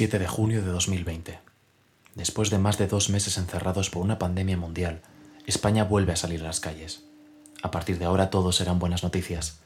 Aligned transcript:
7 0.00 0.18
de 0.18 0.26
junio 0.26 0.62
de 0.62 0.70
2020. 0.70 1.40
Después 2.14 2.48
de 2.48 2.56
más 2.56 2.78
de 2.78 2.86
dos 2.86 3.10
meses 3.10 3.36
encerrados 3.36 3.90
por 3.90 4.02
una 4.02 4.18
pandemia 4.18 4.56
mundial, 4.56 5.02
España 5.44 5.84
vuelve 5.84 6.14
a 6.14 6.16
salir 6.16 6.40
a 6.40 6.44
las 6.44 6.58
calles. 6.58 7.04
A 7.62 7.70
partir 7.70 7.98
de 7.98 8.06
ahora 8.06 8.30
todo 8.30 8.50
serán 8.50 8.78
buenas 8.78 9.02
noticias. 9.02 9.58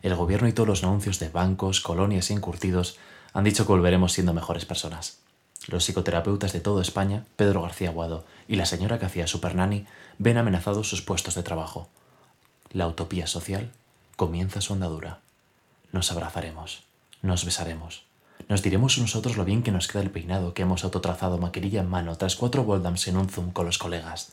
El 0.00 0.14
gobierno 0.14 0.48
y 0.48 0.54
todos 0.54 0.66
los 0.66 0.82
anuncios 0.82 1.18
de 1.18 1.28
bancos, 1.28 1.82
colonias 1.82 2.30
e 2.30 2.32
incurtidos 2.32 2.96
han 3.34 3.44
dicho 3.44 3.66
que 3.66 3.72
volveremos 3.72 4.14
siendo 4.14 4.32
mejores 4.32 4.64
personas. 4.64 5.18
Los 5.66 5.84
psicoterapeutas 5.84 6.54
de 6.54 6.60
toda 6.60 6.80
España, 6.80 7.26
Pedro 7.36 7.60
García 7.60 7.90
Aguado 7.90 8.24
y 8.48 8.56
la 8.56 8.64
señora 8.64 8.98
que 8.98 9.04
hacía 9.04 9.26
Supernani, 9.26 9.84
ven 10.16 10.38
amenazados 10.38 10.88
sus 10.88 11.02
puestos 11.02 11.34
de 11.34 11.42
trabajo. 11.42 11.90
La 12.70 12.88
utopía 12.88 13.26
social 13.26 13.70
comienza 14.16 14.62
su 14.62 14.72
andadura. 14.72 15.20
Nos 15.92 16.10
abrazaremos, 16.10 16.84
nos 17.20 17.44
besaremos, 17.44 18.06
nos 18.52 18.62
diremos 18.62 18.98
nosotros 18.98 19.38
lo 19.38 19.46
bien 19.46 19.62
que 19.62 19.72
nos 19.72 19.88
queda 19.88 20.02
el 20.02 20.10
peinado 20.10 20.52
que 20.52 20.60
hemos 20.60 20.84
autotrazado 20.84 21.38
maquinilla 21.38 21.80
en 21.80 21.88
mano 21.88 22.18
tras 22.18 22.36
cuatro 22.36 22.64
Voldams 22.64 23.08
en 23.08 23.16
un 23.16 23.30
Zoom 23.30 23.50
con 23.50 23.64
los 23.64 23.78
colegas. 23.78 24.32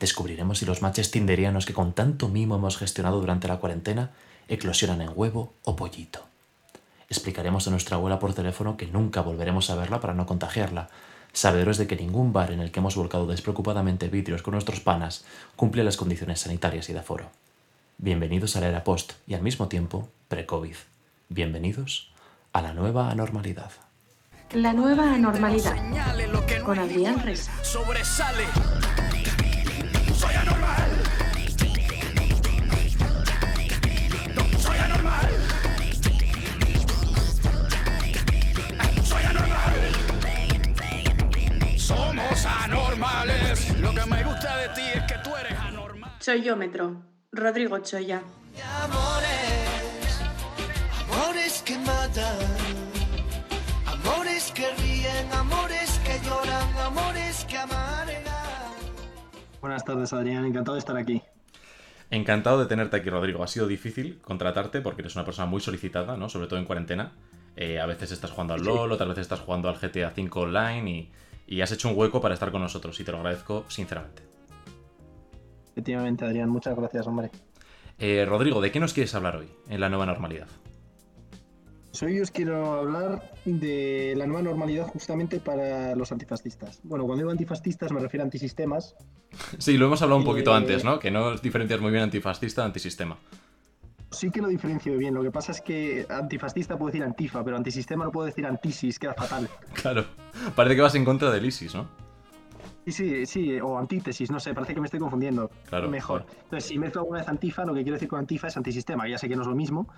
Descubriremos 0.00 0.58
si 0.58 0.66
los 0.66 0.82
matches 0.82 1.12
tinderianos 1.12 1.64
que 1.64 1.72
con 1.72 1.92
tanto 1.92 2.26
mimo 2.26 2.56
hemos 2.56 2.76
gestionado 2.76 3.20
durante 3.20 3.46
la 3.46 3.58
cuarentena 3.58 4.10
eclosionan 4.48 5.02
en 5.02 5.12
huevo 5.14 5.52
o 5.62 5.76
pollito. 5.76 6.24
Explicaremos 7.08 7.68
a 7.68 7.70
nuestra 7.70 7.96
abuela 7.96 8.18
por 8.18 8.34
teléfono 8.34 8.76
que 8.76 8.88
nunca 8.88 9.20
volveremos 9.20 9.70
a 9.70 9.76
verla 9.76 10.00
para 10.00 10.14
no 10.14 10.26
contagiarla, 10.26 10.88
sabedores 11.32 11.78
de 11.78 11.86
que 11.86 11.94
ningún 11.94 12.32
bar 12.32 12.50
en 12.50 12.58
el 12.58 12.72
que 12.72 12.80
hemos 12.80 12.96
volcado 12.96 13.28
despreocupadamente 13.28 14.08
vidrios 14.08 14.42
con 14.42 14.50
nuestros 14.50 14.80
panas 14.80 15.24
cumple 15.54 15.84
las 15.84 15.96
condiciones 15.96 16.40
sanitarias 16.40 16.90
y 16.90 16.92
de 16.92 16.98
aforo. 16.98 17.30
Bienvenidos 17.98 18.56
a 18.56 18.60
la 18.60 18.66
era 18.66 18.82
post 18.82 19.12
y 19.28 19.34
al 19.34 19.42
mismo 19.42 19.68
tiempo 19.68 20.08
pre-COVID. 20.26 20.74
Bienvenidos 21.28 22.11
a 22.52 22.62
la 22.62 22.72
nueva 22.74 23.10
anormalidad. 23.10 23.70
La 24.52 24.72
nueva 24.72 25.14
anormalidad. 25.14 25.76
Con 26.64 26.78
Adrián 26.78 27.18
Reza. 27.24 27.52
Sobresale. 27.64 28.44
Soy 30.14 30.34
anormal. 30.34 30.90
No, 34.34 34.58
soy 34.58 34.76
anormal. 34.78 35.28
Soy 39.02 39.22
anormal. 39.24 39.74
Somos 41.78 42.46
anormales. 42.46 43.80
Lo 43.80 43.94
que 43.94 44.04
me 44.06 44.22
gusta 44.24 44.56
de 44.58 44.68
ti 44.70 44.82
es 44.94 45.02
que 45.04 45.18
tú 45.24 45.34
eres 45.36 45.58
anormal. 45.58 46.12
Choyómetro. 46.20 47.02
Rodrigo 47.32 47.78
Choya. 47.78 48.22
Amores, 51.72 51.78
que 51.78 51.78
matan, 51.78 52.38
amores 53.86 54.52
que 54.52 54.70
ríen, 54.82 55.32
amores 55.32 56.00
que 56.04 56.18
lloran, 56.26 56.76
amores 56.76 57.44
que 57.46 57.56
amargan. 57.56 58.22
Buenas 59.60 59.84
tardes, 59.84 60.12
Adrián. 60.12 60.44
Encantado 60.44 60.74
de 60.74 60.80
estar 60.80 60.96
aquí. 60.96 61.22
Encantado 62.10 62.60
de 62.60 62.66
tenerte 62.66 62.96
aquí, 62.96 63.08
Rodrigo. 63.08 63.42
Ha 63.42 63.46
sido 63.46 63.66
difícil 63.66 64.20
contratarte 64.20 64.82
porque 64.82 65.02
eres 65.02 65.14
una 65.14 65.24
persona 65.24 65.46
muy 65.46 65.60
solicitada, 65.60 66.16
¿no? 66.16 66.28
Sobre 66.28 66.46
todo 66.46 66.58
en 66.58 66.66
cuarentena. 66.66 67.12
Eh, 67.56 67.80
a 67.80 67.86
veces 67.86 68.12
estás 68.12 68.30
jugando 68.30 68.54
al 68.54 68.62
LOL, 68.62 68.92
otras 68.92 69.08
veces 69.08 69.22
estás 69.22 69.40
jugando 69.40 69.68
al 69.68 69.76
GTA 69.76 70.12
V 70.14 70.30
Online 70.34 70.90
y, 70.90 71.10
y 71.46 71.60
has 71.62 71.72
hecho 71.72 71.88
un 71.88 71.96
hueco 71.96 72.20
para 72.20 72.34
estar 72.34 72.50
con 72.50 72.60
nosotros 72.60 72.98
y 73.00 73.04
te 73.04 73.12
lo 73.12 73.18
agradezco 73.18 73.64
sinceramente. 73.68 74.22
Efectivamente, 75.70 76.24
Adrián. 76.24 76.50
Muchas 76.50 76.76
gracias, 76.76 77.06
hombre. 77.06 77.30
Eh, 77.98 78.26
Rodrigo, 78.26 78.60
¿de 78.60 78.70
qué 78.70 78.80
nos 78.80 78.92
quieres 78.92 79.14
hablar 79.14 79.36
hoy 79.36 79.48
en 79.68 79.80
la 79.80 79.88
nueva 79.88 80.04
normalidad? 80.06 80.48
Pues 81.92 82.02
Hoy 82.04 82.20
os 82.20 82.30
quiero 82.30 82.72
hablar 82.72 83.30
de 83.44 84.14
la 84.16 84.26
nueva 84.26 84.40
normalidad 84.40 84.86
justamente 84.86 85.40
para 85.40 85.94
los 85.94 86.10
antifascistas. 86.10 86.80
Bueno, 86.84 87.04
cuando 87.04 87.20
digo 87.20 87.30
antifascistas 87.30 87.92
me 87.92 88.00
refiero 88.00 88.22
a 88.22 88.24
antisistemas. 88.24 88.96
Sí, 89.58 89.76
lo 89.76 89.86
hemos 89.86 90.00
hablado 90.00 90.18
un 90.18 90.24
poquito 90.24 90.52
Eh, 90.52 90.56
antes, 90.56 90.84
¿no? 90.84 90.98
Que 90.98 91.10
no 91.10 91.36
diferencias 91.36 91.80
muy 91.82 91.90
bien 91.90 92.04
antifascista 92.04 92.62
de 92.62 92.66
antisistema. 92.66 93.18
Sí 94.10 94.30
que 94.30 94.40
lo 94.40 94.48
diferencio 94.48 94.96
bien. 94.96 95.12
Lo 95.12 95.22
que 95.22 95.30
pasa 95.30 95.52
es 95.52 95.60
que 95.60 96.06
antifascista 96.08 96.78
puedo 96.78 96.92
decir 96.92 97.02
antifa, 97.04 97.44
pero 97.44 97.58
antisistema 97.58 98.04
no 98.06 98.10
puedo 98.10 98.26
decir 98.26 98.46
antisis, 98.46 98.98
queda 98.98 99.12
fatal. 99.12 99.48
Claro. 99.74 100.06
Parece 100.54 100.76
que 100.76 100.82
vas 100.82 100.94
en 100.94 101.04
contra 101.04 101.30
del 101.30 101.44
ISIS, 101.44 101.74
¿no? 101.74 101.88
Sí, 102.86 102.92
sí, 102.92 103.26
sí, 103.26 103.60
o 103.60 103.78
antítesis, 103.78 104.30
no 104.30 104.40
sé, 104.40 104.54
parece 104.54 104.74
que 104.74 104.80
me 104.80 104.86
estoy 104.86 104.98
confundiendo. 104.98 105.50
Claro, 105.68 105.88
Mejor. 105.88 106.24
claro. 106.24 106.38
Entonces, 106.44 106.68
si 106.68 106.78
mezclo 106.78 107.02
alguna 107.02 107.20
vez 107.20 107.28
antifa, 107.28 107.64
lo 107.64 107.74
que 107.74 107.82
quiero 107.82 107.94
decir 107.94 108.08
con 108.08 108.18
antifa 108.18 108.48
es 108.48 108.56
antisistema, 108.56 109.06
ya 109.08 109.18
sé 109.18 109.28
que 109.28 109.36
no 109.36 109.42
es 109.42 109.48
lo 109.48 109.54
mismo. 109.54 109.88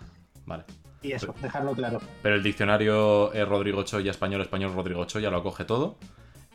Vale. 0.47 0.65
Y 1.03 1.13
eso, 1.13 1.27
Pero- 1.33 1.43
dejarlo 1.43 1.73
claro. 1.73 2.01
Pero 2.23 2.35
el 2.35 2.43
diccionario 2.43 3.33
eh, 3.35 3.45
Rodrigo 3.45 3.83
Choya 3.83 4.11
español, 4.11 4.41
español 4.41 4.73
Rodrigo 4.75 5.05
Choya 5.05 5.31
lo 5.31 5.39
acoge 5.39 5.65
todo 5.65 5.97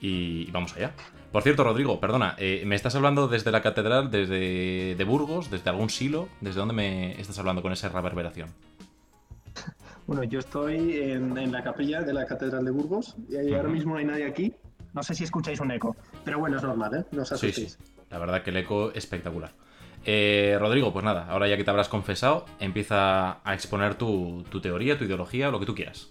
y, 0.01 0.49
vamos 0.51 0.75
allá. 0.75 0.93
Por 1.31 1.43
cierto, 1.43 1.63
Rodrigo, 1.63 1.99
perdona, 1.99 2.35
eh, 2.39 2.63
¿me 2.65 2.75
estás 2.75 2.95
hablando 2.95 3.27
desde 3.27 3.51
la 3.51 3.61
catedral, 3.61 4.09
desde 4.09 4.95
de 4.95 5.03
Burgos, 5.03 5.51
desde 5.51 5.69
algún 5.69 5.89
silo? 5.89 6.27
¿Desde 6.41 6.59
dónde 6.59 6.73
me 6.73 7.19
estás 7.21 7.37
hablando 7.37 7.61
con 7.61 7.71
esa 7.71 7.89
reverberación? 7.89 8.49
Bueno, 10.07 10.23
yo 10.23 10.39
estoy 10.39 10.97
en, 11.01 11.37
en 11.37 11.51
la 11.51 11.63
capilla 11.63 12.01
de 12.01 12.13
la 12.13 12.25
Catedral 12.25 12.65
de 12.65 12.71
Burgos 12.71 13.15
y 13.29 13.53
ahora 13.53 13.69
mismo 13.69 13.93
no 13.93 13.99
hay 13.99 14.05
nadie 14.05 14.25
aquí. 14.25 14.51
No 14.91 15.03
sé 15.03 15.13
si 15.13 15.23
escucháis 15.23 15.59
un 15.59 15.69
eco, 15.69 15.95
pero 16.25 16.39
bueno, 16.39 16.57
es 16.57 16.63
normal, 16.63 16.95
¿eh? 16.95 17.05
No 17.11 17.21
os 17.21 17.29
Sí, 17.29 17.51
sí. 17.51 17.67
La 18.09 18.17
verdad 18.17 18.41
que 18.41 18.49
el 18.49 18.57
eco 18.57 18.91
espectacular. 18.91 19.51
Eh, 20.05 20.55
Rodrigo, 20.59 20.91
pues 20.93 21.03
nada, 21.05 21.27
ahora 21.29 21.47
ya 21.47 21.57
que 21.57 21.63
te 21.63 21.69
habrás 21.69 21.89
confesado, 21.89 22.45
empieza 22.59 23.39
a 23.47 23.53
exponer 23.53 23.95
tu, 23.95 24.43
tu 24.49 24.61
teoría, 24.61 24.97
tu 24.97 25.03
ideología, 25.03 25.51
lo 25.51 25.59
que 25.59 25.65
tú 25.65 25.75
quieras. 25.75 26.09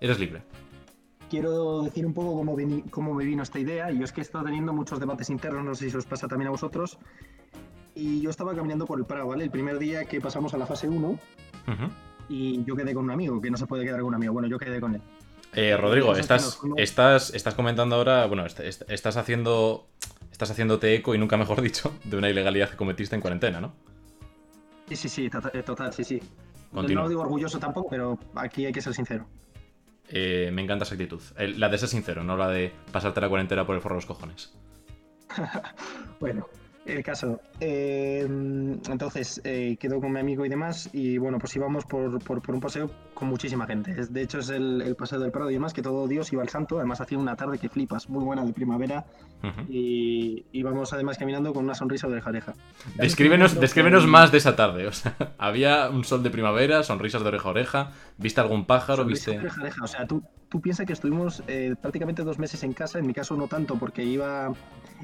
Eres 0.00 0.18
libre. 0.18 0.42
Quiero 1.30 1.82
decir 1.82 2.04
un 2.04 2.12
poco 2.12 2.34
cómo, 2.90 3.14
me 3.14 3.24
vino 3.24 3.42
esta 3.42 3.58
idea. 3.58 3.90
Y 3.92 3.98
yo 3.98 4.04
es 4.04 4.12
que 4.12 4.20
he 4.20 4.22
estado 4.22 4.44
teniendo 4.44 4.72
muchos 4.72 4.98
debates 4.98 5.30
internos, 5.30 5.64
no 5.64 5.74
sé 5.74 5.88
si 5.90 5.96
os 5.96 6.04
pasa 6.06 6.26
también 6.26 6.48
a 6.48 6.50
vosotros. 6.50 6.98
Y 7.94 8.20
yo 8.20 8.30
estaba 8.30 8.54
caminando 8.54 8.84
por 8.86 8.98
el 8.98 9.04
Prado, 9.04 9.28
¿vale? 9.28 9.44
El 9.44 9.50
primer 9.50 9.78
día 9.78 10.04
que 10.06 10.20
pasamos 10.20 10.54
a 10.54 10.58
la 10.58 10.66
fase 10.66 10.88
1 10.88 11.08
Ujú. 11.08 11.18
y 12.28 12.64
yo 12.64 12.74
quedé 12.74 12.94
con 12.94 13.04
un 13.04 13.10
amigo, 13.10 13.40
que 13.40 13.50
no 13.50 13.56
se 13.56 13.66
puede 13.66 13.84
quedar 13.84 14.00
con 14.00 14.08
un 14.08 14.14
amigo. 14.16 14.32
Bueno, 14.32 14.48
yo 14.48 14.58
quedé 14.58 14.80
con 14.80 14.94
él. 14.96 15.02
Eh, 15.52 15.76
Rodrigo, 15.76 16.14
estás, 16.16 16.56
fuimos- 16.56 16.78
estás, 16.80 17.34
estás 17.34 17.54
comentando 17.54 17.96
ahora, 17.96 18.26
bueno, 18.26 18.46
est- 18.46 18.60
est- 18.60 18.88
estás 18.90 19.16
haciendo, 19.16 19.86
estás 20.40 20.52
haciéndote 20.52 20.94
eco 20.94 21.14
y 21.14 21.18
nunca 21.18 21.36
mejor 21.36 21.60
dicho, 21.68 21.92
de 22.04 22.16
una 22.16 22.30
ilegalidad 22.30 22.70
que 22.70 22.76
cometiste 22.76 23.14
en 23.14 23.20
cuarentena, 23.20 23.60
¿no? 23.60 23.74
Sí, 24.88 24.96
sí, 24.96 25.08
sí, 25.10 25.30
eh, 25.52 25.62
total, 25.62 25.92
sí, 25.92 26.02
sí. 26.02 26.18
Continúa. 26.72 27.02
No 27.02 27.02
lo 27.02 27.08
digo 27.10 27.20
orgulloso 27.20 27.58
tampoco, 27.58 27.90
pero 27.90 28.18
aquí 28.36 28.64
hay 28.64 28.72
que 28.72 28.80
ser 28.80 28.94
sincero. 28.94 29.26
Eh, 30.08 30.50
me 30.52 30.62
encanta 30.62 30.84
esa 30.84 30.94
actitud. 30.94 31.20
La 31.56 31.68
de 31.68 31.76
ser 31.78 31.88
sincero, 31.90 32.24
no 32.24 32.36
la 32.38 32.48
de 32.48 32.72
pasarte 32.90 33.20
la 33.20 33.28
cuarentena 33.28 33.66
por 33.66 33.74
el 33.76 33.82
forro 33.82 33.96
de 33.96 33.98
los 33.98 34.06
cojones. 34.06 34.52
Bueno, 36.20 36.46
el 36.86 37.02
caso. 37.02 37.40
eh, 37.60 38.24
entonces, 38.26 39.40
eh, 39.44 39.76
quedo 39.78 40.00
con 40.00 40.12
mi 40.12 40.20
amigo 40.20 40.44
y 40.44 40.48
demás. 40.48 40.88
Y 40.92 41.18
bueno, 41.18 41.38
pues 41.38 41.54
íbamos 41.56 41.84
por, 41.84 42.18
por- 42.24 42.40
por 42.42 42.54
un 42.54 42.60
paseo 42.60 42.90
con 43.20 43.28
muchísima 43.28 43.66
gente. 43.66 43.94
Es- 43.96 44.12
De 44.12 44.22
hecho, 44.22 44.40
es 44.40 44.48
el, 44.48 44.82
el 44.82 44.96
paseo 44.96 45.20
del 45.20 45.30
Prado 45.30 45.48
y 45.50 45.54
demás, 45.54 45.72
que 45.72 45.82
todo 45.82 46.08
Dios 46.08 46.32
iba 46.32 46.42
al 46.42 46.48
santo. 46.48 46.78
Además, 46.78 47.00
hacía 47.00 47.18
una 47.18 47.36
tarde 47.36 47.58
que 47.58 47.68
flipas, 47.68 48.08
muy 48.08 48.24
buena 48.24 48.44
de 48.44 48.52
primavera. 48.52 49.04
Ujú. 49.44 49.70
Y 49.72 50.44
íbamos 50.52 50.92
además 50.92 51.16
caminando 51.16 51.54
con 51.54 51.64
una 51.64 51.74
sonrisa 51.74 52.08
de 52.08 52.14
oreja 52.14 52.28
a 52.28 52.32
oreja. 52.32 52.52
Descríbenos, 52.96 53.58
descríbenos 53.60 54.02
que- 54.04 54.10
más 54.10 54.32
de 54.32 54.38
esa 54.38 54.56
tarde. 54.56 54.86
O 54.90 54.92
sea, 54.92 55.14
había 55.38 55.88
un 55.90 56.02
sol 56.04 56.22
de 56.24 56.30
primavera, 56.30 56.82
sonrisas 56.82 57.22
de 57.22 57.28
oreja 57.28 57.48
a 57.48 57.50
oreja. 57.52 57.90
¿Viste 58.18 58.40
algún 58.40 58.64
pájaro? 58.64 59.02
Sonrisa 59.02 59.30
de 59.30 59.36
¿Viste.? 59.38 59.46
oreja 59.46 59.60
a 59.60 59.62
oreja. 59.64 59.84
O 59.84 59.86
sea, 59.86 60.06
tú, 60.06 60.22
tú 60.48 60.60
piensas 60.60 60.84
que 60.86 60.92
estuvimos 60.94 61.42
eh, 61.46 61.74
prácticamente 61.80 62.24
dos 62.24 62.38
meses 62.38 62.62
en 62.64 62.72
casa. 62.72 62.98
En 62.98 63.06
mi 63.06 63.14
caso, 63.14 63.36
no 63.36 63.46
tanto, 63.46 63.76
porque 63.78 64.02
iba 64.02 64.52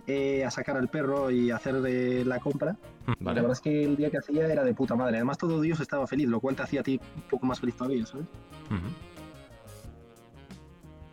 eh, 0.06 0.44
a 0.44 0.50
sacar 0.50 0.76
al 0.76 0.88
perro 0.88 1.30
y 1.30 1.50
a 1.50 1.56
hacer 1.56 1.76
eh, 1.86 2.24
la 2.26 2.40
compra. 2.40 2.76
La 3.20 3.32
verdad 3.32 3.52
es 3.52 3.60
que 3.60 3.84
el 3.84 3.96
día 3.96 4.10
que 4.10 4.18
hacía 4.18 4.46
era 4.46 4.64
de 4.64 4.74
puta 4.74 4.96
madre. 4.96 5.16
Además, 5.16 5.38
todo 5.38 5.60
Dios 5.60 5.78
estaba 5.80 6.06
feliz, 6.06 6.28
lo 6.28 6.40
cual 6.40 6.56
te 6.56 6.62
hacía 6.62 6.80
a 6.80 6.82
ti 6.82 7.00
un 7.14 7.22
poco 7.22 7.46
más 7.46 7.60
feliz 7.60 7.76
todavía, 7.76 8.04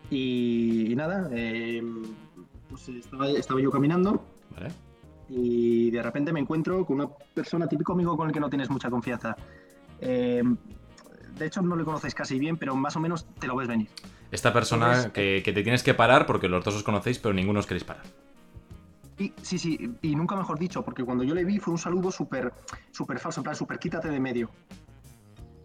Y, 0.09 0.91
y 0.91 0.95
nada, 0.95 1.29
eh, 1.31 1.81
pues 2.69 2.89
estaba, 2.89 3.29
estaba 3.29 3.61
yo 3.61 3.71
caminando 3.71 4.23
Vale. 4.53 4.71
y 5.29 5.89
de 5.89 6.03
repente 6.03 6.31
me 6.31 6.39
encuentro 6.39 6.85
con 6.85 6.97
una 6.99 7.09
persona, 7.33 7.67
típico 7.67 7.93
amigo 7.93 8.15
con 8.15 8.27
el 8.27 8.33
que 8.33 8.39
no 8.39 8.49
tienes 8.49 8.69
mucha 8.69 8.89
confianza. 8.89 9.35
Eh, 9.99 10.43
de 11.37 11.45
hecho, 11.45 11.61
no 11.61 11.75
le 11.75 11.83
conoces 11.83 12.13
casi 12.13 12.37
bien, 12.37 12.57
pero 12.57 12.75
más 12.75 12.95
o 12.95 12.99
menos 12.99 13.25
te 13.39 13.47
lo 13.47 13.55
ves 13.55 13.67
venir. 13.67 13.89
Esta 14.31 14.53
persona 14.53 14.87
Entonces, 14.87 15.11
que, 15.11 15.41
que 15.43 15.53
te 15.53 15.63
tienes 15.63 15.81
que 15.81 15.93
parar 15.93 16.25
porque 16.25 16.47
los 16.47 16.63
dos 16.63 16.75
os 16.75 16.83
conocéis, 16.83 17.17
pero 17.19 17.33
ninguno 17.33 17.59
os 17.59 17.65
queréis 17.65 17.83
parar. 17.83 18.03
Y, 19.17 19.33
sí, 19.41 19.57
sí, 19.57 19.95
y 20.01 20.15
nunca 20.15 20.35
mejor 20.35 20.59
dicho, 20.59 20.83
porque 20.83 21.03
cuando 21.03 21.23
yo 21.23 21.33
le 21.33 21.45
vi 21.45 21.59
fue 21.59 21.71
un 21.71 21.77
saludo 21.79 22.11
súper 22.11 22.51
súper 22.91 23.19
falso, 23.19 23.39
en 23.39 23.43
plan, 23.43 23.55
súper 23.55 23.79
quítate 23.79 24.09
de 24.09 24.19
medio. 24.19 24.49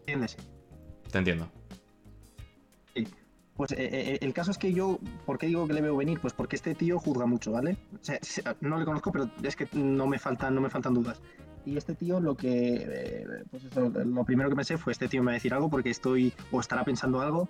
¿Entiendes? 0.00 0.37
Te 1.10 1.19
entiendo. 1.19 1.49
Pues 3.56 3.72
eh, 3.72 3.76
eh, 3.90 4.19
el 4.20 4.32
caso 4.32 4.52
es 4.52 4.58
que 4.58 4.72
yo, 4.72 5.00
¿por 5.26 5.37
qué 5.37 5.49
digo 5.49 5.66
que 5.66 5.72
le 5.72 5.81
veo 5.81 5.96
venir? 5.96 6.20
Pues 6.20 6.32
porque 6.32 6.55
este 6.55 6.76
tío 6.76 7.00
juzga 7.00 7.26
mucho, 7.26 7.50
¿vale? 7.50 7.76
O 8.00 8.05
sea, 8.05 8.16
se- 8.22 8.44
no 8.60 8.78
le 8.78 8.84
conozco, 8.84 9.10
pero 9.10 9.28
es 9.43 9.56
que 9.56 9.66
no 9.72 10.06
me 10.06 10.20
faltan, 10.20 10.55
no 10.55 10.60
me 10.60 10.70
faltan 10.70 10.94
dudas. 10.94 11.20
Y 11.66 11.76
este 11.76 11.96
tío 11.96 12.20
lo 12.20 12.37
que, 12.37 12.76
eh, 12.88 13.26
pues 13.50 13.64
eso, 13.64 13.88
lo 13.90 14.25
primero 14.25 14.49
que 14.49 14.55
pensé 14.55 14.78
fue, 14.78 14.93
este 14.93 15.08
tío 15.08 15.22
me 15.22 15.26
va 15.26 15.32
a 15.32 15.34
decir 15.34 15.52
algo 15.55 15.69
porque 15.69 15.90
estoy, 15.90 16.32
o 16.52 16.60
estará 16.60 16.84
pensando 16.84 17.20
algo, 17.20 17.49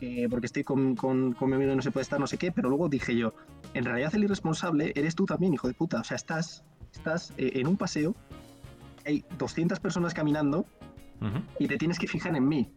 eh, 0.00 0.28
porque 0.30 0.46
estoy 0.46 0.62
con, 0.62 0.94
con, 0.94 1.32
con 1.32 1.48
mi 1.50 1.56
amigo 1.56 1.72
y 1.72 1.76
no 1.76 1.82
se 1.82 1.90
puede 1.90 2.02
estar, 2.02 2.20
no 2.20 2.28
sé 2.28 2.38
qué, 2.38 2.52
pero 2.52 2.68
luego 2.68 2.88
dije 2.88 3.16
yo, 3.16 3.34
en 3.74 3.84
realidad 3.84 4.14
el 4.14 4.22
irresponsable 4.24 4.92
eres 4.94 5.16
tú 5.16 5.26
también, 5.26 5.52
hijo 5.52 5.66
de 5.66 5.74
puta. 5.74 6.00
O 6.00 6.04
sea, 6.04 6.14
estás, 6.16 6.62
estás 6.94 7.32
eh, 7.38 7.50
en 7.54 7.66
un 7.66 7.76
paseo, 7.76 8.14
hay 9.04 9.24
200 9.36 9.80
personas 9.80 10.14
caminando 10.14 10.64
y 11.58 11.66
te 11.66 11.76
tienes 11.76 11.98
que 11.98 12.06
fijar 12.06 12.36
en 12.36 12.46
mí. 12.46 12.70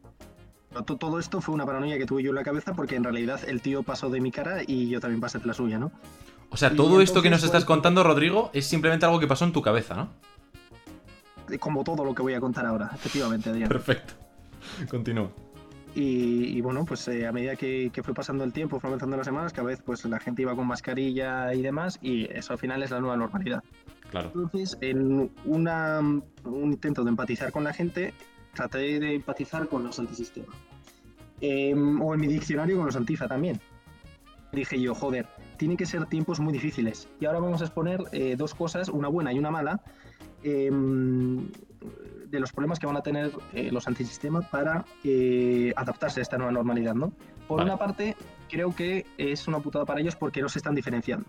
To- 0.85 0.97
Todo 0.97 1.19
esto 1.19 1.39
fue 1.41 1.53
una 1.55 1.65
paranoia 1.65 1.97
que 1.97 2.05
tuve 2.05 2.23
yo 2.23 2.29
en 2.29 2.35
la 2.35 2.43
cabeza 2.43 2.73
porque 2.73 2.95
en 2.95 3.03
realidad 3.03 3.39
el 3.47 3.61
tío 3.61 3.83
pasó 3.83 4.09
de 4.09 4.19
mi 4.21 4.31
cara 4.31 4.61
y 4.65 4.89
yo 4.89 4.99
también 4.99 5.21
pasé 5.21 5.39
de 5.39 5.45
la 5.45 5.53
suya, 5.53 5.77
¿no? 5.77 5.91
O 6.49 6.57
sea, 6.57 6.71
Y 6.73 6.75
todo 6.75 7.01
esto 7.01 7.21
que 7.21 7.29
nos 7.29 7.43
estás 7.43 7.61
pues- 7.63 7.65
contando, 7.65 8.03
Rodrigo, 8.03 8.49
es 8.53 8.65
simplemente 8.65 9.05
algo 9.05 9.19
que 9.19 9.27
pasó 9.27 9.45
en 9.45 9.51
tu 9.53 9.61
cabeza, 9.61 9.95
¿no? 9.95 10.09
Como 11.59 11.83
todo 11.83 12.03
lo 12.05 12.15
que 12.15 12.21
voy 12.21 12.33
a 12.33 12.39
contar 12.39 12.65
ahora, 12.65 12.89
efectivamente, 12.93 13.49
Adrián. 13.49 13.69
Perfecto. 13.69 14.13
Continúa. 14.89 15.29
Y, 15.95 16.57
y 16.57 16.61
bueno, 16.61 16.85
pues 16.85 17.07
eh, 17.09 17.27
a 17.27 17.31
medida 17.31 17.55
que, 17.55 17.91
que 17.93 18.01
fue 18.01 18.15
pasando 18.15 18.43
el 18.43 18.51
tiempo, 18.51 18.79
fue 18.79 18.87
avanzando 18.89 19.15
las 19.15 19.25
semanas, 19.27 19.53
cada 19.53 19.67
vez 19.67 19.79
pues 19.85 20.03
la 20.05 20.19
gente 20.19 20.41
iba 20.41 20.55
con 20.55 20.65
mascarilla 20.65 21.53
y 21.53 21.61
demás, 21.61 21.99
y 22.01 22.25
eso 22.33 22.53
al 22.53 22.59
final 22.59 22.81
es 22.81 22.89
la 22.89 22.99
nueva 22.99 23.15
normalidad. 23.17 23.63
Claro. 24.09 24.31
Entonces, 24.33 24.77
en 24.81 25.31
una, 25.45 25.99
un 25.99 26.71
intento 26.71 27.03
de 27.03 27.09
empatizar 27.09 27.51
con 27.51 27.63
la 27.63 27.73
gente, 27.73 28.13
traté 28.53 28.99
de 28.99 29.15
empatizar 29.15 29.67
con 29.67 29.83
los 29.83 29.99
antisistemas. 29.99 30.55
Em, 31.41 32.01
o 32.01 32.13
en 32.13 32.19
mi 32.21 32.27
diccionario 32.27 32.77
con 32.77 32.85
los 32.85 32.95
antifa 32.95 33.27
también. 33.27 33.59
Dije 34.51 34.79
yo, 34.79 34.93
joder, 34.93 35.27
tienen 35.57 35.77
que 35.77 35.85
ser 35.85 36.05
tiempos 36.05 36.39
muy 36.39 36.53
difíciles. 36.53 37.09
Y 37.19 37.25
ahora 37.25 37.39
vamos 37.39 37.61
a 37.61 37.65
exponer 37.65 38.01
eh, 38.11 38.35
dos 38.37 38.53
cosas, 38.53 38.89
una 38.89 39.07
buena 39.07 39.33
y 39.33 39.39
una 39.39 39.51
mala, 39.51 39.81
em, 40.43 41.47
de 42.29 42.39
los 42.39 42.51
problemas 42.51 42.79
que 42.79 42.87
van 42.87 42.97
a 42.97 43.01
tener 43.01 43.31
eh, 43.53 43.71
los 43.71 43.87
antisistemas 43.87 44.47
para 44.47 44.85
eh, 45.03 45.73
adaptarse 45.75 46.19
a 46.19 46.23
esta 46.23 46.37
nueva 46.37 46.51
normalidad, 46.51 46.95
¿no? 46.95 47.13
Por 47.47 47.57
Vale. 47.57 47.71
una 47.71 47.77
parte, 47.77 48.15
creo 48.49 48.73
que 48.73 49.05
es 49.17 49.47
una 49.47 49.59
putada 49.59 49.85
para 49.85 49.99
ellos 49.99 50.15
porque 50.15 50.41
no 50.41 50.49
se 50.49 50.59
están 50.59 50.75
diferenciando. 50.75 51.25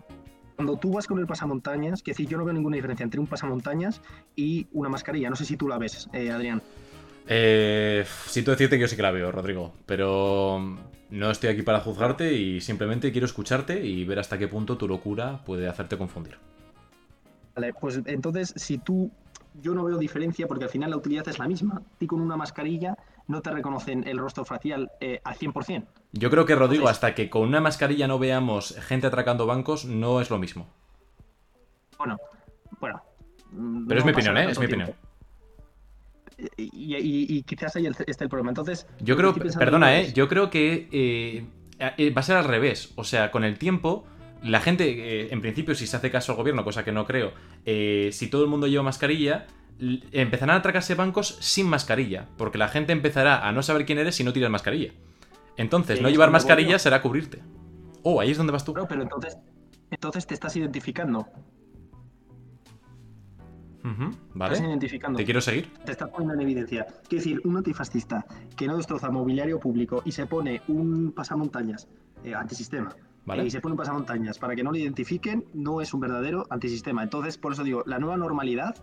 Cuando 0.55 0.77
tú 0.77 0.93
vas 0.93 1.05
con 1.05 1.19
el 1.19 1.27
pasamontañas, 1.27 2.01
que 2.01 2.11
decir, 2.11 2.27
yo 2.27 2.37
no 2.37 2.45
veo 2.45 2.53
ninguna 2.53 2.77
diferencia 2.77 3.03
entre 3.03 3.19
un 3.19 3.27
pasamontañas 3.27 4.01
y 4.35 4.67
una 4.71 4.87
mascarilla. 4.87 5.29
No 5.29 5.35
sé 5.35 5.43
si 5.43 5.57
tú 5.57 5.67
la 5.67 5.77
ves, 5.77 6.07
eh, 6.13 6.31
Adrián. 6.31 6.61
Eh, 7.27 8.05
siento 8.27 8.51
decirte 8.51 8.75
que 8.77 8.81
yo 8.81 8.87
sí 8.87 8.95
que 8.95 9.01
la 9.01 9.11
veo, 9.11 9.31
Rodrigo, 9.31 9.73
pero 9.85 10.59
no 11.09 11.31
estoy 11.31 11.49
aquí 11.49 11.61
para 11.63 11.79
juzgarte 11.79 12.33
y 12.33 12.61
simplemente 12.61 13.11
quiero 13.11 13.25
escucharte 13.25 13.83
y 13.85 14.03
ver 14.05 14.19
hasta 14.19 14.37
qué 14.37 14.47
punto 14.47 14.77
tu 14.77 14.87
locura 14.87 15.43
puede 15.45 15.67
hacerte 15.67 15.97
confundir. 15.97 16.37
Vale, 17.55 17.73
pues 17.73 18.01
entonces, 18.05 18.53
si 18.55 18.77
tú. 18.77 19.11
Yo 19.61 19.73
no 19.73 19.85
veo 19.85 19.97
diferencia 19.97 20.47
porque 20.47 20.65
al 20.65 20.69
final 20.69 20.89
la 20.89 20.97
utilidad 20.97 21.25
es 21.29 21.39
la 21.39 21.47
misma. 21.47 21.81
Ti 21.97 22.07
con 22.07 22.19
una 22.19 22.35
mascarilla 22.35 22.97
no 23.27 23.41
te 23.41 23.51
reconocen 23.51 24.05
el 24.05 24.17
rostro 24.17 24.43
facial 24.43 24.91
eh, 24.99 25.21
al 25.23 25.35
100%. 25.35 25.85
Yo 26.11 26.29
creo 26.29 26.45
que, 26.45 26.55
Rodrigo, 26.55 26.81
Entonces- 26.81 26.97
hasta 26.97 27.15
que 27.15 27.29
con 27.29 27.43
una 27.43 27.61
mascarilla 27.61 28.05
no 28.05 28.19
veamos 28.19 28.75
gente 28.81 29.07
atracando 29.07 29.45
bancos, 29.45 29.85
no 29.85 30.19
es 30.19 30.29
lo 30.29 30.39
mismo. 30.39 30.67
Bueno, 31.97 32.17
bueno. 32.81 33.01
Pero 33.87 33.99
es 33.99 34.05
mi 34.05 34.11
opinión, 34.11 34.37
¿eh? 34.37 34.49
Es 34.49 34.59
mi 34.59 34.67
tiempo. 34.67 34.83
opinión. 34.91 35.14
Y, 36.57 36.95
y- 36.95 37.37
y 37.37 37.43
quizás 37.43 37.75
ahí 37.75 37.87
esté 37.87 38.23
el 38.23 38.29
problema. 38.29 38.51
Entonces. 38.51 38.87
Yo 38.99 39.15
creo, 39.17 39.33
perdona, 39.33 39.99
¿eh? 39.99 40.11
Yo 40.13 40.27
creo 40.27 40.49
que 40.49 40.87
eh, 40.91 41.45
eh, 41.97 42.09
va 42.11 42.19
a 42.21 42.23
ser 42.23 42.37
al 42.37 42.45
revés. 42.45 42.91
O 42.95 43.03
sea, 43.03 43.31
con 43.31 43.43
el 43.43 43.57
tiempo, 43.57 44.05
la 44.43 44.59
gente, 44.59 44.85
eh, 45.23 45.27
en 45.31 45.41
principio, 45.41 45.75
si 45.75 45.87
se 45.87 45.95
hace 45.97 46.11
caso 46.11 46.31
al 46.33 46.37
gobierno, 46.37 46.63
cosa 46.63 46.83
que 46.83 46.91
no 46.91 47.05
creo, 47.05 47.33
si 47.65 48.27
todo 48.29 48.43
el 48.43 48.49
mundo 48.49 48.67
lleva 48.67 48.83
mascarilla, 48.83 49.47
empezarán 50.11 50.55
a 50.55 50.59
atracarse 50.59 50.95
bancos 50.95 51.37
sin 51.41 51.67
mascarilla. 51.67 52.27
Porque 52.37 52.57
la 52.57 52.67
gente 52.67 52.91
empezará 52.93 53.47
a 53.47 53.51
no 53.51 53.63
saber 53.63 53.85
quién 53.85 53.99
eres 53.99 54.15
si 54.15 54.23
no 54.23 54.33
tiras 54.33 54.49
mascarilla. 54.49 54.91
Entonces, 55.57 56.01
no 56.01 56.09
llevar 56.09 56.31
mascarilla 56.31 56.79
será 56.79 57.01
cubrirte. 57.01 57.41
Oh, 58.03 58.19
ahí 58.21 58.31
es 58.31 58.37
donde 58.37 58.51
vas 58.53 58.63
tú. 58.65 58.73
Pero 58.73 59.01
entonces. 59.01 59.37
Entonces 59.91 60.27
te 60.27 60.33
estás 60.33 60.55
identificando. 60.55 61.27
Ujú, 63.85 64.03
Estás 64.05 64.25
vale. 64.33 64.59
identificando. 64.59 65.17
Te 65.17 65.25
quiero 65.25 65.41
seguir. 65.41 65.71
te 65.85 65.91
está 65.91 66.07
poniendo 66.07 66.33
en 66.33 66.41
evidencia. 66.41 66.87
Quiero 67.07 67.23
decir, 67.23 67.41
un 67.43 67.57
antifascista 67.57 68.25
que 68.57 68.67
no 68.67 68.77
destroza 68.77 69.11
mobiliario 69.11 69.59
público 69.59 70.01
y 70.05 70.11
se 70.11 70.25
pone 70.25 70.61
un 70.67 71.11
pasamontañas 71.11 71.87
eh, 72.23 72.33
antisistema 72.33 72.95
Vale. 73.25 73.45
y 73.45 73.51
se 73.51 73.61
pone 73.61 73.73
un 73.73 73.77
pasamontañas 73.77 74.39
para 74.39 74.55
que 74.55 74.63
no 74.63 74.71
lo 74.71 74.77
identifiquen, 74.77 75.45
no 75.53 75.81
es 75.81 75.93
un 75.93 75.99
verdadero 75.99 76.47
antisistema. 76.49 77.03
Entonces, 77.03 77.37
por 77.37 77.53
eso 77.53 77.63
digo, 77.63 77.83
la 77.85 77.99
nueva 77.99 78.17
normalidad 78.17 78.75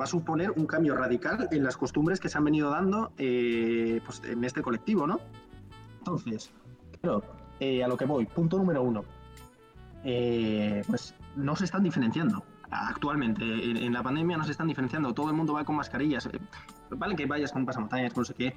va 0.00 0.04
a 0.04 0.06
suponer 0.06 0.52
un 0.52 0.66
cambio 0.66 0.94
radical 0.94 1.48
en 1.50 1.64
las 1.64 1.76
costumbres 1.76 2.20
que 2.20 2.28
se 2.28 2.38
han 2.38 2.44
venido 2.44 2.70
dando 2.70 3.12
eh, 3.18 4.00
pues, 4.06 4.22
en 4.24 4.44
este 4.44 4.62
colectivo, 4.62 5.06
¿no? 5.06 5.18
Entonces, 5.98 6.52
claro, 7.00 7.22
eh, 7.58 7.82
a 7.82 7.88
lo 7.88 7.96
que 7.96 8.04
voy, 8.04 8.26
punto 8.26 8.56
número 8.56 8.82
uno. 8.82 9.04
Eh, 10.04 10.82
pues 10.88 11.14
no 11.36 11.54
se 11.54 11.64
están 11.64 11.82
diferenciando 11.82 12.42
actualmente. 12.72 13.44
En, 13.44 13.76
en 13.76 13.92
la 13.92 14.02
pandemia 14.02 14.36
no 14.36 14.44
se 14.44 14.50
están 14.52 14.66
diferenciando. 14.68 15.12
Todo 15.14 15.28
el 15.30 15.36
mundo 15.36 15.52
va 15.54 15.64
con 15.64 15.76
mascarillas. 15.76 16.26
Eh, 16.26 16.38
Vale 16.90 17.14
que 17.16 17.26
vayas 17.26 17.52
con 17.52 17.64
pasamontañas, 17.64 18.12
con 18.12 18.22
no 18.22 18.24
sé 18.26 18.34
qué, 18.34 18.54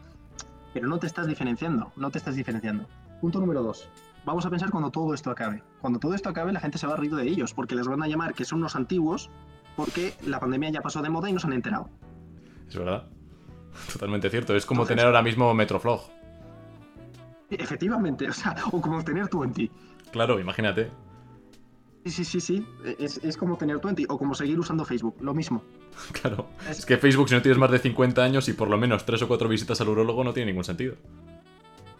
pero 0.74 0.88
no 0.88 0.98
te 1.00 1.08
estás 1.08 1.28
diferenciando. 1.28 1.92
No 1.96 2.10
te 2.12 2.18
estás 2.18 2.36
diferenciando. 2.36 2.88
Punto 3.22 3.40
número 3.40 3.62
dos. 3.64 3.90
Vamos 4.26 4.46
a 4.46 4.50
pensar 4.50 4.72
cuando 4.72 4.90
todo 4.92 5.14
esto 5.14 5.30
acabe. 5.32 5.64
Cuando 5.80 6.00
todo 6.00 6.14
esto 6.16 6.30
acabe, 6.30 6.52
la 6.52 6.60
gente 6.60 6.78
se 6.78 6.88
va 6.88 6.94
a 6.94 6.98
reír 6.98 7.16
de 7.16 7.24
ellos, 7.28 7.54
porque 7.54 7.76
les 7.76 7.88
van 7.88 8.02
a 8.04 8.08
llamar 8.08 8.34
que 8.34 8.44
son 8.44 8.60
unos 8.60 8.76
antiguos, 8.76 9.30
porque 9.76 10.16
la 10.26 10.40
pandemia 10.40 10.70
ya 10.72 10.82
pasó 10.82 11.02
de 11.02 11.10
moda 11.10 11.30
y 11.30 11.34
no 11.34 11.40
se 11.40 11.48
han 11.48 11.54
enterado. 11.54 11.90
Es 12.68 12.76
verdad. 12.76 13.08
Totalmente 13.94 14.30
cierto. 14.30 14.56
Es 14.56 14.66
como 14.66 14.82
Entonces- 14.82 14.96
tener 14.98 15.06
ahora 15.06 15.22
mismo 15.22 15.54
Metroflog. 15.54 16.02
Efectivamente, 17.50 18.28
o 18.28 18.34
sea, 18.34 18.56
o 18.72 18.82
como 18.82 19.04
tener 19.04 19.28
tú 19.28 19.44
en 19.44 19.54
ti. 19.54 19.72
Claro, 20.12 20.40
imagínate. 20.40 20.92
Sí, 22.06 22.12
sí, 22.12 22.24
sí, 22.24 22.40
sí. 22.40 22.68
Es, 23.00 23.18
es 23.24 23.36
como 23.36 23.58
tener 23.58 23.80
tú 23.80 23.90
en 23.90 23.96
ti, 23.96 24.06
o 24.08 24.18
como 24.18 24.36
seguir 24.36 24.60
usando 24.60 24.86
Facebook, 24.86 25.16
lo 25.22 25.34
mismo. 25.34 25.64
Claro. 26.22 26.48
Es- 26.70 26.80
Es 26.80 26.86
que 26.86 26.98
Facebook, 26.98 27.28
si 27.30 27.36
no 27.36 27.42
tienes 27.42 27.58
más 27.58 27.72
de 27.72 27.80
50 27.80 28.24
años 28.24 28.48
y 28.48 28.54
por 28.54 28.70
lo 28.70 28.78
menos 28.78 29.06
3 29.06 29.22
o 29.24 29.28
4 29.28 29.50
visitas 29.50 29.82
al 29.82 29.90
urólogo, 29.90 30.24
no 30.24 30.32
tiene 30.34 30.52
ningún 30.52 30.64
sentido. 30.64 30.96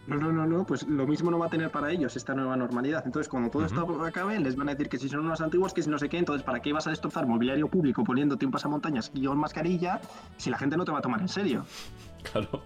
No, 0.06 0.14
no, 0.16 0.30
no, 0.30 0.46
no, 0.46 0.64
pues 0.64 0.86
lo 0.86 1.04
mismo 1.04 1.32
no 1.32 1.38
va 1.40 1.46
a 1.46 1.50
tener 1.50 1.72
para 1.72 1.90
ellos 1.90 2.14
esta 2.14 2.32
nueva 2.32 2.56
normalidad. 2.56 3.02
Entonces, 3.04 3.28
cuando 3.28 3.50
todo 3.50 3.66
esto 3.66 4.04
acabe, 4.04 4.38
les 4.38 4.54
van 4.54 4.68
a 4.68 4.72
decir 4.74 4.88
que 4.88 4.98
si 4.98 5.08
son 5.08 5.26
unos 5.26 5.40
antiguos, 5.40 5.74
que 5.74 5.82
si 5.82 5.90
no 5.90 5.98
sé 5.98 6.08
qué, 6.08 6.18
entonces, 6.18 6.44
¿para 6.44 6.62
qué 6.62 6.72
vas 6.72 6.86
a 6.86 6.90
destrozar 6.90 7.26
mobiliario 7.26 7.66
público 7.66 8.04
poniéndote 8.04 8.46
un 8.46 8.52
pasamontañas 8.52 9.10
y 9.14 9.26
una 9.26 9.34
mascarilla 9.34 10.00
si 10.36 10.48
la 10.50 10.58
gente 10.58 10.76
no 10.76 10.84
te 10.84 10.92
va 10.92 10.98
a 10.98 11.02
tomar 11.02 11.20
en 11.20 11.28
serio? 11.28 11.64
Claro. 12.32 12.62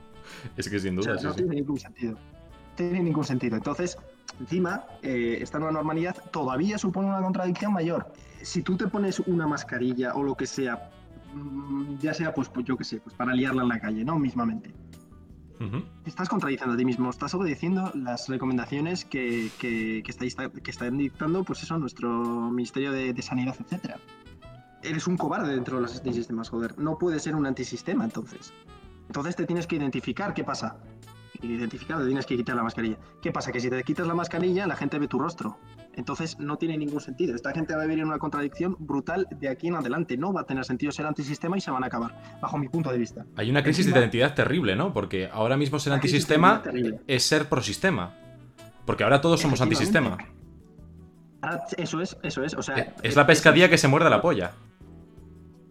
Es 0.56 0.68
que 0.68 0.78
sin 0.78 0.98
O 0.98 1.02
duda, 1.02 1.18
sea, 1.18 1.18
sí, 1.18 1.26
no 1.26 1.32
sí. 1.32 1.36
tiene 1.38 1.54
ningún 1.56 1.78
sentido. 1.78 2.18
Tiene 2.76 3.00
ningún 3.02 3.24
sentido. 3.24 3.56
Entonces, 3.56 3.96
encima, 4.40 4.84
eh, 5.02 5.38
esta 5.40 5.58
nueva 5.58 5.72
normalidad 5.72 6.16
todavía 6.32 6.78
supone 6.78 7.08
una 7.08 7.20
contradicción 7.22 7.72
mayor. 7.72 8.12
Si 8.42 8.62
tú 8.62 8.76
te 8.76 8.88
pones 8.88 9.20
una 9.20 9.46
mascarilla 9.46 10.14
o 10.14 10.22
lo 10.22 10.34
que 10.34 10.46
sea, 10.46 10.90
mm, 11.34 11.98
ya 11.98 12.14
sea, 12.14 12.32
pues, 12.34 12.48
pues 12.48 12.64
yo 12.66 12.76
qué 12.76 12.84
sé, 12.84 12.98
pues 13.00 13.14
para 13.14 13.32
liarla 13.34 13.62
en 13.62 13.68
la 13.68 13.78
calle, 13.80 14.04
¿no? 14.04 14.18
Mismamente. 14.18 14.72
Ujú. 15.60 15.82
Te 16.04 16.08
Estás 16.08 16.28
contradiciendo 16.30 16.72
a 16.74 16.76
ti 16.78 16.86
mismo, 16.86 17.10
estás 17.10 17.34
obedeciendo 17.34 17.92
las 17.94 18.28
recomendaciones 18.28 19.04
que, 19.04 19.50
que, 19.58 20.02
que, 20.02 20.10
estáis- 20.12 20.34
que 20.62 20.70
están 20.70 20.96
dictando, 20.96 21.44
pues 21.44 21.62
eso, 21.62 21.76
nuestro 21.78 22.50
Ministerio 22.50 22.92
de, 22.92 23.12
de 23.12 23.22
Sanidad, 23.22 23.54
etcétera. 23.60 23.96
Eres 24.82 25.06
un 25.06 25.18
cobarde 25.18 25.54
dentro 25.54 25.76
de 25.76 25.82
los 25.82 25.96
antisistemas, 25.98 26.48
joder. 26.48 26.78
No 26.78 26.96
puedes 26.96 27.22
ser 27.22 27.34
un 27.36 27.44
antisistema, 27.44 28.04
entonces. 28.04 28.54
Entonces 29.08 29.36
te 29.36 29.44
tienes 29.44 29.66
que 29.66 29.76
identificar 29.76 30.32
qué 30.32 30.44
pasa. 30.44 30.78
Identificar, 31.42 31.98
te 31.98 32.06
tienes 32.06 32.26
que 32.26 32.36
quitar 32.36 32.54
la 32.56 32.62
mascarilla. 32.62 32.96
¿Qué 33.22 33.32
pasa? 33.32 33.50
Que 33.52 33.60
si 33.60 33.70
te 33.70 33.82
quitas 33.82 34.06
la 34.06 34.14
mascarilla, 34.14 34.66
la 34.66 34.76
gente 34.76 34.98
ve 34.98 35.08
tu 35.08 35.18
rostro. 35.18 35.58
Entonces 35.94 36.38
no 36.38 36.56
tiene 36.56 36.76
ningún 36.78 37.00
sentido. 37.00 37.34
Esta 37.34 37.52
gente 37.52 37.74
va 37.74 37.82
a 37.82 37.84
vivir 37.84 38.00
en 38.00 38.06
una 38.08 38.18
contradicción 38.18 38.76
brutal 38.78 39.26
de 39.30 39.48
aquí 39.48 39.68
en 39.68 39.74
adelante. 39.76 40.16
No 40.16 40.32
va 40.32 40.42
a 40.42 40.44
tener 40.44 40.64
sentido 40.64 40.92
ser 40.92 41.06
antisistema 41.06 41.56
y 41.56 41.60
se 41.60 41.70
van 41.70 41.82
a 41.82 41.86
acabar, 41.88 42.38
bajo 42.40 42.58
mi 42.58 42.68
punto 42.68 42.90
de 42.92 42.98
vista. 42.98 43.24
Hay 43.36 43.50
una 43.50 43.62
crisis 43.62 43.86
de 43.86 43.92
identidad 43.98 44.34
terrible, 44.34 44.76
¿no? 44.76 44.92
Porque 44.92 45.28
ahora 45.32 45.56
mismo 45.56 45.78
ser 45.78 45.92
antisistema 45.92 46.62
es 47.06 47.22
ser 47.24 47.48
prosistema. 47.48 48.14
Porque 48.86 49.04
ahora 49.04 49.20
todos 49.20 49.40
somos 49.40 49.60
antisistema. 49.60 50.16
Ahora, 51.42 51.62
eso 51.78 52.00
es, 52.00 52.16
eso 52.22 52.42
es. 52.44 52.54
O 52.54 52.62
sea, 52.62 52.78
Eh, 52.78 52.92
Es 53.02 53.16
la 53.16 53.26
pescadilla 53.26 53.68
que 53.68 53.78
se 53.78 53.88
muerde 53.88 54.10
la 54.10 54.20
polla. 54.20 54.52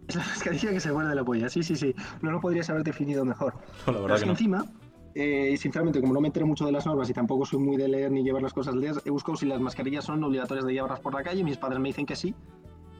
Es 0.08 0.16
la 0.16 0.24
pescadilla 0.24 0.70
que 0.70 0.80
se 0.80 0.92
muerde 0.92 1.14
la 1.14 1.22
polla, 1.24 1.48
sí, 1.48 1.62
sí, 1.62 1.76
sí. 1.76 1.94
No 2.22 2.32
lo 2.32 2.40
podrías 2.40 2.68
haber 2.70 2.82
definido 2.82 3.24
mejor. 3.24 3.54
No, 3.54 3.60
la 3.60 3.84
Pero 3.84 4.02
verdad 4.02 4.16
es 4.16 4.20
que 4.20 4.24
que 4.24 4.26
no. 4.26 4.32
encima, 4.32 4.64
eh, 5.14 5.56
sinceramente, 5.56 6.00
como 6.00 6.12
no 6.12 6.20
me 6.20 6.28
entero 6.28 6.46
mucho 6.46 6.64
de 6.64 6.72
las 6.72 6.86
normas 6.86 7.10
y 7.10 7.12
tampoco 7.12 7.44
soy 7.44 7.58
muy 7.58 7.76
de 7.76 7.88
leer 7.88 8.10
ni 8.10 8.22
llevar 8.22 8.42
las 8.42 8.52
cosas 8.52 8.74
leer, 8.74 8.94
he 9.04 9.10
buscado 9.10 9.36
si 9.36 9.46
las 9.46 9.60
mascarillas 9.60 10.04
son 10.04 10.22
obligatorias 10.22 10.66
de 10.66 10.72
llevarlas 10.72 11.00
por 11.00 11.14
la 11.14 11.22
calle. 11.22 11.42
Mis 11.42 11.56
padres 11.56 11.80
me 11.80 11.88
dicen 11.88 12.06
que 12.06 12.16
sí. 12.16 12.34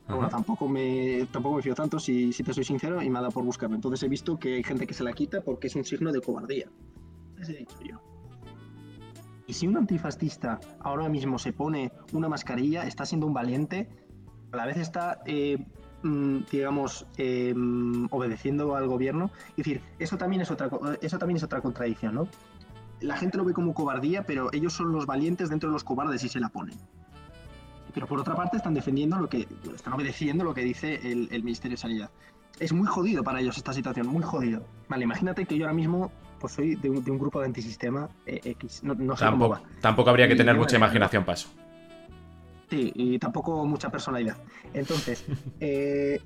Pero 0.06 0.16
bueno, 0.16 0.30
tampoco 0.30 0.66
me, 0.66 1.26
tampoco 1.30 1.56
me 1.56 1.62
fío 1.62 1.74
tanto, 1.74 2.00
si, 2.00 2.32
si 2.32 2.42
te 2.42 2.52
soy 2.52 2.64
sincero, 2.64 3.00
y 3.00 3.08
me 3.08 3.18
ha 3.18 3.20
dado 3.20 3.32
por 3.32 3.44
buscarlo. 3.44 3.76
Entonces 3.76 4.02
he 4.02 4.08
visto 4.08 4.38
que 4.38 4.56
hay 4.56 4.64
gente 4.64 4.86
que 4.86 4.94
se 4.94 5.04
la 5.04 5.12
quita 5.12 5.40
porque 5.40 5.68
es 5.68 5.76
un 5.76 5.84
signo 5.84 6.10
de 6.10 6.20
cobardía. 6.20 6.68
Entonces 7.28 7.54
he 7.54 7.58
dicho 7.58 7.76
yo. 7.88 8.00
Y 9.46 9.52
si 9.52 9.66
un 9.66 9.76
antifascista 9.76 10.60
ahora 10.80 11.08
mismo 11.08 11.38
se 11.38 11.52
pone 11.52 11.92
una 12.12 12.28
mascarilla, 12.28 12.86
está 12.86 13.04
siendo 13.04 13.26
un 13.26 13.34
valiente, 13.34 13.88
a 14.52 14.56
la 14.56 14.66
vez 14.66 14.76
está, 14.76 15.22
eh, 15.26 15.58
digamos, 16.02 17.06
eh, 17.18 17.52
mm, 17.54 18.06
obedeciendo 18.10 18.74
al 18.76 18.86
gobierno. 18.86 19.30
Es 19.50 19.56
decir, 19.56 19.80
eso 19.98 20.16
también 20.16 20.42
es 20.42 20.50
otra, 20.50 20.70
eso 21.00 21.18
también 21.18 21.36
es 21.36 21.42
otra 21.42 21.60
contradicción, 21.60 22.14
¿no? 22.14 22.28
la 23.00 23.16
gente 23.16 23.38
lo 23.38 23.44
ve 23.44 23.52
como 23.52 23.74
cobardía, 23.74 24.24
pero 24.24 24.50
ellos 24.52 24.72
son 24.72 24.92
los 24.92 25.06
valientes 25.06 25.48
dentro 25.48 25.68
de 25.70 25.72
los 25.72 25.84
cobardes 25.84 26.22
y 26.24 26.28
se 26.28 26.40
la 26.40 26.48
ponen. 26.48 26.76
Pero 27.92 28.06
por 28.06 28.20
otra 28.20 28.34
parte 28.34 28.56
están 28.56 28.74
defendiendo 28.74 29.18
lo 29.18 29.28
que, 29.28 29.48
están 29.74 29.94
obedeciendo 29.94 30.44
lo 30.44 30.54
que 30.54 30.62
dice 30.62 31.00
el, 31.02 31.28
el 31.32 31.42
Ministerio 31.42 31.76
de 31.76 31.80
Sanidad. 31.80 32.10
Es 32.58 32.72
muy 32.72 32.86
jodido 32.86 33.24
para 33.24 33.40
ellos 33.40 33.56
esta 33.56 33.72
situación, 33.72 34.06
muy 34.06 34.22
jodido. 34.22 34.64
Vale, 34.88 35.04
imagínate 35.04 35.46
que 35.46 35.56
yo 35.56 35.64
ahora 35.64 35.74
mismo 35.74 36.12
pues 36.38 36.54
soy 36.54 36.74
de 36.76 36.88
un, 36.88 37.04
de 37.04 37.10
un 37.10 37.18
grupo 37.18 37.40
de 37.40 37.46
antisistema 37.46 38.08
eh, 38.26 38.40
X. 38.44 38.82
No, 38.82 38.94
no 38.94 39.16
sé 39.16 39.24
cómo 39.24 39.48
Tampoco, 39.48 39.50
va. 39.50 39.62
tampoco 39.80 40.10
habría 40.10 40.28
que 40.28 40.34
Y 40.34 40.36
tener 40.36 40.56
mucha 40.56 40.76
imaginación 40.76 41.24
para 41.24 41.34
eso. 41.34 41.48
Sí, 42.70 42.92
y 42.94 43.18
tampoco 43.18 43.66
mucha 43.66 43.90
personalidad. 43.90 44.36
Entonces, 44.72 45.24
eh, 45.60 46.20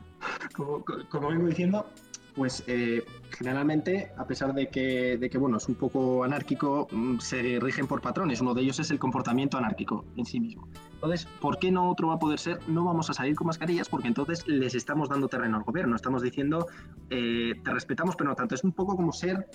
como, 0.56 0.84
como 1.10 1.28
vengo 1.28 1.46
diciendo, 1.46 1.86
pues 2.34 2.64
eh, 2.66 3.04
generalmente, 3.30 4.12
a 4.16 4.26
pesar 4.26 4.54
de 4.54 4.68
que, 4.68 5.18
de 5.18 5.30
que, 5.30 5.38
bueno, 5.38 5.58
es 5.58 5.68
un 5.68 5.74
poco 5.74 6.24
anárquico, 6.24 6.88
mm, 6.90 7.18
se 7.18 7.58
rigen 7.60 7.86
por 7.86 8.00
patrones. 8.00 8.40
Uno 8.40 8.54
de 8.54 8.62
ellos 8.62 8.78
es 8.80 8.90
el 8.90 8.98
comportamiento 8.98 9.58
anárquico 9.58 10.04
en 10.16 10.24
sí 10.24 10.40
mismo. 10.40 10.68
Entonces, 10.94 11.26
¿por 11.40 11.58
qué 11.58 11.70
no 11.70 11.90
otro 11.90 12.08
va 12.08 12.14
a 12.14 12.18
poder 12.18 12.38
ser? 12.38 12.58
No 12.68 12.84
vamos 12.84 13.10
a 13.10 13.12
salir 13.12 13.34
con 13.34 13.46
mascarillas 13.46 13.88
porque 13.88 14.08
entonces 14.08 14.46
les 14.46 14.74
estamos 14.74 15.08
dando 15.08 15.28
terreno 15.28 15.58
al 15.58 15.64
gobierno. 15.64 15.96
Estamos 15.96 16.22
diciendo, 16.22 16.66
eh, 17.10 17.52
te 17.62 17.70
respetamos, 17.72 18.16
pero 18.16 18.30
no 18.30 18.36
tanto. 18.36 18.54
Es 18.54 18.64
un 18.64 18.72
poco 18.72 18.96
como 18.96 19.12
ser 19.12 19.46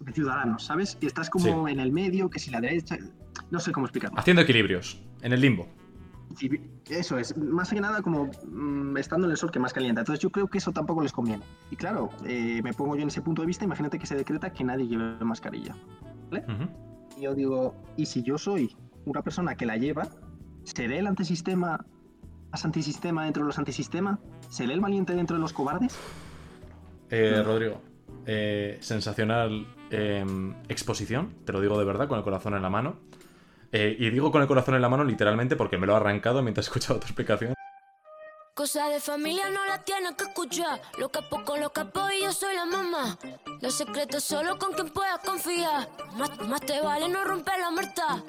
de 0.00 0.12
ciudadanos, 0.12 0.64
¿sabes? 0.64 0.98
Y 1.00 1.06
estás 1.06 1.30
como 1.30 1.68
en 1.68 1.78
el 1.78 1.92
medio, 1.92 2.28
que 2.28 2.38
si 2.38 2.50
la 2.50 2.60
derecha... 2.60 2.98
No 3.50 3.60
sé 3.60 3.72
cómo 3.72 3.86
explicarlo. 3.86 4.18
Haciendo 4.18 4.42
equilibrios, 4.42 5.00
en 5.22 5.32
el 5.32 5.40
limbo. 5.40 5.68
Eso 6.88 7.18
es, 7.18 7.36
más 7.36 7.70
que 7.70 7.80
nada 7.80 8.02
como 8.02 8.30
mm, 8.46 8.96
estando 8.96 9.26
en 9.26 9.32
el 9.32 9.36
sol 9.36 9.50
que 9.50 9.58
más 9.58 9.72
calienta. 9.72 10.00
Entonces 10.00 10.22
yo 10.22 10.30
creo 10.30 10.48
que 10.48 10.58
eso 10.58 10.72
tampoco 10.72 11.02
les 11.02 11.12
conviene. 11.12 11.44
Y 11.70 11.76
claro, 11.76 12.10
eh, 12.24 12.60
me 12.62 12.72
pongo 12.72 12.96
yo 12.96 13.02
en 13.02 13.08
ese 13.08 13.22
punto 13.22 13.42
de 13.42 13.46
vista, 13.46 13.64
imagínate 13.64 13.98
que 13.98 14.06
se 14.06 14.16
decreta 14.16 14.52
que 14.52 14.64
nadie 14.64 14.86
lleve 14.86 15.24
mascarilla. 15.24 15.74
Y 17.16 17.22
yo 17.22 17.34
digo, 17.34 17.74
¿y 17.96 18.06
si 18.06 18.22
yo 18.22 18.38
soy 18.38 18.74
una 19.04 19.22
persona 19.22 19.54
que 19.54 19.66
la 19.66 19.76
lleva, 19.76 20.08
¿seré 20.64 20.98
el 20.98 21.06
antisistema, 21.06 21.84
más 22.50 22.64
antisistema 22.64 23.24
dentro 23.24 23.42
de 23.42 23.48
los 23.48 23.58
antisistema? 23.58 24.18
¿Seré 24.48 24.74
el 24.74 24.80
valiente 24.80 25.14
dentro 25.14 25.36
de 25.36 25.42
los 25.42 25.52
cobardes? 25.52 25.96
Eh, 27.10 27.42
Rodrigo, 27.44 27.80
eh, 28.24 28.78
sensacional 28.80 29.66
eh, 29.90 30.24
exposición, 30.68 31.34
te 31.44 31.52
lo 31.52 31.60
digo 31.60 31.78
de 31.78 31.84
verdad, 31.84 32.08
con 32.08 32.16
el 32.18 32.24
corazón 32.24 32.54
en 32.54 32.62
la 32.62 32.70
mano. 32.70 32.96
Eh, 33.72 33.96
y 33.98 34.10
digo 34.10 34.30
con 34.30 34.42
el 34.42 34.48
corazón 34.48 34.74
en 34.74 34.82
la 34.82 34.88
mano 34.90 35.02
literalmente 35.02 35.56
porque 35.56 35.78
me 35.78 35.86
lo 35.86 35.94
he 35.94 35.96
arrancado 35.96 36.42
mientras 36.42 36.66
he 36.66 36.68
escuchado 36.68 37.00
tu 37.00 37.06
explicación. 37.06 37.54
Cosa 38.54 38.90
de 38.90 39.00
familia 39.00 39.48
no 39.48 39.64
la 39.64 39.82
tienes 39.82 40.12
que 40.12 40.24
escuchar. 40.24 40.80
Lo 40.98 41.08
capo 41.08 41.42
con 41.42 41.58
los 41.58 41.72
capos 41.72 42.12
y 42.12 42.22
yo 42.22 42.32
soy 42.32 42.54
la 42.54 42.66
mamá. 42.66 43.18
Los 43.62 43.74
secretos 43.74 44.22
solo 44.22 44.58
con 44.58 44.74
quien 44.74 44.90
puedas 44.90 45.20
confiar. 45.20 45.88
Más, 46.18 46.38
más 46.46 46.60
te 46.60 46.78
vale 46.82 47.08
no 47.08 47.24
romper 47.24 47.58
la 47.58 47.70
muerta. 47.70 48.22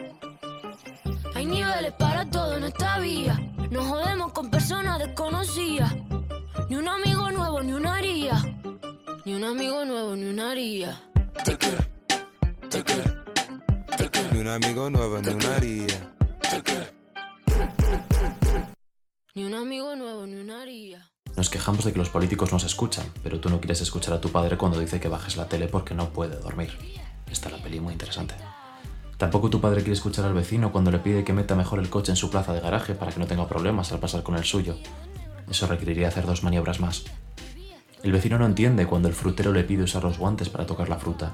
Hay 1.36 1.46
niveles 1.46 1.92
para 1.94 2.26
todo 2.30 2.56
en 2.56 2.64
esta 2.64 3.00
vía. 3.00 3.38
No 3.70 3.84
jodemos 3.84 4.32
con 4.32 4.50
personas 4.50 5.00
desconocidas. 5.00 5.94
Ni 6.70 6.78
un 6.78 6.88
amigo 6.88 7.30
nuevo, 7.32 7.62
ni 7.62 7.74
una 7.74 7.96
haría. 7.96 8.42
Ni 9.26 9.34
un 9.34 9.44
amigo 9.44 9.84
nuevo, 9.84 10.16
ni 10.16 10.30
una 10.30 10.52
haría. 10.52 11.02
Ni 11.46 11.54
un 14.44 14.50
amigo 14.50 14.90
nuevo, 14.90 15.22
ni 15.22 15.30
una 15.30 15.56
haría. 15.56 16.16
Ni 19.36 19.46
un 19.46 19.54
amigo 19.54 19.96
nuevo, 19.96 20.28
ni 20.28 20.36
una 20.36 20.62
haría. 20.62 21.10
Nos 21.38 21.50
quejamos 21.50 21.86
de 21.86 21.94
que 21.94 22.00
los 22.00 22.10
políticos 22.10 22.52
nos 22.52 22.66
escuchan, 22.66 23.06
pero 23.24 23.40
tú 23.40 23.50
no 23.50 23.62
quieres 23.62 23.80
escuchar 23.80 24.14
a 24.14 24.20
tu 24.20 24.30
padre 24.30 24.58
cuando 24.58 24.82
dice 24.82 25.00
que 25.00 25.08
bajes 25.08 25.38
la 25.38 25.48
tele 25.48 25.70
porque 25.70 25.96
no 25.96 26.10
puede 26.10 26.36
dormir. 26.36 26.78
Está 27.32 27.50
la 27.50 27.58
peli 27.60 27.80
muy 27.80 27.94
interesante. 27.94 28.36
Tampoco 29.18 29.50
tu 29.50 29.62
padre 29.62 29.80
quiere 29.80 29.94
escuchar 29.94 30.26
al 30.26 30.34
vecino 30.34 30.74
cuando 30.74 30.92
le 30.92 31.00
pide 31.00 31.24
que 31.24 31.32
meta 31.32 31.56
mejor 31.56 31.80
el 31.80 31.90
coche 31.90 32.12
en 32.12 32.18
su 32.18 32.30
plaza 32.30 32.54
de 32.54 32.60
garaje 32.60 32.96
para 32.96 33.14
que 33.14 33.22
no 33.22 33.28
tenga 33.28 33.48
problemas 33.48 33.94
al 33.94 34.00
pasar 34.00 34.24
con 34.24 34.36
el 34.36 34.44
suyo. 34.44 34.76
Eso 35.50 35.68
requeriría 35.68 36.10
hacer 36.10 36.26
dos 36.26 36.44
maniobras 36.44 36.82
más. 36.82 37.06
El 38.04 38.12
vecino 38.12 38.38
no 38.38 38.46
entiende 38.46 38.88
cuando 38.88 39.08
el 39.08 39.16
frutero 39.16 39.54
le 39.54 39.64
pide 39.64 39.84
usar 39.84 40.04
los 40.04 40.18
guantes 40.18 40.50
para 40.50 40.66
tocar 40.66 40.90
la 40.90 41.00
fruta. 41.00 41.34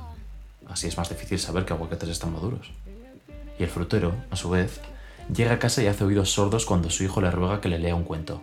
Así 0.67 0.85
es 0.85 0.95
más 0.95 1.09
difícil 1.09 1.39
saber 1.39 1.65
que 1.65 1.73
aguacates 1.73 2.09
están 2.09 2.33
maduros. 2.33 2.71
Y 3.59 3.63
el 3.63 3.69
frutero, 3.69 4.15
a 4.31 4.37
su 4.37 4.49
vez, 4.49 4.79
llega 5.33 5.53
a 5.53 5.59
casa 5.59 5.83
y 5.83 5.87
hace 5.87 6.05
oídos 6.05 6.31
sordos 6.31 6.65
cuando 6.65 6.89
su 6.89 7.03
hijo 7.03 7.21
le 7.21 7.29
ruega 7.29 7.61
que 7.61 7.69
le 7.69 7.77
lea 7.77 7.93
un 7.93 8.05
cuento. 8.05 8.41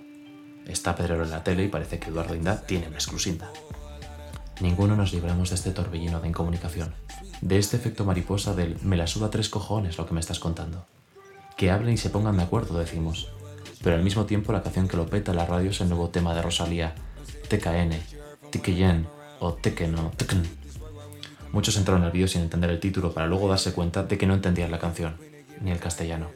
Está 0.67 0.95
Pedrero 0.95 1.25
en 1.25 1.31
la 1.31 1.43
tele 1.43 1.65
y 1.65 1.69
parece 1.69 1.99
que 1.99 2.11
Eduardo 2.11 2.35
Inda 2.35 2.61
tiene 2.67 2.87
una 2.87 2.97
exclusinda. 2.97 3.51
Ninguno 4.61 4.95
nos 4.97 5.13
libramos 5.13 5.51
de 5.51 5.57
este 5.57 5.71
torbellino 5.71 6.21
de 6.21 6.29
incomunicación, 6.29 6.95
de 7.41 7.59
este 7.59 7.77
efecto 7.77 8.05
mariposa 8.05 8.55
del 8.55 8.77
me 8.83 8.97
la 8.97 9.07
suda 9.07 9.31
tres 9.31 9.49
cojones 9.49 9.99
lo 9.99 10.07
que 10.07 10.15
me 10.15 10.21
estás 10.21 10.39
contando. 10.39 10.87
Que 11.57 11.71
hablen 11.71 11.95
y 11.95 11.99
se 11.99 12.11
pongan 12.11 12.37
de 12.37 12.43
acuerdo, 12.43 12.79
decimos. 12.79 13.31
Pero 13.83 13.97
al 13.97 14.03
mismo 14.03 14.27
tiempo 14.27 14.53
la 14.53 14.63
canción 14.63 14.89
que 14.89 14.97
lo 14.97 15.07
peta 15.07 15.33
la 15.33 15.47
radio 15.47 15.71
es 15.71 15.81
el 15.81 15.89
nuevo 15.89 16.09
tema 16.09 16.35
de 16.35 16.43
Rosalía, 16.43 16.95
TKN, 17.49 17.99
Tikeyen 18.51 19.07
o 19.41 19.55
Tekeno, 19.55 20.13
Tekn. 20.17 20.66
Muchos 21.53 21.77
entraron 21.77 22.05
al 22.05 22.13
vídeo 22.13 22.29
sin 22.29 22.43
entender 22.43 22.71
el 22.71 22.81
título 22.81 23.13
para 23.13 23.27
luego 23.27 23.49
darse 23.49 23.73
cuenta 23.73 24.03
de 24.03 24.19
que 24.19 24.27
no 24.27 24.35
entendían 24.35 24.71
la 24.71 24.79
canción, 24.79 25.17
ni 25.61 25.71
el 25.71 25.79
castellano. 25.79 26.31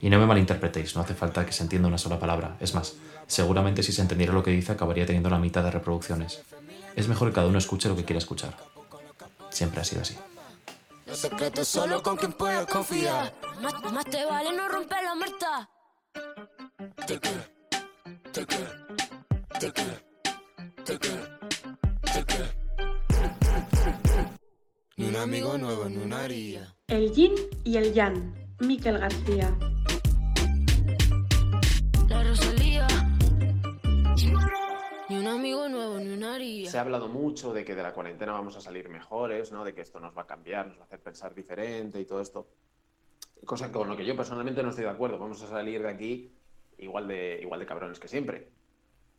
Y 0.00 0.10
no 0.10 0.18
me 0.18 0.26
malinterpretéis, 0.26 0.96
no 0.96 1.02
hace 1.02 1.14
falta 1.14 1.44
que 1.44 1.52
se 1.52 1.62
entienda 1.62 1.88
una 1.88 1.98
sola 1.98 2.18
palabra. 2.18 2.56
Es 2.60 2.74
más, 2.74 2.94
seguramente 3.26 3.82
si 3.82 3.92
se 3.92 4.02
entendiera 4.02 4.32
lo 4.32 4.42
que 4.42 4.50
dice 4.50 4.72
acabaría 4.72 5.06
teniendo 5.06 5.30
la 5.30 5.38
mitad 5.38 5.62
de 5.62 5.70
reproducciones. 5.70 6.42
Es 6.96 7.08
mejor 7.08 7.28
que 7.28 7.34
cada 7.34 7.46
uno 7.46 7.58
escuche 7.58 7.88
lo 7.88 7.96
que 7.96 8.04
quiera 8.04 8.18
escuchar. 8.18 8.56
Siempre 9.50 9.80
ha 9.80 9.84
sido 9.84 10.02
así. 10.02 10.16
Un 25.10 25.16
amigo 25.16 25.58
nuevo, 25.58 25.88
ni 25.88 25.96
una. 25.96 26.24
El 26.86 27.12
yin 27.12 27.32
y 27.64 27.76
el 27.76 27.92
yang. 27.92 28.32
Miquel 28.60 28.96
García. 28.96 29.52
La 32.08 32.22
Rosalía. 32.22 32.86
Ni 35.08 35.16
un 35.16 35.26
amigo 35.26 35.68
nuevo, 35.68 35.98
ni 35.98 36.10
una 36.10 36.36
haría. 36.36 36.70
Se 36.70 36.78
ha 36.78 36.82
hablado 36.82 37.08
mucho 37.08 37.52
de 37.52 37.64
que 37.64 37.74
de 37.74 37.82
la 37.82 37.92
cuarentena 37.92 38.30
vamos 38.32 38.56
a 38.56 38.60
salir 38.60 38.88
mejores, 38.88 39.50
¿no? 39.50 39.64
De 39.64 39.74
que 39.74 39.80
esto 39.80 39.98
nos 39.98 40.16
va 40.16 40.22
a 40.22 40.26
cambiar, 40.28 40.68
nos 40.68 40.78
va 40.78 40.82
a 40.82 40.84
hacer 40.84 41.00
pensar 41.00 41.34
diferente 41.34 41.98
y 41.98 42.04
todo 42.04 42.20
esto. 42.20 42.46
Cosa 43.44 43.72
con 43.72 43.88
lo 43.88 43.96
que 43.96 44.06
yo 44.06 44.14
personalmente 44.14 44.62
no 44.62 44.68
estoy 44.68 44.84
de 44.84 44.90
acuerdo. 44.90 45.18
Vamos 45.18 45.42
a 45.42 45.48
salir 45.48 45.82
de 45.82 45.88
aquí 45.88 46.32
igual 46.78 47.08
de, 47.08 47.40
igual 47.42 47.58
de 47.58 47.66
cabrones 47.66 47.98
que 47.98 48.06
siempre. 48.06 48.48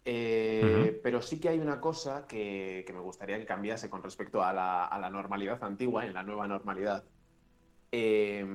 Eh, 0.04 1.00
Pero 1.04 1.22
sí 1.22 1.40
que 1.40 1.50
hay 1.50 1.60
una 1.60 1.80
cosa 1.80 2.26
que, 2.28 2.84
que 2.86 2.94
me 2.94 3.00
gustaría 3.00 3.38
que 3.38 3.46
cambiase 3.46 3.90
con 3.90 4.02
respecto 4.02 4.44
a 4.44 4.52
la, 4.54 4.86
a 4.86 5.00
la 5.00 5.10
normalidad 5.10 5.64
antigua, 5.64 6.06
en 6.06 6.14
la 6.14 6.24
nueva 6.24 6.48
normalidad. 6.48 7.04
Eh, 7.92 8.46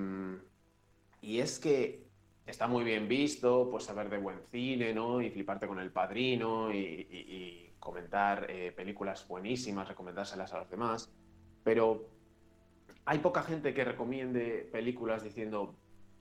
y 1.21 1.41
es 1.41 1.59
que 1.59 2.05
está 2.47 2.67
muy 2.67 2.85
bien 2.85 3.09
visto, 3.09 3.69
pues 3.71 3.85
saber 3.85 4.09
de 4.09 4.19
buen 4.19 4.41
cine, 4.50 4.93
¿no? 4.93 5.21
Y 5.21 5.31
fliparte 5.31 5.67
con 5.67 5.79
el 5.79 5.91
padrino 5.91 6.73
y 6.73 7.73
comentar 7.87 8.50
eh, 8.50 8.73
películas 8.73 9.29
buenísimas, 9.29 9.87
recomendárselas 9.87 10.53
a 10.53 10.59
los 10.59 10.71
demás. 10.71 11.12
Pero 11.62 12.09
hay 13.05 13.19
poca 13.19 13.43
gente 13.43 13.73
que 13.75 13.85
recomiende 13.85 14.69
películas 14.73 15.23
diciendo, 15.23 15.76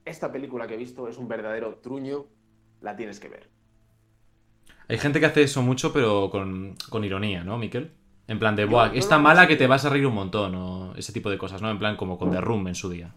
esta 0.05 0.31
película 0.31 0.67
que 0.67 0.75
he 0.75 0.77
visto 0.77 1.07
es 1.07 1.17
un 1.17 1.27
verdadero 1.27 1.77
truño, 1.77 2.27
la 2.81 2.95
tienes 2.95 3.19
que 3.19 3.29
ver. 3.29 3.54
Hay 4.87 4.97
gente 4.97 5.19
que 5.19 5.25
hace 5.25 5.43
eso 5.43 5.61
mucho, 5.61 5.91
pero 5.93 6.29
con, 6.29 6.75
con 6.89 7.03
ironía, 7.03 7.43
¿no, 7.43 7.57
Miquel? 7.57 7.91
En 8.27 8.39
plan 8.39 8.55
de, 8.55 8.65
buah, 8.65 8.87
yo 8.93 8.99
esta 8.99 9.17
lo- 9.17 9.23
mala 9.23 9.47
que 9.47 9.55
te 9.55 9.67
vas 9.67 9.85
a 9.85 9.89
reír 9.89 10.05
un 10.07 10.15
montón, 10.15 10.55
o 10.55 10.95
ese 10.95 11.13
tipo 11.13 11.29
de 11.29 11.37
cosas, 11.37 11.61
¿no? 11.61 11.69
En 11.69 11.77
plan 11.79 11.95
como 11.95 12.17
con 12.17 12.31
The 12.31 12.41
Room 12.41 12.67
en 12.67 12.75
su 12.75 12.89
día. 12.89 13.13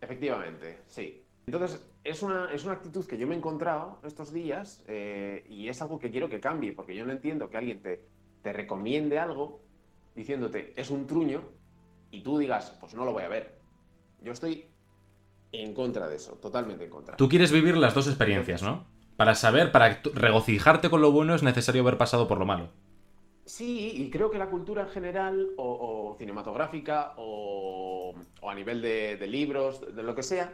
Efectivamente, 0.00 0.78
sí. 0.88 1.22
Entonces, 1.46 1.84
es 2.04 2.22
una, 2.22 2.50
es 2.52 2.64
una 2.64 2.74
actitud 2.74 3.04
que 3.06 3.18
yo 3.18 3.26
me 3.26 3.34
he 3.34 3.38
encontrado 3.38 3.98
estos 4.04 4.32
días 4.32 4.82
eh, 4.86 5.44
y 5.48 5.68
es 5.68 5.82
algo 5.82 5.98
que 5.98 6.10
quiero 6.10 6.28
que 6.28 6.40
cambie, 6.40 6.72
porque 6.72 6.94
yo 6.94 7.04
no 7.04 7.12
entiendo 7.12 7.50
que 7.50 7.56
alguien 7.56 7.82
te, 7.82 8.06
te 8.42 8.52
recomiende 8.52 9.18
algo 9.18 9.60
diciéndote 10.14 10.72
es 10.76 10.90
un 10.90 11.06
truño 11.06 11.42
y 12.10 12.22
tú 12.22 12.38
digas, 12.38 12.76
pues 12.80 12.94
no 12.94 13.04
lo 13.04 13.12
voy 13.12 13.24
a 13.24 13.28
ver. 13.28 13.58
Yo 14.22 14.32
estoy 14.32 14.66
en 15.52 15.74
contra 15.74 16.08
de 16.08 16.16
eso, 16.16 16.32
totalmente 16.34 16.84
en 16.84 16.90
contra. 16.90 17.16
Tú 17.16 17.28
quieres 17.28 17.52
vivir 17.52 17.76
las 17.76 17.94
dos 17.94 18.06
experiencias, 18.06 18.62
¿no? 18.62 18.86
Para 19.20 19.34
saber, 19.34 19.70
para 19.70 20.00
regocijarte 20.14 20.88
con 20.88 21.02
lo 21.02 21.12
bueno 21.12 21.34
es 21.34 21.42
necesario 21.42 21.82
haber 21.82 21.98
pasado 21.98 22.26
por 22.26 22.38
lo 22.38 22.46
malo. 22.46 22.70
Sí, 23.44 23.92
y 23.96 24.10
creo 24.10 24.30
que 24.30 24.38
la 24.38 24.48
cultura 24.48 24.82
en 24.84 24.88
general, 24.88 25.48
o, 25.58 26.12
o 26.12 26.16
cinematográfica, 26.18 27.12
o, 27.18 28.14
o 28.40 28.50
a 28.50 28.54
nivel 28.54 28.80
de, 28.80 29.18
de 29.18 29.26
libros, 29.26 29.94
de 29.94 30.02
lo 30.02 30.14
que 30.14 30.22
sea, 30.22 30.46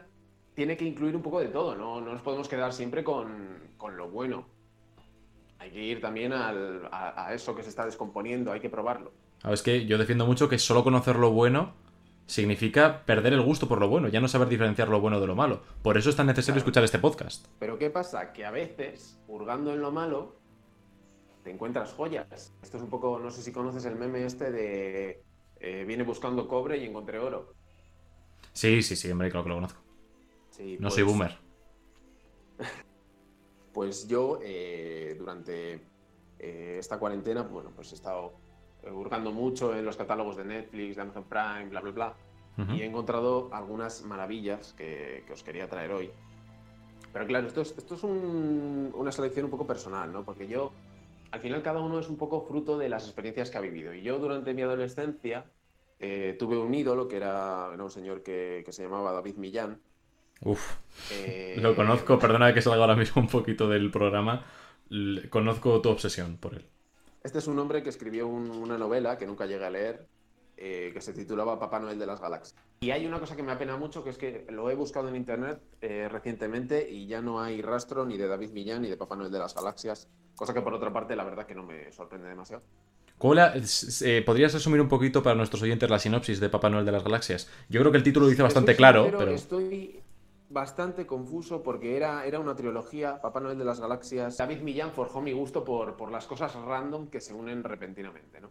tiene 0.55 0.77
que 0.77 0.85
incluir 0.85 1.15
un 1.15 1.23
poco 1.23 1.39
de 1.39 1.47
todo, 1.49 1.77
¿no? 1.77 2.01
No 2.01 2.13
nos 2.13 2.23
podemos 2.23 2.49
quedar 2.49 2.73
siempre 2.73 3.05
con, 3.05 3.29
con 3.77 3.97
lo 3.97 4.09
bueno. 4.09 4.47
Hay 5.59 5.71
que 5.71 5.83
ir 5.85 6.01
también 6.01 6.33
al- 6.33 6.89
a, 6.91 7.27
a 7.29 7.35
eso 7.35 7.55
que 7.55 7.63
se 7.63 7.69
está 7.69 7.85
descomponiendo, 7.87 8.51
hay 8.51 8.59
que 8.61 8.71
probarlo. 8.71 9.13
Ah, 9.45 9.53
Es 9.53 9.63
que 9.63 9.87
yo 9.87 9.97
defiendo 9.97 10.27
mucho 10.27 10.49
que 10.49 10.59
solo 10.59 10.83
conocer 10.83 11.17
lo 11.17 11.31
bueno 11.31 11.75
significa 12.27 13.05
perder 13.05 13.33
el 13.33 13.43
gusto 13.43 13.69
por 13.69 13.79
lo 13.81 13.89
bueno, 13.89 14.09
ya 14.09 14.21
no 14.21 14.29
saber 14.29 14.49
diferenciar 14.49 14.89
lo 14.89 15.01
bueno 15.01 15.21
de 15.21 15.27
lo 15.27 15.35
malo. 15.37 15.63
Por 15.83 15.97
eso 15.97 16.11
es 16.11 16.17
tan 16.17 16.27
necesario 16.27 16.59
escuchar 16.59 16.85
este 16.85 16.99
podcast. 16.99 17.47
Pero 17.59 17.79
¿qué 17.79 17.91
pasa? 17.91 18.33
Que 18.33 18.45
a 18.45 18.51
veces, 18.51 19.19
hurgando 19.29 19.73
en 19.73 19.81
lo 19.81 19.93
malo, 19.93 20.37
te 21.45 21.51
encuentras 21.51 21.93
joyas. 21.93 22.53
Esto 22.63 22.77
es 22.77 22.83
un 22.83 22.91
poco, 22.91 23.19
no 23.19 23.31
sé 23.31 23.43
si 23.43 23.53
conoces 23.53 23.85
el 23.85 23.97
meme 23.97 24.25
este 24.25 24.51
de 24.51 25.23
eh, 25.61 25.85
viene 25.87 26.03
buscando 26.03 26.49
cobre 26.49 26.79
y 26.79 26.85
encontré 26.85 27.19
oro. 27.19 27.55
Sí, 28.53 28.83
sí, 28.83 28.97
sí, 28.97 29.11
hombre, 29.11 29.31
claro 29.31 29.45
que 29.45 29.49
lo 29.51 29.55
conozco. 29.57 29.81
Sí, 30.51 30.75
No 30.81 30.89
pues- 30.89 30.95
soy 30.95 31.03
boomer. 31.05 31.39
Pues 33.73 34.09
yo, 34.09 34.39
eh, 34.43 35.15
durante 35.19 35.75
eh, 36.39 36.77
esta 36.79 36.99
cuarentena, 36.99 37.43
bueno, 37.43 37.73
pues 37.77 37.93
he 37.93 37.95
estado 37.95 38.33
eh, 38.87 38.91
hurgando 38.91 39.33
mucho 39.33 39.77
en 39.77 39.85
los 39.85 39.97
catálogos 39.97 40.37
de 40.37 40.45
Netflix, 40.45 40.97
de 40.97 41.03
Amazon 41.03 41.25
Prime, 41.25 41.67
bla, 41.71 41.81
bla, 41.81 41.91
bla. 41.93 42.15
Ujú. 42.59 42.73
Y 42.73 42.83
he 42.83 42.87
encontrado 42.87 43.51
algunas 43.53 44.03
maravillas 44.03 44.73
que, 44.79 45.25
que 45.27 45.33
os 45.33 45.43
quería 45.43 45.69
traer 45.69 45.93
hoy. 45.93 46.11
Pero 47.13 47.27
claro, 47.27 47.47
esto 47.47 47.61
es, 47.63 47.75
esto 47.77 47.95
es 47.95 48.03
un- 48.03 48.93
una 48.95 49.13
selección 49.13 49.45
un 49.47 49.51
poco 49.51 49.67
personal, 49.67 50.13
¿no? 50.13 50.25
Porque 50.25 50.47
yo, 50.47 50.73
al 51.31 51.41
final, 51.41 51.63
cada 51.63 51.81
uno 51.81 51.99
es 51.99 52.09
un 52.09 52.17
poco 52.17 52.43
fruto 52.43 52.79
de 52.79 52.89
las 52.89 53.05
experiencias 53.05 53.51
que 53.51 53.59
ha 53.59 53.61
vivido. 53.61 53.95
Y 53.95 54.03
yo, 54.03 54.19
durante 54.19 54.55
mi 54.55 54.63
adolescencia, 54.63 55.45
eh, 55.99 56.37
tuve 56.39 56.59
un 56.59 56.75
ídolo 56.75 57.09
que 57.09 57.17
era, 57.17 57.71
era 57.73 57.83
un 57.83 57.91
señor 57.91 58.23
que, 58.23 58.63
que 58.65 58.73
se 58.73 58.83
llamaba 58.83 59.13
David 59.13 59.37
Millán. 59.37 59.81
Uf, 60.43 60.77
Eh, 61.11 61.57
lo 61.61 61.75
conozco, 61.75 62.19
perdona 62.19 62.53
que 62.53 62.61
salga 62.61 62.83
ahora 62.83 62.97
mismo 62.97 63.23
un 63.23 63.29
poquito 63.29 63.69
del 63.69 63.91
programa. 63.91 64.45
Conozco 65.31 65.81
tu 65.81 65.89
obsesión 65.89 66.37
por 66.37 66.55
él. 66.55 66.67
Este 67.27 67.39
es 67.41 67.49
un 67.49 67.59
hombre 67.59 67.83
que 67.83 67.89
escribió 67.89 68.29
un- 68.29 68.51
una 68.53 68.79
novela 68.79 69.19
que 69.19 69.27
nunca 69.27 69.47
llegué 69.47 69.65
a 69.65 69.71
leer, 69.71 70.07
eh, 70.57 70.93
que 70.95 71.01
se 71.01 71.13
titulaba 71.13 71.59
Papá 71.59 71.81
Noel 71.81 71.99
de 71.99 72.07
las 72.07 72.21
Galaxias. 72.21 72.55
Y 72.79 72.93
hay 72.93 73.05
una 73.05 73.19
cosa 73.19 73.35
que 73.35 73.43
me 73.43 73.51
apena 73.51 73.77
mucho, 73.77 74.05
que 74.05 74.11
es 74.11 74.17
que 74.17 74.47
lo 74.51 74.71
he 74.71 74.77
buscado 74.77 75.09
en 75.09 75.17
internet 75.17 75.59
eh, 75.81 76.09
recientemente 76.09 76.89
y 76.89 77.09
ya 77.09 77.21
no 77.21 77.41
hay 77.43 77.63
rastro 77.63 78.07
ni 78.07 78.17
de 78.17 78.29
David 78.29 78.53
Millán 78.53 78.83
ni 78.83 78.89
de 78.89 78.97
Papá 78.97 79.17
Noel 79.17 79.33
de 79.33 79.41
las 79.41 79.57
Galaxias, 79.57 80.09
cosa 80.37 80.55
que 80.55 80.61
por 80.63 80.73
otra 80.73 80.93
parte 80.93 81.17
la 81.17 81.25
verdad 81.25 81.47
que 81.47 81.57
no 81.57 81.65
me 81.65 81.91
sorprende 81.93 82.29
demasiado. 82.29 82.63
¿Cuál 83.19 83.39
era- 83.39 83.55
s- 83.57 84.19
eh, 84.19 84.23
¿Podrías 84.23 84.55
resumir 84.55 84.81
un 84.81 84.89
poquito 84.89 85.21
para 85.21 85.35
nuestros 85.35 85.61
oyentes 85.63 85.91
la 85.91 85.99
sinopsis 85.99 86.39
de 86.39 86.49
Papá 86.49 86.71
Noel 86.71 86.87
de 86.87 86.93
las 86.93 87.03
Galaxias? 87.03 87.49
Yo 87.69 87.81
creo 87.81 87.91
que 87.91 87.99
el 87.99 88.05
título 88.05 88.27
lo 88.27 88.31
dice 88.31 88.37
Te 88.39 88.43
bastante 88.45 88.77
claro, 88.77 89.11
pero... 89.19 89.33
Estoy 89.33 90.01
bastante 90.61 91.07
confuso 91.07 91.63
porque 91.63 91.97
era, 91.99 92.25
era 92.25 92.41
una 92.41 92.57
trilogía, 92.57 93.21
Papá 93.21 93.41
Noel 93.41 93.59
de 93.59 93.65
las 93.67 93.79
Galaxias. 93.79 94.39
David 94.39 94.61
Millán 94.63 94.91
forjó 94.93 95.21
mi 95.21 95.33
gusto 95.33 95.63
por, 95.65 95.97
por 95.99 96.11
las 96.11 96.27
cosas 96.27 96.55
random 96.55 97.09
que 97.09 97.21
se 97.21 97.35
unen 97.35 97.63
repentinamente, 97.63 98.41
¿no? 98.41 98.49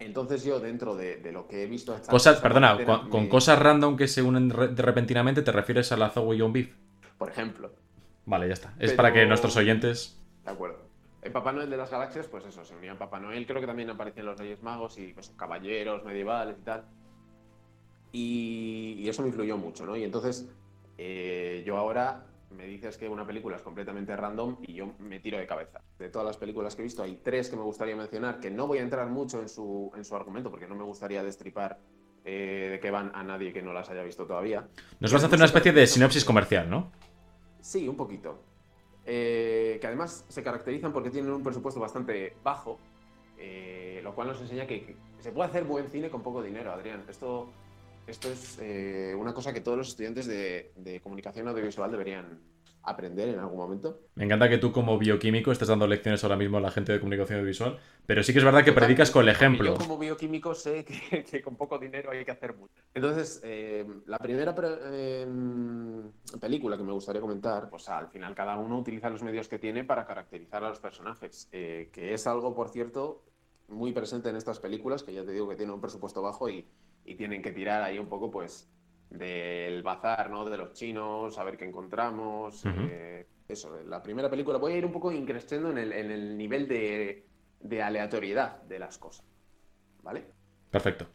Entonces 0.00 0.44
yo, 0.44 0.58
dentro 0.60 0.96
de, 0.96 1.16
de 1.18 1.30
lo 1.32 1.46
que 1.46 1.62
he 1.62 1.66
visto... 1.66 1.94
esta- 1.94 2.10
Cosas, 2.10 2.36
esta 2.36 2.42
perdona, 2.48 3.08
con, 3.08 3.28
cosas 3.28 3.58
random 3.58 3.96
que 3.96 4.08
se 4.08 4.20
unen 4.22 4.50
re- 4.50 4.68
de 4.68 4.82
repentinamente, 4.82 5.42
¿te 5.42 5.52
refieres 5.52 5.90
a 5.92 5.96
la 5.96 6.10
Zoe 6.10 6.38
John 6.38 6.52
Beef? 6.52 6.74
Por 7.16 7.30
ejemplo. 7.30 7.72
Vale, 8.26 8.46
ya 8.48 8.54
está. 8.54 8.68
Es 8.78 8.90
Pero- 8.90 8.96
para 8.96 9.12
que 9.12 9.26
nuestros 9.26 9.56
oyentes... 9.56 10.20
De 10.44 10.50
acuerdo. 10.50 10.78
En 11.22 11.32
Papá 11.32 11.52
Noel 11.52 11.68
de 11.70 11.76
las 11.76 11.90
Galaxias, 11.90 12.26
pues 12.28 12.44
eso, 12.46 12.64
se 12.64 12.74
unían 12.76 12.96
Papá 12.96 13.18
Noel, 13.20 13.46
creo 13.46 13.60
que 13.60 13.66
también 13.66 13.90
aparecían 13.90 14.26
los 14.26 14.38
Reyes 14.38 14.62
Magos 14.62 14.98
y 14.98 15.12
pues, 15.12 15.30
caballeros 15.36 16.04
medievales 16.04 16.56
y 16.60 16.64
tal. 16.64 16.84
Y, 18.12 18.96
y 18.98 19.08
eso 19.08 19.22
me 19.22 19.28
influyó 19.28 19.56
mucho, 19.56 19.84
¿no? 19.84 19.96
Y 19.96 20.04
entonces 20.04 20.48
eh, 20.96 21.62
yo 21.66 21.76
ahora 21.76 22.24
me 22.50 22.66
dices 22.66 22.96
que 22.96 23.08
una 23.08 23.26
película 23.26 23.56
es 23.56 23.62
completamente 23.62 24.16
random 24.16 24.56
y 24.62 24.74
yo 24.74 24.94
me 24.98 25.20
tiro 25.20 25.38
de 25.38 25.46
cabeza. 25.46 25.80
De 25.98 26.08
todas 26.08 26.26
las 26.26 26.36
películas 26.36 26.74
que 26.74 26.82
he 26.82 26.84
visto, 26.84 27.02
hay 27.02 27.20
tres 27.22 27.48
que 27.50 27.56
me 27.56 27.62
gustaría 27.62 27.94
mencionar, 27.94 28.40
que 28.40 28.50
no 28.50 28.66
voy 28.66 28.78
a 28.78 28.82
entrar 28.82 29.08
mucho 29.08 29.40
en 29.40 29.48
su, 29.48 29.92
en 29.94 30.04
su 30.04 30.16
argumento 30.16 30.50
porque 30.50 30.66
no 30.66 30.74
me 30.74 30.84
gustaría 30.84 31.22
destripar 31.22 31.78
eh, 32.24 32.68
de 32.72 32.80
qué 32.80 32.90
van 32.90 33.12
a 33.14 33.22
nadie 33.22 33.52
que 33.52 33.62
no 33.62 33.72
las 33.72 33.90
haya 33.90 34.02
visto 34.02 34.26
todavía. 34.26 34.66
Nos 35.00 35.12
vas 35.12 35.22
a 35.22 35.26
hacer 35.26 35.38
una 35.38 35.46
especie 35.46 35.72
de 35.72 35.86
sinopsis 35.86 36.24
comercial, 36.24 36.68
¿no? 36.70 36.90
Sí, 37.60 37.86
un 37.86 37.96
poquito. 37.96 38.42
Eh, 39.04 39.78
que 39.80 39.86
además 39.86 40.24
se 40.28 40.42
caracterizan 40.42 40.92
porque 40.92 41.10
tienen 41.10 41.30
un 41.32 41.42
presupuesto 41.42 41.80
bastante 41.80 42.36
bajo, 42.42 42.78
eh, 43.38 44.00
lo 44.02 44.14
cual 44.14 44.28
nos 44.28 44.40
enseña 44.40 44.66
que, 44.66 44.84
que 44.84 44.96
se 45.20 45.32
puede 45.32 45.48
hacer 45.48 45.64
buen 45.64 45.88
cine 45.88 46.10
con 46.10 46.22
poco 46.22 46.42
dinero, 46.42 46.72
Adrián. 46.72 47.04
Esto, 47.08 47.50
esto 48.08 48.30
es 48.30 48.58
eh, 48.60 49.14
una 49.16 49.34
cosa 49.34 49.52
que 49.52 49.60
todos 49.60 49.78
los 49.78 49.88
estudiantes 49.88 50.26
de, 50.26 50.72
de 50.76 51.00
comunicación 51.00 51.46
audiovisual 51.48 51.90
deberían 51.90 52.40
aprender 52.82 53.28
en 53.28 53.38
algún 53.38 53.58
momento. 53.58 54.00
Me 54.14 54.24
encanta 54.24 54.48
que 54.48 54.58
tú 54.58 54.72
como 54.72 54.98
bioquímico 54.98 55.52
estés 55.52 55.68
dando 55.68 55.86
lecciones 55.86 56.22
ahora 56.24 56.36
mismo 56.36 56.58
a 56.58 56.60
la 56.60 56.70
gente 56.70 56.92
de 56.92 57.00
comunicación 57.00 57.38
audiovisual, 57.38 57.78
pero 58.06 58.22
sí 58.22 58.32
que 58.32 58.38
es 58.38 58.44
verdad 58.44 58.64
que 58.64 58.72
predicas 58.72 59.10
con 59.10 59.22
el 59.22 59.28
ejemplo. 59.28 59.72
Yo 59.72 59.78
como 59.78 59.98
bioquímico 59.98 60.54
sé 60.54 60.84
que, 60.84 61.24
que 61.30 61.42
con 61.42 61.56
poco 61.56 61.78
dinero 61.78 62.10
hay 62.10 62.24
que 62.24 62.30
hacer 62.30 62.54
mucho. 62.54 62.82
Entonces, 62.94 63.40
eh, 63.44 63.86
la 64.06 64.18
primera 64.18 64.54
eh, 64.82 65.26
película 66.40 66.76
que 66.76 66.82
me 66.82 66.92
gustaría 66.92 67.20
comentar, 67.20 67.68
pues 67.68 67.88
al 67.88 68.08
final 68.08 68.34
cada 68.34 68.56
uno 68.56 68.78
utiliza 68.78 69.10
los 69.10 69.22
medios 69.22 69.48
que 69.48 69.58
tiene 69.58 69.84
para 69.84 70.06
caracterizar 70.06 70.64
a 70.64 70.70
los 70.70 70.80
personajes, 70.80 71.48
eh, 71.52 71.90
que 71.92 72.14
es 72.14 72.26
algo, 72.26 72.54
por 72.54 72.70
cierto, 72.70 73.22
muy 73.68 73.92
presente 73.92 74.30
en 74.30 74.36
estas 74.36 74.60
películas, 74.60 75.02
que 75.02 75.12
ya 75.12 75.24
te 75.24 75.32
digo 75.32 75.48
que 75.48 75.56
tienen 75.56 75.74
un 75.74 75.80
presupuesto 75.80 76.22
bajo 76.22 76.48
y, 76.48 76.64
y 77.10 77.14
tienen 77.16 77.42
que 77.42 77.52
tirar 77.52 77.82
ahí 77.82 77.98
un 77.98 78.08
poco, 78.08 78.30
pues, 78.30 78.70
del 79.10 79.82
bazar, 79.82 80.30
¿no? 80.30 80.44
De 80.48 80.56
los 80.56 80.72
chinos, 80.74 81.38
a 81.38 81.44
ver 81.44 81.56
qué 81.56 81.64
encontramos. 81.64 82.62
Eh, 82.66 83.26
eso, 83.48 83.82
la 83.84 84.02
primera 84.02 84.28
película. 84.28 84.58
Voy 84.58 84.72
a 84.72 84.76
ir 84.76 84.84
un 84.84 84.92
poco 84.92 85.10
increciendo 85.10 85.70
en 85.70 85.78
el, 85.78 85.92
en 85.92 86.10
el 86.10 86.36
nivel 86.36 86.68
de, 86.68 87.26
de 87.60 87.82
aleatoriedad 87.82 88.62
de 88.64 88.78
las 88.78 88.98
cosas. 88.98 89.24
¿Vale? 90.02 90.26
Perfecto. 90.70 91.06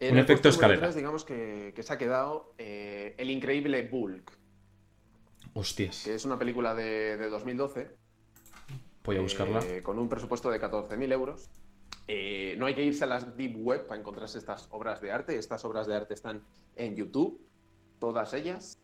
En 0.00 0.12
Un 0.12 0.18
el 0.18 0.24
efecto 0.24 0.48
escalera. 0.48 0.90
digamos 0.90 1.24
que, 1.24 1.72
que 1.76 1.82
se 1.82 1.92
ha 1.92 1.98
quedado 1.98 2.54
eh, 2.58 3.14
El 3.18 3.30
increíble 3.30 3.82
Bulk, 3.88 4.32
Hostias. 5.54 6.02
que 6.04 6.14
es 6.14 6.24
una 6.24 6.38
película 6.38 6.74
de, 6.74 7.16
de 7.18 7.28
2012. 7.28 7.90
Voy 9.04 9.16
a 9.16 9.20
buscarla. 9.20 9.60
eh, 9.66 9.82
con 9.82 9.98
un 9.98 10.08
presupuesto 10.08 10.50
de 10.50 10.60
14.000 10.60 11.12
euros. 11.12 11.50
Eh, 12.08 12.56
no 12.58 12.66
hay 12.66 12.74
que 12.74 12.82
irse 12.84 13.04
a 13.04 13.06
las 13.06 13.36
deep 13.36 13.56
web 13.56 13.86
para 13.86 14.00
encontrarse 14.00 14.38
estas 14.38 14.68
obras 14.70 15.00
de 15.00 15.10
arte. 15.12 15.36
Estas 15.38 15.64
obras 15.64 15.86
de 15.86 15.94
arte 15.94 16.14
están 16.14 16.42
en 16.76 16.96
YouTube, 16.96 17.40
todas 17.98 18.34
ellas. 18.34 18.78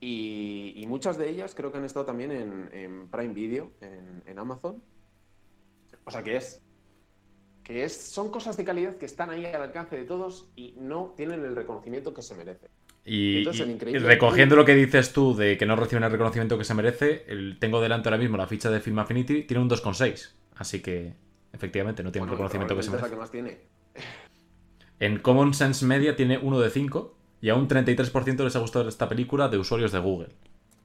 Y, 0.00 0.72
y 0.76 0.86
muchas 0.86 1.18
de 1.18 1.28
ellas 1.28 1.54
creo 1.54 1.70
que 1.70 1.78
han 1.78 1.84
estado 1.84 2.06
también 2.06 2.30
en, 2.32 2.70
en 2.72 3.08
Prime 3.08 3.34
Video, 3.34 3.72
en, 3.80 4.22
en 4.26 4.38
Amazon. 4.38 4.82
O 6.04 6.10
sea 6.10 6.22
que 6.22 6.36
es. 6.36 6.62
Que 7.62 7.84
es, 7.84 7.94
son 7.96 8.30
cosas 8.30 8.56
de 8.56 8.64
calidad 8.64 8.96
que 8.96 9.06
están 9.06 9.30
ahí 9.30 9.44
al 9.44 9.62
alcance 9.62 9.96
de 9.96 10.04
todos 10.04 10.48
y 10.56 10.74
no 10.78 11.12
tienen 11.16 11.44
el 11.44 11.54
reconocimiento 11.54 12.14
que 12.14 12.22
se 12.22 12.34
merece. 12.34 12.68
Y, 13.04 13.38
entonces 13.38 13.66
y- 13.66 13.70
increíble 13.70 14.00
recogiendo 14.06 14.56
lo 14.56 14.64
que 14.64 14.74
dices 14.74 15.12
tú 15.12 15.34
de 15.36 15.56
que 15.58 15.66
no 15.66 15.76
reciben 15.76 16.04
el 16.04 16.10
reconocimiento 16.10 16.56
que 16.58 16.64
se 16.64 16.74
merece, 16.74 17.24
el- 17.28 17.58
tengo 17.60 17.80
delante 17.80 18.08
ahora 18.08 18.18
mismo 18.18 18.36
la 18.38 18.46
ficha 18.46 18.70
de 18.70 18.80
Film 18.80 18.98
Affinity, 18.98 19.42
tiene 19.44 19.62
un 19.62 19.68
2,6. 19.68 20.32
Así 20.56 20.80
que, 20.80 21.14
efectivamente, 21.52 22.02
no 22.02 22.12
tiene 22.12 22.26
el 22.26 22.30
reconocimiento 22.30 22.76
que 22.76 22.82
se 22.82 22.90
probablemente 22.90 23.16
es 23.16 23.34
la 23.34 23.40
merece. 23.40 23.44
que 23.44 24.00
más 24.00 24.04
tiene. 24.04 24.20
En 25.00 25.18
Common 25.18 25.54
Sense 25.54 25.84
Media 25.86 26.14
tiene 26.14 26.38
1 26.38 26.60
de 26.60 26.70
5 26.70 27.14
y 27.40 27.48
a 27.48 27.54
un 27.54 27.68
33% 27.68 28.44
les 28.44 28.56
ha 28.56 28.58
gustado 28.58 28.88
esta 28.88 29.08
película 29.08 29.48
de 29.48 29.58
usuarios 29.58 29.92
de 29.92 29.98
Google. 29.98 30.28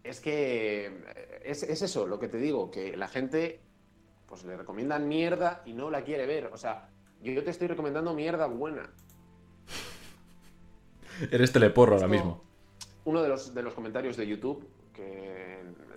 Es 0.04 0.22
que 0.22 0.88
eh, 0.88 1.42
es, 1.44 1.64
es 1.64 1.82
eso, 1.82 2.08
lo 2.08 2.20
que 2.20 2.28
te 2.28 2.38
digo, 2.38 2.72
que 2.72 2.96
la 2.96 3.08
gente 3.08 3.60
pues 4.28 4.44
le 4.44 4.58
recomiendan 4.58 5.08
mierda 5.08 5.62
y 5.66 5.74
no 5.74 5.90
la 5.90 6.04
quiere 6.04 6.26
ver. 6.26 6.48
O 6.48 6.58
sea, 6.58 6.90
yo, 7.22 7.44
te 7.44 7.52
estoy 7.52 7.68
recomendando 7.68 8.14
mierda 8.14 8.48
buena. 8.48 8.90
Eres 11.32 11.52
teleporro 11.52 11.96
ahora 11.96 12.08
mismo. 12.08 12.44
Uno 13.06 13.22
de 13.22 13.30
los, 13.30 13.54
de 13.54 13.64
los 13.64 13.74
comentarios 13.74 14.18
de 14.18 14.28
YouTube, 14.28 14.68
que, 14.94 15.45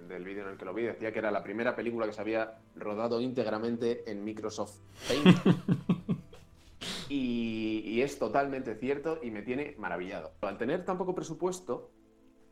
del 0.08 0.24
vídeo 0.24 0.44
en 0.44 0.50
el 0.50 0.56
que 0.56 0.64
lo 0.64 0.74
vi, 0.74 0.84
decía 0.84 1.12
que 1.12 1.18
era 1.18 1.30
la 1.30 1.42
primera 1.42 1.76
película 1.76 2.06
que 2.06 2.12
se 2.12 2.20
había 2.20 2.58
rodado 2.76 3.20
íntegramente 3.20 4.10
en 4.10 4.24
Microsoft 4.24 4.78
Paint. 5.06 5.38
y, 7.08 7.82
y 7.84 8.02
es 8.02 8.18
totalmente 8.18 8.74
cierto 8.76 9.18
y 9.22 9.30
me 9.30 9.42
tiene 9.42 9.74
maravillado. 9.78 10.32
Al 10.40 10.58
tener 10.58 10.84
tan 10.84 10.98
poco 10.98 11.14
presupuesto, 11.14 11.90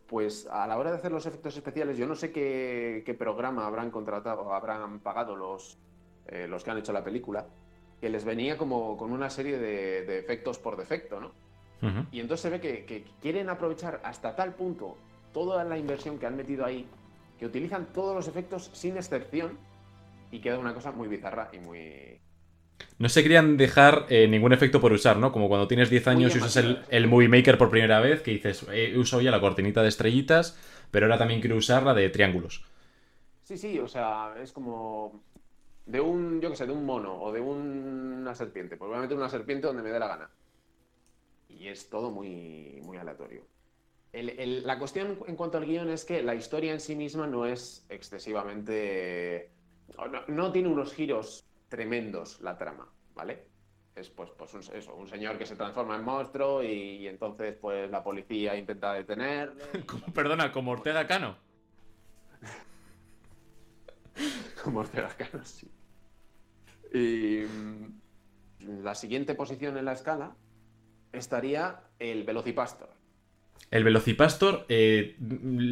pues 0.06 0.46
a 0.46 0.66
la 0.66 0.78
hora 0.78 0.90
de 0.90 0.98
hacer 0.98 1.12
los 1.12 1.26
efectos 1.26 1.56
especiales, 1.56 1.98
yo 1.98 2.06
no 2.06 2.14
sé 2.14 2.30
qué, 2.30 3.02
qué 3.04 3.14
programa 3.14 3.66
habrán 3.66 3.90
contratado 3.90 4.42
o 4.42 4.52
habrán 4.52 5.00
pagado 5.00 5.34
los, 5.34 5.78
eh, 6.26 6.46
los 6.46 6.62
que 6.62 6.70
han 6.70 6.78
hecho 6.78 6.92
la 6.92 7.02
película, 7.02 7.46
que 8.00 8.08
les 8.08 8.24
venía 8.24 8.56
como 8.56 8.96
con 8.96 9.12
una 9.12 9.30
serie 9.30 9.58
de, 9.58 10.04
de 10.04 10.18
efectos 10.18 10.58
por 10.58 10.76
defecto, 10.76 11.20
¿no? 11.20 11.32
Y 12.10 12.20
entonces 12.20 12.40
se 12.40 12.50
ve 12.50 12.60
que, 12.60 12.84
que 12.84 13.04
quieren 13.20 13.48
aprovechar 13.48 14.00
hasta 14.02 14.34
tal 14.34 14.54
punto 14.54 14.96
toda 15.32 15.62
la 15.62 15.78
inversión 15.78 16.18
que 16.18 16.26
han 16.26 16.34
metido 16.34 16.64
ahí, 16.64 16.88
que 17.38 17.46
utilizan 17.46 17.92
todos 17.92 18.14
los 18.14 18.28
efectos 18.28 18.70
sin 18.74 18.96
excepción 18.96 19.58
y 20.30 20.40
queda 20.40 20.58
una 20.58 20.74
cosa 20.74 20.92
muy 20.92 21.08
bizarra 21.08 21.50
y 21.52 21.58
muy... 21.60 22.20
No 22.98 23.08
se 23.08 23.22
querían 23.22 23.56
dejar 23.56 24.04
eh, 24.10 24.28
ningún 24.28 24.52
efecto 24.52 24.80
por 24.82 24.92
usar, 24.92 25.16
¿no? 25.16 25.32
Como 25.32 25.48
cuando 25.48 25.66
tienes 25.68 25.88
10 25.90 26.06
Muy 26.10 26.24
años 26.24 26.34
y 26.34 26.38
usas 26.38 26.56
el, 26.56 26.84
el 26.90 27.06
Movie 27.08 27.28
Maker 27.28 27.56
por 27.58 27.70
primera 27.70 28.00
vez, 28.00 28.20
que 28.22 28.32
dices, 28.32 28.64
"Eh, 28.70 28.92
he 28.94 28.98
usado 28.98 29.22
ya 29.22 29.30
la 29.30 29.40
cortinita 29.40 29.82
de 29.82 29.88
estrellitas, 29.88 30.58
pero 30.90 31.06
ahora 31.06 31.18
también 31.18 31.40
quiero 31.40 31.56
usar 31.56 31.82
la 31.84 31.94
de 31.94 32.08
triángulos. 32.10 32.64
Sí, 33.44 33.56
sí, 33.56 33.78
o 33.78 33.88
sea, 33.88 34.34
es 34.42 34.52
como 34.52 35.24
de 35.86 36.00
un, 36.00 36.40
yo 36.40 36.50
qué 36.50 36.56
sé, 36.56 36.66
de 36.66 36.72
un 36.72 36.84
mono 36.84 37.20
o 37.22 37.32
de 37.32 37.40
un- 37.40 38.18
una 38.22 38.34
serpiente. 38.34 38.76
Pues 38.76 38.88
voy 38.88 38.98
a 38.98 39.02
meter 39.02 39.16
una 39.16 39.28
serpiente 39.30 39.66
donde 39.68 39.82
me 39.82 39.90
dé 39.92 39.98
la 40.00 40.08
gana. 40.08 40.30
y 41.48 41.68
es 41.68 41.88
todo 41.90 42.10
muy, 42.10 42.80
muy 42.82 42.98
aleatorio. 42.98 43.46
El- 44.16 44.30
el- 44.30 44.66
la 44.66 44.78
cuestión 44.78 45.18
en 45.26 45.36
cuanto 45.36 45.58
al 45.58 45.66
guion 45.66 45.90
es 45.90 46.06
que 46.06 46.22
la 46.22 46.34
historia 46.34 46.72
en 46.72 46.80
sí 46.80 46.96
misma 46.96 47.26
no 47.26 47.44
es 47.44 47.84
excesivamente... 47.90 49.50
No, 49.96 50.06
no 50.28 50.52
tiene 50.52 50.68
unos 50.68 50.94
giros 50.94 51.44
tremendos 51.68 52.40
la 52.40 52.56
trama, 52.56 52.88
¿vale? 53.14 53.44
Es 53.94 54.08
pues, 54.08 54.30
pues 54.30 54.54
un, 54.54 54.60
eso, 54.74 54.94
un 54.94 55.06
señor 55.06 55.36
que 55.36 55.44
se 55.44 55.54
transforma 55.54 55.96
en 55.96 56.04
monstruo 56.04 56.62
y, 56.62 56.68
y 57.02 57.08
entonces 57.08 57.56
pues 57.60 57.90
la 57.90 58.02
policía 58.02 58.56
intenta 58.56 58.94
detenerle. 58.94 59.62
Como- 59.86 60.06
perdona, 60.14 60.50
como 60.50 60.70
Ortega 60.72 61.06
Cano. 61.06 61.36
Como 64.64 64.80
Ortega 64.80 65.08
Cano, 65.16 65.44
sí. 65.44 65.70
Y 66.92 67.44
mm, 67.46 68.82
la 68.82 68.94
siguiente 68.94 69.34
posición 69.34 69.76
en 69.76 69.84
la 69.84 69.92
escala 69.92 70.34
estaría 71.12 71.80
el 71.98 72.24
Velocipastor. 72.24 72.88
El 73.70 73.84
Velocipastor, 73.84 74.64
eh, 74.68 75.16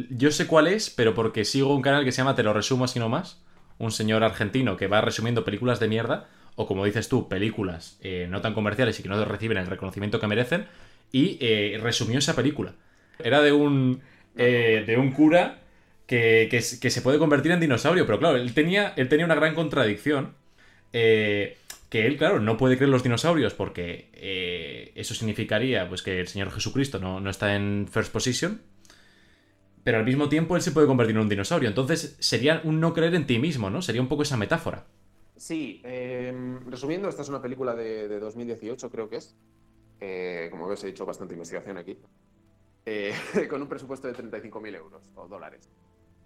yo 0.09 0.31
sé 0.31 0.47
cuál 0.47 0.67
es, 0.67 0.89
pero 0.89 1.13
porque 1.13 1.45
sigo 1.45 1.73
un 1.73 1.81
canal 1.81 2.03
que 2.03 2.11
se 2.11 2.17
llama 2.17 2.35
Te 2.35 2.43
lo 2.43 2.53
resumo 2.53 2.85
así 2.85 2.99
nomás. 2.99 3.41
Un 3.77 3.91
señor 3.91 4.23
argentino 4.23 4.77
que 4.77 4.87
va 4.87 5.01
resumiendo 5.01 5.43
películas 5.45 5.79
de 5.79 5.87
mierda, 5.87 6.27
o 6.55 6.67
como 6.67 6.85
dices 6.85 7.09
tú, 7.09 7.27
películas 7.27 7.97
eh, 8.01 8.27
no 8.29 8.41
tan 8.41 8.53
comerciales 8.53 8.99
y 8.99 9.03
que 9.03 9.09
no 9.09 9.23
reciben 9.25 9.57
el 9.57 9.67
reconocimiento 9.67 10.19
que 10.19 10.27
merecen, 10.27 10.65
y 11.11 11.37
eh, 11.41 11.77
resumió 11.81 12.19
esa 12.19 12.35
película. 12.35 12.73
Era 13.19 13.41
de 13.41 13.51
un, 13.53 14.01
eh, 14.37 14.83
de 14.85 14.97
un 14.97 15.11
cura 15.11 15.59
que, 16.07 16.47
que 16.51 16.61
que 16.79 16.89
se 16.89 17.01
puede 17.01 17.17
convertir 17.17 17.51
en 17.51 17.59
dinosaurio, 17.59 18.05
pero 18.05 18.19
claro, 18.19 18.37
él 18.37 18.53
tenía, 18.53 18.93
él 18.97 19.07
tenía 19.09 19.25
una 19.25 19.35
gran 19.35 19.55
contradicción. 19.55 20.33
eh, 20.93 21.57
que 21.95 22.05
él, 22.05 22.17
claro, 22.17 22.41
no 22.41 22.57
puede 22.57 22.75
creer 22.75 22.89
los 22.89 23.03
dinosaurios 23.03 23.53
porque 23.53 24.09
eh, 24.11 24.91
eso 24.95 25.13
significaría 25.13 25.87
pues, 25.87 26.03
que 26.03 26.19
el 26.19 26.27
Señor 26.27 26.51
Jesucristo 26.51 26.99
no, 26.99 27.21
no 27.21 27.29
está 27.29 27.55
en 27.55 27.87
first 27.89 28.11
position. 28.11 28.61
Pero 29.85 29.99
al 29.99 30.03
mismo 30.03 30.27
tiempo 30.27 30.57
él 30.57 30.61
se 30.61 30.71
puede 30.71 30.87
convertir 30.87 31.15
en 31.15 31.21
un 31.21 31.29
dinosaurio. 31.29 31.69
Entonces 31.69 32.17
sería 32.19 32.59
un 32.65 32.81
no 32.81 32.93
creer 32.93 33.15
en 33.15 33.25
ti 33.25 33.39
mismo, 33.39 33.69
¿no? 33.69 33.81
Sería 33.81 34.01
un 34.01 34.09
poco 34.09 34.23
esa 34.23 34.35
metáfora. 34.35 34.87
Sí, 35.37 35.81
eh, 35.85 36.33
resumiendo, 36.67 37.07
esta 37.07 37.21
es 37.21 37.29
una 37.29 37.41
película 37.41 37.73
de, 37.75 38.09
de 38.09 38.19
2018, 38.19 38.89
creo 38.89 39.07
que 39.07 39.15
es. 39.15 39.37
Eh, 40.01 40.49
como 40.51 40.67
ves, 40.67 40.83
he 40.83 40.89
hecho 40.89 41.05
bastante 41.05 41.33
investigación 41.33 41.77
aquí. 41.77 41.97
Eh, 42.85 43.13
con 43.49 43.61
un 43.61 43.69
presupuesto 43.69 44.09
de 44.09 44.15
35.000 44.15 44.75
euros 44.75 45.11
o 45.15 45.29
dólares. 45.29 45.69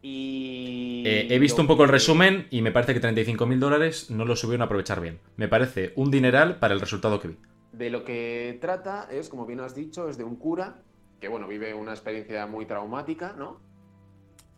Y. 0.02 1.04
Eh, 1.06 1.28
he 1.30 1.40
visto 1.40 1.62
un 1.62 1.68
poco 1.68 1.84
el 1.84 1.90
resumen 1.90 2.48
y 2.50 2.62
me 2.62 2.72
parece 2.72 2.94
que 2.94 3.02
35.000 3.02 3.60
dólares 3.60 4.10
no 4.10 4.26
lo 4.26 4.36
subieron 4.36 4.62
a 4.62 4.66
aprovechar 4.66 5.02
bien. 5.02 5.20
Me 5.36 5.48
parece 5.48 5.94
un 5.96 6.12
dineral 6.12 6.60
para 6.60 6.74
el 6.74 6.80
resultado 6.80 7.20
que 7.20 7.30
vi. 7.30 7.38
De 7.74 7.90
lo 7.90 8.04
que 8.04 8.58
trata 8.62 9.08
es, 9.12 9.30
como 9.30 9.46
bien 9.46 9.60
has 9.60 9.76
dicho, 9.76 10.10
es 10.10 10.18
de 10.18 10.24
un 10.24 10.38
cura 10.38 10.82
que, 11.20 11.28
bueno, 11.28 11.48
vive 11.48 11.74
una 11.74 11.92
experiencia 11.92 12.46
muy 12.48 12.66
traumática, 12.66 13.34
¿no? 13.38 13.60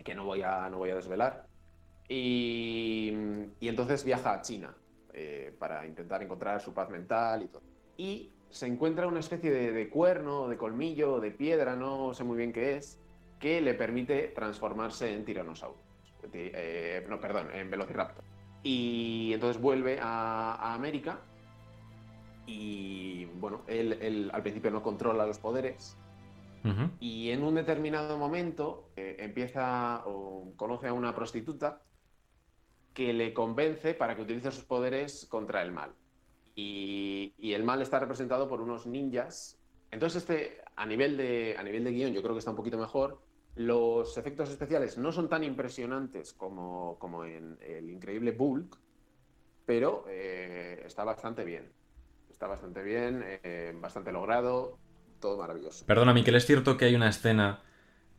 Que 0.03 0.15
no 0.15 0.25
voy 0.25 0.41
a, 0.43 0.69
no 0.69 0.77
voy 0.77 0.91
a 0.91 0.95
desvelar. 0.95 1.45
Y, 2.07 3.13
y 3.59 3.67
entonces 3.67 4.03
viaja 4.03 4.33
a 4.33 4.41
China 4.41 4.75
eh, 5.13 5.55
para 5.57 5.85
intentar 5.85 6.21
encontrar 6.21 6.61
su 6.61 6.73
paz 6.73 6.89
mental 6.89 7.43
y 7.43 7.47
todo. 7.47 7.61
Y 7.97 8.31
se 8.49 8.67
encuentra 8.67 9.07
una 9.07 9.19
especie 9.19 9.51
de, 9.51 9.71
de 9.71 9.89
cuerno, 9.89 10.47
de 10.47 10.57
colmillo, 10.57 11.19
de 11.19 11.31
piedra, 11.31 11.75
no 11.75 12.13
sé 12.13 12.23
muy 12.23 12.37
bien 12.37 12.53
qué 12.53 12.77
es, 12.77 12.99
que 13.41 13.59
le 13.59 13.73
permite 13.73 14.29
transformarse 14.29 15.13
en 15.13 15.25
tiranosaurio. 15.25 15.81
Eh, 16.33 17.05
no, 17.09 17.19
perdón, 17.19 17.49
en 17.53 17.69
velociraptor. 17.69 18.23
Y 18.63 19.31
entonces 19.33 19.61
vuelve 19.61 19.99
a, 19.99 20.53
a 20.53 20.73
América 20.75 21.19
y 22.45 23.25
bueno, 23.25 23.63
él, 23.67 23.97
él 24.01 24.29
al 24.33 24.41
principio 24.43 24.69
no 24.71 24.83
controla 24.83 25.25
los 25.25 25.39
poderes 25.39 25.97
y 26.99 27.31
en 27.31 27.43
un 27.43 27.55
determinado 27.55 28.19
momento 28.19 28.91
eh, 28.95 29.15
empieza 29.19 30.03
o 30.05 30.53
conoce 30.55 30.87
a 30.87 30.93
una 30.93 31.15
prostituta 31.15 31.81
que 32.93 33.13
le 33.13 33.33
convence 33.33 33.95
para 33.95 34.15
que 34.15 34.21
utilice 34.21 34.51
sus 34.51 34.63
poderes 34.65 35.25
contra 35.25 35.63
el 35.63 35.71
mal. 35.71 35.91
Y, 36.53 37.33
y 37.39 37.53
el 37.53 37.63
mal 37.63 37.81
está 37.81 37.99
representado 37.99 38.47
por 38.47 38.61
unos 38.61 38.85
ninjas. 38.85 39.57
Entonces, 39.89 40.21
este, 40.21 40.61
a 40.75 40.85
nivel 40.85 41.17
de, 41.17 41.55
a 41.57 41.63
nivel 41.63 41.83
de 41.83 41.91
guion, 41.93 42.13
yo 42.13 42.21
creo 42.21 42.33
que 42.33 42.39
está 42.39 42.51
un 42.51 42.57
poquito 42.57 42.77
mejor. 42.77 43.19
Los 43.55 44.17
efectos 44.17 44.49
especiales 44.49 44.97
no 44.97 45.11
son 45.11 45.27
tan 45.27 45.43
impresionantes 45.43 46.33
como, 46.33 46.97
como 46.99 47.25
en 47.25 47.57
el 47.61 47.89
increíble 47.89 48.31
Bulk, 48.31 48.77
pero 49.65 50.05
eh, 50.09 50.81
está 50.85 51.03
bastante 51.03 51.43
bien. 51.43 51.71
Está 52.29 52.47
bastante 52.47 52.81
bien, 52.81 53.23
eh, 53.25 53.73
bastante 53.75 54.11
logrado, 54.11 54.77
todo 55.19 55.37
maravilloso. 55.37 55.85
Perdona, 55.85 56.13
Miquel, 56.13 56.35
¿es 56.35 56.45
cierto 56.45 56.77
que 56.77 56.85
hay 56.85 56.95
una 56.95 57.09
escena 57.09 57.61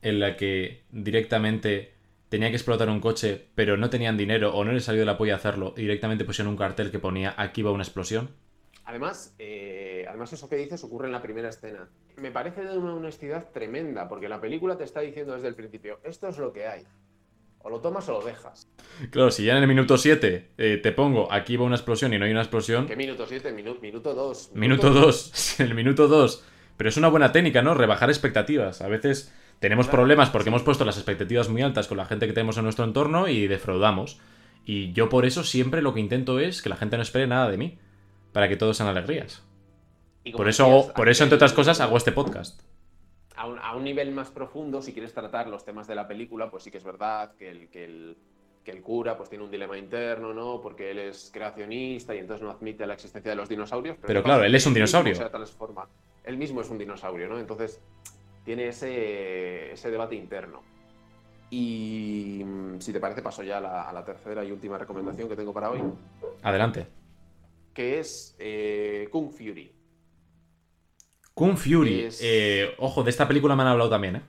en 0.02 0.20
la 0.20 0.36
que 0.36 0.84
directamente 0.90 1.94
tenía 2.28 2.50
que 2.50 2.56
explotar 2.56 2.88
un 2.88 3.00
coche, 3.00 3.48
pero 3.54 3.76
no 3.76 3.90
tenían 3.90 4.16
dinero 4.16 4.54
o 4.54 4.64
no 4.64 4.72
les 4.72 4.84
salió 4.84 5.00
de 5.00 5.06
la 5.06 5.18
polla 5.18 5.36
hacerlo 5.36 5.74
y 5.76 5.82
directamente 5.82 6.24
pusieron 6.24 6.52
un 6.52 6.56
cartel 6.56 6.90
que 6.90 6.98
ponía 6.98 7.34
aquí 7.36 7.62
va 7.62 7.72
una 7.72 7.82
explosión? 7.82 8.30
Además, 8.84 9.34
eh, 9.38 10.04
además, 10.08 10.32
eso 10.32 10.48
que 10.48 10.56
dices 10.56 10.82
ocurre 10.84 11.06
en 11.06 11.12
la 11.12 11.22
primera 11.22 11.48
escena. 11.48 11.88
Me 12.16 12.30
parece 12.32 12.62
de 12.64 12.76
una 12.76 12.94
honestidad 12.94 13.50
tremenda, 13.52 14.08
porque 14.08 14.28
la 14.28 14.40
película 14.40 14.76
te 14.76 14.84
está 14.84 15.00
diciendo 15.00 15.34
desde 15.34 15.48
el 15.48 15.54
principio, 15.54 16.00
esto 16.04 16.28
es 16.28 16.38
lo 16.38 16.52
que 16.52 16.66
hay. 16.66 16.82
O 17.64 17.70
lo 17.70 17.80
tomas 17.80 18.08
o 18.08 18.12
lo 18.12 18.22
dejas. 18.24 18.68
Claro, 19.10 19.30
si 19.30 19.44
ya 19.44 19.56
en 19.56 19.62
el 19.62 19.68
minuto 19.68 19.96
7 19.96 20.50
te 20.82 20.92
pongo 20.92 21.32
aquí 21.32 21.56
va 21.56 21.64
una 21.64 21.76
explosión 21.76 22.12
y 22.12 22.18
no 22.18 22.24
hay 22.24 22.32
una 22.32 22.40
explosión, 22.40 22.86
¿Qué 22.88 22.96
minuto 22.96 23.24
7? 23.24 23.52
minuto 23.52 24.14
2. 24.14 24.50
Minuto 24.54 24.90
2, 24.90 25.60
el 25.60 25.74
minuto 25.76 26.08
2. 26.08 26.44
Pero 26.76 26.88
es 26.88 26.96
una 26.96 27.06
buena 27.06 27.30
técnica, 27.30 27.62
¿no? 27.62 27.74
Rebajar 27.74 28.10
expectativas. 28.10 28.82
A 28.82 28.88
veces 28.88 29.32
tenemos 29.60 29.86
Claro, 29.86 29.98
problemas 29.98 30.30
porque 30.30 30.48
hemos 30.48 30.64
puesto 30.64 30.84
las 30.84 30.96
expectativas 30.96 31.48
muy 31.48 31.62
altas 31.62 31.86
con 31.86 31.98
la 31.98 32.04
gente 32.06 32.26
que 32.26 32.32
tenemos 32.32 32.56
en 32.56 32.64
nuestro 32.64 32.84
entorno 32.84 33.28
y 33.28 33.46
defraudamos. 33.46 34.18
Y 34.64 34.92
yo 34.92 35.08
por 35.08 35.24
eso 35.24 35.44
siempre 35.44 35.82
lo 35.82 35.94
que 35.94 36.00
intento 36.00 36.40
es 36.40 36.62
que 36.62 36.68
la 36.68 36.76
gente 36.76 36.96
no 36.96 37.02
espere 37.04 37.28
nada 37.28 37.48
de 37.48 37.58
mí. 37.58 37.78
Para 38.32 38.48
que 38.48 38.56
todos 38.56 38.76
sean 38.76 38.88
alegrías. 38.88 39.42
Y 40.24 40.32
Por 40.32 40.48
eso, 40.48 40.66
decías, 40.66 40.92
por 40.92 41.08
eso, 41.08 41.24
entre 41.24 41.36
otras 41.36 41.52
cosas, 41.52 41.80
hago 41.80 41.96
este 41.96 42.12
podcast. 42.12 42.60
A 43.36 43.46
un, 43.46 43.58
a 43.58 43.74
un 43.74 43.84
nivel 43.84 44.12
más 44.12 44.30
profundo, 44.30 44.82
si 44.82 44.92
quieres 44.92 45.12
tratar 45.12 45.48
los 45.48 45.64
temas 45.64 45.86
de 45.86 45.94
la 45.94 46.06
película, 46.06 46.50
pues 46.50 46.62
sí 46.62 46.70
que 46.70 46.78
es 46.78 46.84
verdad 46.84 47.34
que 47.36 47.50
el, 47.50 47.68
que 47.68 47.84
el, 47.84 48.16
que 48.64 48.70
el 48.70 48.82
cura 48.82 49.16
pues 49.16 49.28
tiene 49.28 49.44
un 49.44 49.50
dilema 49.50 49.76
interno, 49.76 50.32
¿no? 50.32 50.60
Porque 50.60 50.90
él 50.90 50.98
es 50.98 51.30
creacionista 51.32 52.14
y 52.14 52.18
entonces 52.18 52.44
no 52.44 52.50
admite 52.50 52.86
la 52.86 52.94
existencia 52.94 53.30
de 53.30 53.36
los 53.36 53.48
dinosaurios. 53.48 53.96
Pero 54.00 54.20
¿qué 54.20 54.24
claro, 54.24 54.44
él 54.44 54.54
es 54.54 54.66
un 54.66 54.74
dinosaurio. 54.74 55.14
se 55.14 55.24
transforma. 55.28 55.88
Él 56.24 56.36
mismo 56.36 56.60
es 56.60 56.70
un 56.70 56.78
dinosaurio, 56.78 57.28
¿no? 57.28 57.38
Entonces 57.38 57.80
tiene 58.44 58.68
ese, 58.68 59.72
ese 59.72 59.90
debate 59.90 60.14
interno. 60.14 60.62
Y 61.50 62.42
mm, 62.44 62.80
si 62.80 62.92
te 62.92 63.00
parece, 63.00 63.22
paso 63.22 63.42
ya 63.42 63.58
a 63.58 63.60
la, 63.60 63.82
a 63.82 63.92
la 63.92 64.04
tercera 64.04 64.44
y 64.44 64.52
última 64.52 64.78
recomendación 64.78 65.28
que 65.28 65.36
tengo 65.36 65.52
para 65.52 65.70
hoy, 65.70 65.80
Adelante. 66.42 66.86
Que 67.74 67.98
es 68.00 68.36
eh, 68.38 69.08
Kung 69.10 69.30
Fury. 69.30 69.72
Kung 71.34 71.56
Fury. 71.56 72.02
Es- 72.04 72.20
eh, 72.22 72.74
ojo, 72.78 73.02
de 73.02 73.10
esta 73.10 73.26
película 73.26 73.56
me 73.56 73.62
han 73.62 73.68
hablado 73.68 73.90
también, 73.90 74.16
¿eh? 74.16 74.22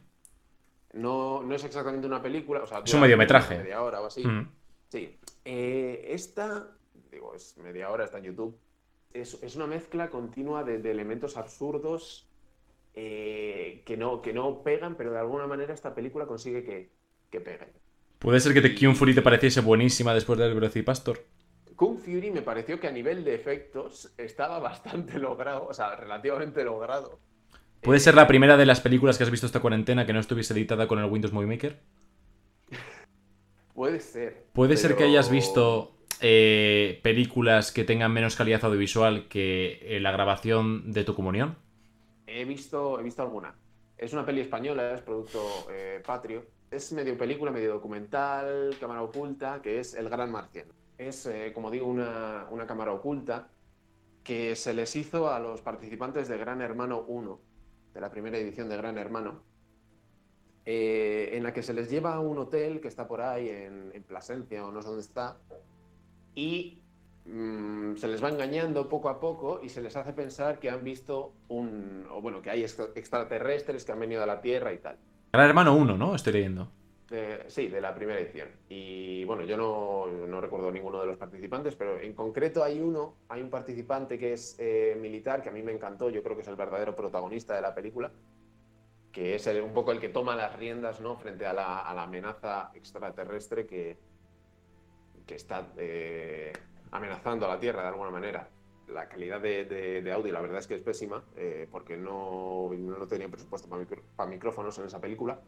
No, 0.93 1.41
no 1.41 1.55
es 1.55 1.63
exactamente 1.63 2.05
una 2.07 2.21
película, 2.21 2.61
o 2.63 2.67
sea, 2.67 2.81
Es 2.85 2.93
un 2.93 3.01
mediometraje. 3.01 3.57
Media 3.57 3.81
hora 3.81 3.99
o 4.01 4.05
así. 4.05 4.25
Mm. 4.25 4.47
Sí. 4.89 5.17
Eh, 5.43 6.05
esta, 6.09 6.67
digo, 7.11 7.33
es 7.33 7.57
media 7.57 7.89
hora, 7.89 8.05
está 8.05 8.19
en 8.19 8.25
YouTube. 8.25 8.55
Es, 9.11 9.37
es 9.41 9.55
una 9.55 9.67
mezcla 9.67 10.09
continua 10.09 10.63
de, 10.63 10.77
de 10.79 10.91
elementos 10.91 11.35
absurdos 11.37 12.27
que, 12.93 13.95
no, 13.97 14.21
que 14.21 14.33
no 14.33 14.61
pegan, 14.61 14.95
pero 14.95 15.11
de 15.11 15.19
alguna 15.19 15.47
manera 15.47 15.73
esta 15.73 15.95
película 15.95 16.27
consigue 16.27 16.63
que, 16.63 16.91
que 17.31 17.41
peguen. 17.41 17.69
¿Puede 18.19 18.39
ser 18.39 18.53
que 18.53 18.61
The 18.61 18.75
Kung 18.75 18.95
Fury 18.95 19.15
te 19.15 19.21
pareciese 19.23 19.61
buenísima 19.61 20.13
después 20.13 20.37
del 20.39 20.53
Velocipastor? 20.53 21.19
Kung 21.75 21.97
Fury 21.99 22.31
me 22.31 22.41
pareció 22.41 22.79
que 22.79 22.87
a 22.87 22.91
nivel 22.91 23.23
de 23.23 23.35
efectos 23.35 24.13
estaba 24.17 24.59
bastante 24.59 25.19
logrado, 25.19 25.67
o 25.67 25.73
sea, 25.73 25.95
relativamente 25.95 26.63
logrado. 26.63 27.19
¿Puede 27.81 27.97
Eh, 27.97 27.99
ser 27.99 28.15
la 28.15 28.27
primera 28.27 28.57
de 28.57 28.65
las 28.65 28.81
películas 28.81 29.17
que 29.17 29.23
has 29.25 29.31
visto 29.31 29.45
esta 29.45 29.59
cuarentena 29.61 30.05
que 30.05 30.13
no 30.13 30.19
estuviese 30.19 30.53
editada 30.53 30.87
con 30.87 30.99
el 30.99 31.05
Windows 31.05 31.33
Movie 31.33 31.47
Maker? 31.47 31.79
Puede 33.73 33.99
ser. 33.99 34.45
Puede 34.53 34.77
ser 34.77 34.95
que 34.95 35.03
hayas 35.03 35.29
visto 35.29 35.97
eh, 36.21 36.99
películas 37.03 37.71
que 37.71 37.83
tengan 37.83 38.11
menos 38.13 38.35
calidad 38.35 38.63
audiovisual 38.65 39.27
que 39.27 39.79
eh, 39.81 39.99
la 39.99 40.11
grabación 40.11 40.91
de 40.91 41.03
tu 41.03 41.15
comunión. 41.15 41.57
He 42.27 42.45
visto, 42.45 42.99
he 42.99 43.03
visto 43.03 43.21
alguna. 43.21 43.55
Es 43.97 44.13
una 44.13 44.25
peli 44.25 44.41
española, 44.41 44.93
es 44.93 45.01
producto 45.01 45.67
patrio. 46.05 46.45
Es 46.71 46.91
medio 46.91 47.17
película, 47.17 47.51
medio 47.51 47.73
documental, 47.73 48.75
cámara 48.79 49.03
oculta, 49.03 49.61
que 49.61 49.79
es 49.79 49.93
El 49.93 50.09
Gran 50.09 50.31
Marciano. 50.31 50.73
Es, 51.07 51.25
eh, 51.25 51.51
como 51.53 51.69
digo, 51.71 51.87
una, 51.87 52.47
una 52.51 52.65
cámara 52.65 52.91
oculta 52.93 53.49
que 54.23 54.55
se 54.55 54.73
les 54.73 54.95
hizo 54.95 55.29
a 55.29 55.39
los 55.39 55.61
participantes 55.61 56.27
de 56.27 56.37
Gran 56.37 56.61
Hermano 56.61 57.03
1, 57.07 57.39
de 57.93 58.01
la 58.01 58.09
primera 58.09 58.37
edición 58.37 58.69
de 58.69 58.77
Gran 58.77 58.97
Hermano, 58.97 59.43
eh, 60.65 61.31
en 61.33 61.43
la 61.43 61.51
que 61.53 61.61
se 61.61 61.73
les 61.73 61.89
lleva 61.89 62.13
a 62.13 62.19
un 62.21 62.37
hotel 62.37 62.79
que 62.79 62.87
está 62.87 63.07
por 63.07 63.21
ahí 63.21 63.49
en, 63.49 63.91
en 63.93 64.03
Plasencia 64.03 64.65
o 64.65 64.71
no 64.71 64.81
sé 64.81 64.87
dónde 64.87 65.01
está, 65.03 65.37
y 66.35 66.81
mm, 67.25 67.95
se 67.97 68.07
les 68.07 68.23
va 68.23 68.29
engañando 68.29 68.87
poco 68.87 69.09
a 69.09 69.19
poco 69.19 69.59
y 69.61 69.67
se 69.69 69.81
les 69.81 69.95
hace 69.97 70.13
pensar 70.13 70.59
que 70.59 70.69
han 70.69 70.83
visto 70.83 71.33
un, 71.49 72.05
o 72.09 72.21
bueno, 72.21 72.41
que 72.41 72.49
hay 72.49 72.61
extra- 72.63 72.87
extraterrestres 72.95 73.83
que 73.83 73.91
han 73.91 73.99
venido 73.99 74.23
a 74.23 74.25
la 74.25 74.39
Tierra 74.41 74.71
y 74.73 74.77
tal. 74.77 74.97
Gran 75.33 75.47
Hermano 75.49 75.75
1, 75.75 75.97
¿no? 75.97 76.15
Estoy 76.15 76.33
leyendo. 76.33 76.71
Sí, 77.47 77.67
de 77.67 77.79
la 77.79 77.93
primera 77.93 78.19
edición. 78.19 78.49
Y 78.69 79.23
bueno, 79.25 79.43
yo 79.43 79.55
no, 79.55 80.07
no 80.07 80.41
recuerdo 80.41 80.71
ninguno 80.71 80.99
de 80.99 81.05
los 81.05 81.17
participantes, 81.17 81.75
pero 81.75 81.99
en 81.99 82.13
concreto 82.15 82.63
hay 82.63 82.79
uno, 82.81 83.19
hay 83.27 83.41
un 83.43 83.51
participante 83.51 84.17
que 84.17 84.33
es 84.33 84.55
eh, 84.57 84.97
militar, 84.99 85.43
que 85.43 85.49
a 85.49 85.51
mí 85.51 85.61
me 85.61 85.71
encantó, 85.73 86.09
yo 86.09 86.23
creo 86.23 86.35
que 86.35 86.41
es 86.41 86.47
el 86.47 86.55
verdadero 86.55 86.95
protagonista 86.95 87.53
de 87.55 87.61
la 87.61 87.75
película, 87.75 88.11
que 89.11 89.35
es 89.35 89.45
un 89.47 89.73
poco 89.73 89.91
el 89.91 89.99
que 89.99 90.09
toma 90.09 90.35
las 90.35 90.55
riendas 90.57 90.99
¿no? 91.01 91.15
frente 91.17 91.45
a 91.45 91.53
la, 91.53 91.81
amenaza 92.03 92.71
extraterrestre 92.73 93.67
que, 93.67 93.97
que 95.27 95.35
está 95.35 95.71
eh, 95.77 96.51
amenazando 96.91 97.45
a 97.45 97.49
la 97.49 97.59
Tierra 97.59 97.83
de 97.83 97.89
alguna 97.89 98.09
manera. 98.09 98.49
La 98.87 99.07
calidad 99.07 99.39
de, 99.39 99.65
de- 99.65 100.11
audio, 100.11 100.33
la 100.33 100.41
verdad 100.41 100.59
es 100.59 100.67
que 100.67 100.75
es 100.75 100.81
pésima, 100.81 101.23
eh, 101.35 101.67
porque 101.71 101.95
no, 101.95 102.69
no 102.73 103.07
tenía 103.07 103.29
presupuesto 103.29 103.69
para 104.15 104.29
micrófonos 104.29 104.77
en 104.79 104.85
esa 104.85 104.99
película. 104.99 105.39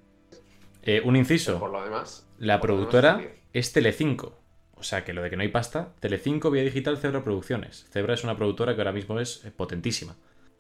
Eh, 0.86 1.02
un 1.04 1.16
inciso. 1.16 1.60
Por 1.60 1.72
lo 1.72 1.84
demás, 1.84 2.28
La 2.38 2.54
demás, 2.54 2.62
productora 2.62 3.22
es 3.54 3.74
Telecinco. 3.74 4.34
O 4.78 4.84
sea 4.84 5.04
que 5.04 5.14
lo 5.14 5.24
de 5.24 5.30
que 5.30 5.36
no 5.36 5.42
hay 5.42 5.48
pasta, 5.50 5.94
Telecinco 6.00 6.52
Vía 6.52 6.64
Digital 6.64 6.98
Zebra 6.98 7.24
Producciones. 7.24 7.88
Zebra 7.90 8.14
es 8.14 8.24
una 8.24 8.36
productora 8.36 8.76
que 8.76 8.82
ahora 8.82 8.92
mismo 8.92 9.20
es 9.20 9.44
eh, 9.46 9.52
potentísima. 9.52 10.16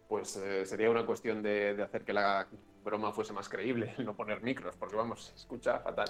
Pues 0.07 0.35
eh, 0.38 0.65
sería 0.65 0.89
una 0.89 1.05
cuestión 1.05 1.43
de, 1.43 1.75
de 1.75 1.83
hacer 1.83 2.03
que 2.03 2.13
la 2.13 2.47
broma 2.83 3.11
fuese 3.11 3.33
más 3.33 3.49
creíble, 3.49 3.93
el 3.97 4.05
no 4.05 4.15
poner 4.15 4.41
micros, 4.41 4.75
porque 4.77 4.95
vamos, 4.95 5.25
se 5.25 5.35
escucha 5.35 5.79
fatal. 5.79 6.07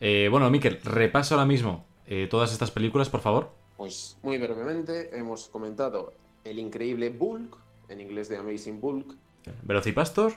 Eh, 0.00 0.28
bueno, 0.30 0.50
Miquel, 0.50 0.80
repaso 0.82 1.34
ahora 1.34 1.46
mismo 1.46 1.86
todas 2.30 2.52
estas 2.52 2.70
películas, 2.70 3.08
por 3.08 3.20
favor. 3.20 3.50
Pues 3.76 4.16
muy 4.22 4.38
brevemente 4.38 5.18
hemos 5.18 5.48
comentado 5.48 6.12
El 6.44 6.60
increíble 6.60 7.10
Bulk, 7.10 7.56
en 7.88 8.00
inglés 8.00 8.28
de 8.28 8.36
Amazing 8.36 8.80
Bulk, 8.80 9.16
Velocipastor, 9.64 10.32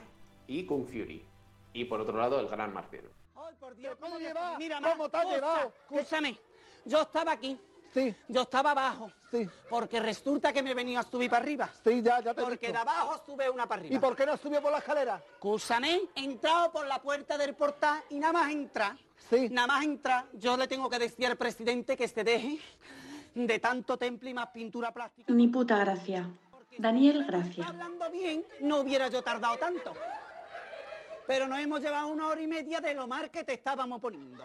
y 0.47 0.63
Kung 0.65 0.87
Fury. 0.87 1.28
Y 1.73 1.85
por 1.85 2.01
otro 2.01 2.17
lado, 2.17 2.39
El 2.39 2.47
Gran 2.47 2.73
Marciano. 2.73 3.09
¿Cómo 3.99 4.19
lleva? 4.19 4.57
Mira, 4.57 4.79
¿cómo 4.81 5.09
te 5.09 5.17
has 5.17 5.25
llevado? 5.25 5.73
Escúchame, 5.89 6.37
yo 6.85 7.01
estaba 7.01 7.33
aquí. 7.33 7.59
Sí. 7.93 8.15
Yo 8.27 8.41
estaba 8.41 8.71
abajo. 8.71 9.11
Sí. 9.31 9.47
Porque 9.69 9.99
resulta 9.99 10.53
que 10.53 10.61
me 10.61 10.73
venía 10.73 10.99
a 10.99 11.03
subir 11.03 11.29
para 11.29 11.43
arriba. 11.43 11.69
Sí, 11.83 12.01
ya, 12.01 12.21
ya 12.21 12.33
te 12.33 12.41
Porque 12.43 12.71
de 12.71 12.77
abajo 12.77 13.21
sube 13.25 13.49
una 13.49 13.67
para 13.67 13.81
arriba. 13.81 13.95
¿Y 13.95 13.99
por 13.99 14.15
qué 14.15 14.25
no 14.25 14.37
subió 14.37 14.61
por 14.61 14.71
la 14.71 14.77
escalera? 14.77 15.21
Escúchame, 15.33 16.01
he 16.15 16.23
entrado 16.23 16.71
por 16.71 16.85
la 16.85 17.01
puerta 17.01 17.37
del 17.37 17.55
portal 17.55 18.03
y 18.09 18.19
nada 18.19 18.33
más 18.33 18.51
entrar. 18.51 18.95
Sí. 19.29 19.49
Nada 19.49 19.67
más 19.67 19.83
entrar, 19.83 20.25
yo 20.33 20.55
le 20.55 20.67
tengo 20.67 20.89
que 20.89 20.99
decir 20.99 21.25
al 21.27 21.35
presidente 21.35 21.97
que 21.97 22.07
se 22.07 22.23
deje 22.23 22.59
de 23.33 23.59
tanto 23.59 23.97
temple 23.97 24.29
y 24.29 24.33
más 24.33 24.49
pintura 24.49 24.91
plástica. 24.91 25.33
Ni 25.33 25.47
puta 25.47 25.77
gracia. 25.77 26.29
Daniel, 26.77 27.25
gracias. 27.25 27.67
hablando 27.67 28.09
bien, 28.09 28.45
no 28.61 28.79
hubiera 28.79 29.09
yo 29.09 29.21
tardado 29.21 29.57
tanto. 29.57 29.93
Pero 31.29 31.47
nos 31.47 31.59
hemos 31.59 31.79
llevado 31.79 32.07
una 32.07 32.27
hora 32.27 32.41
y 32.41 32.47
media 32.47 32.81
de 32.81 32.95
lo 32.95 33.07
mal 33.07 33.29
que 33.29 33.43
te 33.43 33.53
estábamos 33.53 34.01
poniendo. 34.01 34.43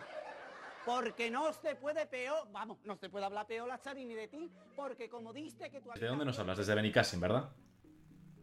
Porque 0.85 1.31
no 1.31 1.51
se 1.55 1.77
puede 1.77 2.05
peor, 2.05 2.47
vamos, 2.53 2.77
no 2.85 2.95
se 2.97 3.09
puede 3.09 3.25
hablar 3.25 3.47
peor 3.47 3.67
la 3.67 3.81
Chari 3.81 4.05
ni 4.05 4.15
de 4.15 4.29
ti, 4.29 4.51
porque 4.77 5.09
como 5.09 5.33
diste 5.33 5.71
que 5.71 5.81
tú... 5.81 5.89
¿De 5.99 6.07
dónde 6.07 6.27
nos 6.27 6.39
hablas? 6.39 6.59
Desde 6.59 6.75
Benicassim, 6.75 7.21
¿verdad? 7.21 7.49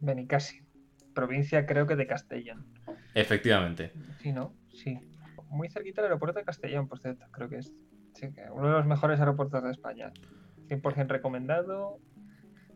Benicassim. 0.00 0.66
Provincia 1.14 1.64
creo 1.66 1.86
que 1.86 1.94
de 1.94 2.04
Castellón. 2.08 2.66
Efectivamente. 3.14 3.92
Sí, 4.18 4.32
¿no? 4.32 4.56
Sí. 4.74 4.98
Muy 5.46 5.70
cerquita 5.70 6.02
del 6.02 6.10
aeropuerto 6.10 6.40
de 6.40 6.44
Castellón, 6.44 6.88
por 6.88 6.98
cierto. 6.98 7.24
Creo 7.30 7.48
que 7.48 7.58
es 7.58 7.72
sí, 8.14 8.32
que 8.32 8.50
uno 8.50 8.66
de 8.66 8.74
los 8.74 8.86
mejores 8.86 9.20
aeropuertos 9.20 9.62
de 9.62 9.70
España. 9.70 10.12
100% 10.66 11.06
recomendado. 11.06 12.00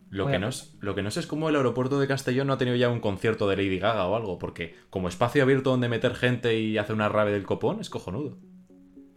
Lo 0.09 0.27
que, 0.29 0.39
no 0.39 0.49
es, 0.49 0.77
lo 0.81 0.95
que 0.95 1.03
no 1.03 1.11
sé 1.11 1.21
es 1.21 1.27
cómo 1.27 1.49
el 1.49 1.57
aeropuerto 1.57 1.99
de 1.99 2.07
Castellón 2.07 2.47
no 2.47 2.53
ha 2.53 2.59
tenido 2.59 2.77
ya 2.77 2.89
un 2.89 3.01
concierto 3.01 3.49
de 3.49 3.57
Lady 3.57 3.79
Gaga 3.79 4.07
o 4.07 4.15
algo, 4.15 4.39
porque 4.39 4.75
como 4.89 5.09
espacio 5.09 5.43
abierto 5.43 5.71
donde 5.71 5.89
meter 5.89 6.15
gente 6.15 6.59
y 6.61 6.79
hacer 6.79 6.95
una 6.95 7.09
rave 7.09 7.33
del 7.33 7.45
copón 7.45 7.81
es 7.81 7.91
cojonudo. 7.91 8.39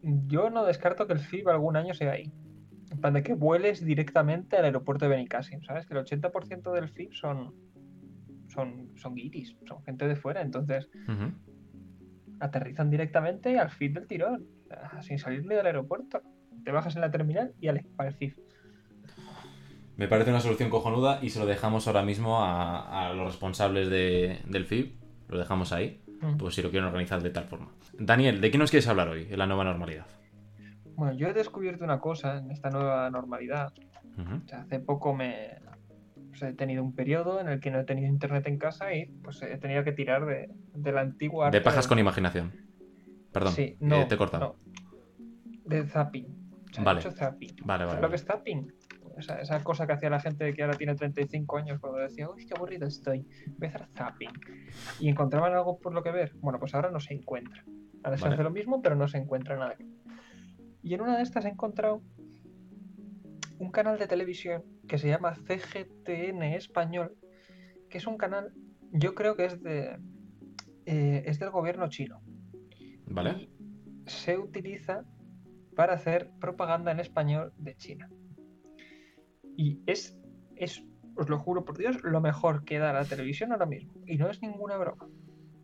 Yo 0.02 0.50
no 0.50 0.66
descarto 0.66 1.06
que 1.06 1.14
el 1.14 1.20
FIB 1.20 1.50
algún 1.50 1.76
año 1.76 1.94
sea 1.94 2.14
ahí. 2.14 2.32
En 2.92 3.00
plan 3.00 3.14
de 3.14 3.22
que 3.22 3.36
vueles 3.36 3.86
directamente 3.86 4.58
al 4.58 4.66
aeropuerto 4.66 5.06
de 5.06 5.10
Benicassim, 5.10 5.62
¿sabes? 5.62 5.86
Que 5.86 5.94
el 5.94 6.04
80% 6.04 6.72
del 6.74 6.90
FIB 6.90 7.14
son, 7.14 7.54
son, 8.48 8.90
son 8.96 9.14
guiris, 9.14 9.56
son 9.68 9.84
gente 9.84 10.08
de 10.08 10.16
fuera, 10.16 10.42
entonces 10.42 10.90
aterrizan 12.40 12.90
directamente 12.90 13.60
al 13.60 13.70
FIB 13.70 13.94
del 13.94 14.08
tirón, 14.08 14.48
sin 15.02 15.20
salirle 15.20 15.56
del 15.56 15.68
aeropuerto. 15.68 16.22
Te 16.64 16.72
bajas 16.72 16.96
en 16.96 17.02
la 17.02 17.12
terminal 17.12 17.54
y 17.60 17.68
ale, 17.68 17.86
para 17.96 18.10
el 18.10 18.16
FIB. 18.16 18.49
Me 20.00 20.08
parece 20.08 20.30
una 20.30 20.40
solución 20.40 20.70
cojonuda 20.70 21.20
y 21.22 21.30
se 21.30 21.40
lo 21.40 21.46
dejamos 21.46 21.86
ahora 21.88 22.04
mismo 22.04 22.42
a, 22.42 23.10
a 23.10 23.14
los 23.14 23.26
responsables 23.28 23.90
de- 23.90 24.40
del 24.48 24.66
FIB. 24.66 24.94
Lo 25.28 25.38
dejamos 25.38 25.74
ahí, 25.74 26.02
Mm. 26.22 26.38
pues 26.38 26.56
si 26.56 26.62
lo 26.62 26.70
quieren 26.72 26.88
organizar 26.88 27.22
de 27.22 27.30
tal 27.32 27.44
forma. 27.46 27.68
Daniel, 27.98 28.40
¿de 28.40 28.50
qué 28.50 28.58
nos 28.58 28.70
quieres 28.72 28.88
hablar 28.88 29.10
hoy 29.10 29.28
en 29.30 29.38
la 29.38 29.46
nueva 29.46 29.66
normalidad? 29.66 30.06
Bueno, 30.96 31.14
yo 31.14 31.28
he 31.28 31.34
descubierto 31.34 31.84
una 31.84 32.00
cosa 32.00 32.38
en 32.38 32.50
esta 32.52 32.70
nueva 32.70 33.10
normalidad. 33.10 33.74
Ujú. 34.18 34.36
O 34.46 34.48
sea, 34.48 34.62
hace 34.62 34.80
poco 34.80 35.14
me 35.14 35.58
pues, 36.30 36.44
he 36.44 36.54
tenido 36.54 36.82
un 36.82 36.96
periodo 36.96 37.42
en 37.42 37.50
el 37.50 37.60
que 37.60 37.70
no 37.70 37.80
he 37.80 37.84
tenido 37.84 38.08
internet 38.08 38.48
en 38.48 38.58
casa 38.58 38.94
y 38.94 39.06
pues 39.06 39.42
he 39.42 39.58
tenido 39.58 39.84
que 39.84 39.92
tirar 39.92 40.26
de, 40.26 40.50
de 40.76 40.92
la 40.94 41.02
antigua 41.02 41.52
De 41.52 41.60
pajas 41.60 41.86
del- 41.86 41.90
con 41.90 42.00
imaginación. 42.00 42.54
Perdón, 43.34 43.52
Sí, 43.54 43.62
eh, 43.64 43.78
no, 43.82 44.08
te 44.08 44.16
he 44.16 44.18
cortado. 44.18 44.56
no. 44.64 45.26
De 45.66 45.86
zapping. 45.88 46.26
O 46.26 46.74
sea, 46.74 46.82
he 46.82 46.86
Vale. 46.86 47.00
hecho 47.02 47.12
zapping. 47.12 47.50
Vale, 47.66 47.84
¿Sabes 47.84 47.88
vale, 47.88 47.96
lo 47.96 48.02
vale. 48.02 48.10
que 48.10 48.16
es 48.16 48.26
zapping? 48.26 48.74
Esa, 49.20 49.40
esa 49.40 49.64
cosa 49.64 49.86
que 49.86 49.94
hacía 49.94 50.10
la 50.10 50.20
gente 50.20 50.54
que 50.54 50.64
ahora 50.64 50.78
tiene 50.78 50.96
35 50.96 51.58
años 51.58 51.80
cuando 51.80 52.00
decía, 52.00 52.30
uy, 52.30 52.46
qué 52.46 52.54
aburrido 52.56 52.88
estoy, 52.88 53.28
voy 53.58 53.68
a 53.68 53.70
hacer 53.70 53.88
zapping. 53.94 54.32
Y 55.00 55.10
encontraban 55.10 55.54
algo 55.54 55.78
por 55.80 55.94
lo 55.94 56.02
que 56.02 56.12
ver. 56.12 56.34
Bueno, 56.38 56.60
pues 56.60 56.74
ahora 56.74 56.90
no 56.92 57.00
se 57.00 57.14
encuentra. 57.14 57.64
Ahora 58.04 58.18
se 58.18 58.28
hace 58.28 58.44
lo 58.44 58.52
mismo, 58.52 58.82
pero 58.82 58.96
no 58.96 59.08
se 59.08 59.18
encuentra 59.18 59.58
nada. 59.58 59.76
Y 60.82 60.94
en 60.94 61.02
una 61.02 61.18
de 61.18 61.24
estas 61.24 61.46
he 61.46 61.50
encontrado 61.50 62.02
un 63.60 63.72
canal 63.72 64.00
de 64.00 64.08
televisión 64.08 64.64
que 64.88 64.98
se 64.98 65.10
llama 65.10 65.36
CGTN 65.36 66.44
Español, 66.44 67.16
que 67.90 67.98
es 67.98 68.08
un 68.08 68.18
canal, 68.18 68.54
yo 68.92 69.14
creo 69.14 69.36
que 69.36 69.46
es 69.46 69.62
de 69.62 70.00
eh, 70.92 71.24
es 71.28 71.38
del 71.38 71.52
gobierno 71.52 71.88
chino. 71.88 72.20
Vale. 73.06 73.50
Se 74.08 74.40
utiliza 74.40 75.06
para 75.76 75.94
hacer 75.94 76.32
propaganda 76.40 76.92
en 76.92 77.00
español 77.00 77.54
de 77.58 77.76
China. 77.76 78.10
Y 79.62 79.82
es, 79.88 80.18
es, 80.56 80.82
os 81.16 81.28
lo 81.28 81.38
juro 81.38 81.66
por 81.66 81.78
Dios, 81.78 81.98
lo 82.04 82.22
mejor 82.22 82.64
que 82.64 82.80
da 82.80 82.94
la 82.94 83.04
televisión 83.04 83.52
ahora 83.52 83.66
mismo. 83.66 83.92
Y 84.06 84.16
no 84.18 84.30
es 84.30 84.42
ninguna 84.42 84.78
broma. 84.78 85.06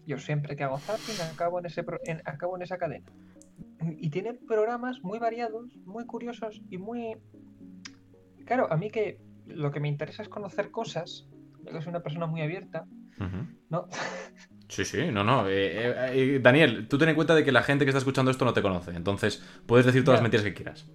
Yo 0.06 0.18
siempre 0.18 0.56
que 0.58 0.64
hago 0.66 0.78
zapping 0.80 1.16
acabo 1.34 1.60
en, 1.60 1.66
ese 1.68 1.84
pro- 1.84 2.02
en- 2.04 2.22
acabo 2.26 2.58
en 2.58 2.64
esa 2.64 2.78
cadena. 2.78 3.06
Y 3.98 4.10
tiene 4.10 4.34
programas 4.34 5.02
muy 5.02 5.18
variados, 5.20 5.78
muy 5.86 6.06
curiosos 6.06 6.62
y 6.70 6.78
muy... 6.78 7.16
Claro, 8.46 8.68
a 8.72 8.76
mí 8.76 8.90
que 8.92 9.20
lo 9.48 9.72
que 9.72 9.80
me 9.80 9.88
interesa 9.88 10.24
es 10.24 10.30
conocer 10.30 10.72
cosas. 10.72 11.28
Yo 11.64 11.72
que 11.72 11.82
soy 11.82 11.90
una 11.92 12.04
persona 12.04 12.26
muy 12.28 12.42
abierta. 12.42 12.86
¿no? 13.70 13.88
Sí, 14.68 14.84
sí, 14.84 14.98
no, 15.12 15.24
no. 15.24 15.48
eh, 15.48 15.54
eh, 15.78 15.94
eh, 16.36 16.40
Daniel, 16.42 16.88
tú 16.88 16.98
ten 16.98 17.08
en 17.10 17.16
cuenta 17.16 17.36
de 17.36 17.44
que 17.46 17.52
la 17.52 17.62
gente 17.62 17.86
que 17.86 17.90
está 17.92 18.00
escuchando 18.00 18.32
esto 18.32 18.46
no 18.46 18.52
te 18.54 18.64
conoce, 18.64 18.92
entonces 18.96 19.44
puedes 19.68 19.86
decir 19.86 20.04
todas 20.04 20.18
las 20.18 20.24
mentiras 20.24 20.44
que 20.44 20.56
quieras. 20.56 20.90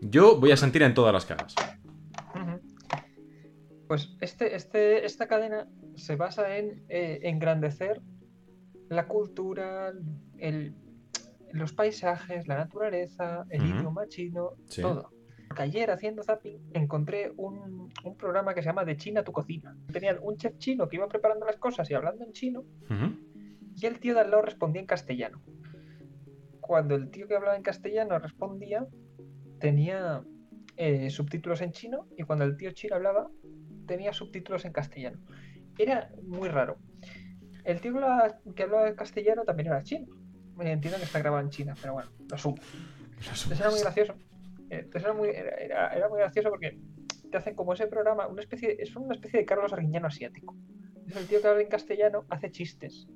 Yo 0.00 0.40
voy 0.40 0.50
a 0.52 0.56
sentir 0.56 0.82
en 0.82 0.94
todas 0.94 1.12
las 1.12 1.26
caras. 1.26 1.54
Pues 3.88 4.16
este, 4.20 4.54
este, 4.56 5.04
esta 5.06 5.26
cadena 5.28 5.68
se 5.94 6.16
basa 6.16 6.56
en 6.56 6.84
eh, 6.88 7.20
engrandecer 7.22 8.00
la 8.88 9.06
cultura, 9.08 9.92
el, 10.38 10.74
los 11.52 11.72
paisajes, 11.72 12.46
la 12.48 12.56
naturaleza, 12.56 13.44
el 13.50 13.64
idioma 13.66 14.06
chino, 14.08 14.50
Sí. 14.66 14.82
todo. 14.82 15.10
Porque 15.48 15.62
ayer 15.62 15.90
haciendo 15.92 16.24
zapping 16.24 16.58
encontré 16.74 17.32
un, 17.36 17.88
un 18.04 18.16
programa 18.16 18.52
que 18.52 18.62
se 18.62 18.66
llama 18.66 18.84
De 18.84 18.96
China 18.96 19.22
tu 19.22 19.30
cocina. 19.32 19.76
Tenían 19.92 20.18
un 20.20 20.36
chef 20.36 20.58
chino 20.58 20.88
que 20.88 20.96
iba 20.96 21.06
preparando 21.08 21.46
las 21.46 21.56
cosas 21.56 21.88
y 21.90 21.94
hablando 21.94 22.24
en 22.24 22.32
chino 22.32 22.64
y 23.76 23.86
el 23.86 24.00
tío 24.00 24.14
de 24.14 24.20
al 24.20 24.30
lado 24.30 24.42
respondía 24.42 24.80
en 24.80 24.86
castellano. 24.86 25.40
Cuando 26.60 26.96
el 26.96 27.10
tío 27.10 27.28
que 27.28 27.36
hablaba 27.36 27.56
en 27.56 27.62
castellano 27.62 28.18
respondía, 28.18 28.86
tenía 29.60 30.22
eh, 30.76 31.10
subtítulos 31.10 31.60
en 31.60 31.70
chino 31.70 32.06
y 32.16 32.24
cuando 32.24 32.44
el 32.44 32.56
tío 32.56 32.72
chino 32.72 32.96
hablaba, 32.96 33.30
tenía 33.86 34.12
subtítulos 34.12 34.64
en 34.64 34.72
castellano. 34.72 35.18
Era 35.78 36.10
muy 36.22 36.48
raro. 36.48 36.78
El 37.64 37.80
tío 37.80 37.92
que 38.54 38.62
hablaba, 38.62 38.88
en 38.88 38.94
castellano 38.94 39.44
también 39.44 39.68
era 39.68 39.82
chino. 39.82 40.06
Me 40.56 40.70
entiendo 40.72 40.98
que 40.98 41.04
está 41.04 41.18
grabado 41.18 41.42
en 41.42 41.50
China, 41.50 41.74
pero 41.80 41.94
bueno, 41.94 42.10
lo 42.30 42.38
supo. 42.38 42.62
Entonces 43.18 43.60
era 43.60 43.70
muy 43.70 43.80
gracioso. 43.80 44.14
Eh, 44.70 44.78
Entonces 44.84 45.02
era 45.04 45.12
muy, 45.12 45.28
era, 45.28 45.50
era- 45.56 45.88
era 45.94 46.08
muy 46.08 46.18
gracioso 46.18 46.48
porque 46.50 46.78
te 47.30 47.36
hacen 47.36 47.54
como 47.54 47.72
ese 47.72 47.86
programa, 47.88 48.26
una 48.28 48.40
especie, 48.42 48.76
es 48.80 48.94
una 48.96 49.14
especie 49.14 49.40
de 49.40 49.46
Carlos 49.46 49.72
Arguiñano 49.72 50.06
asiático. 50.06 50.56
Es 51.08 51.16
el 51.16 51.26
tío 51.26 51.40
que 51.42 51.48
habla 51.48 51.62
en 51.62 51.68
castellano, 51.68 52.24
hace 52.30 52.50
chistes. 52.50 53.06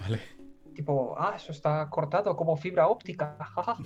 Vale. 0.00 0.20
Tipo, 0.74 1.14
ah, 1.18 1.34
eso 1.36 1.52
está 1.52 1.88
cortado 1.90 2.36
como 2.36 2.56
fibra 2.56 2.88
óptica, 2.88 3.36
jaja. 3.54 3.76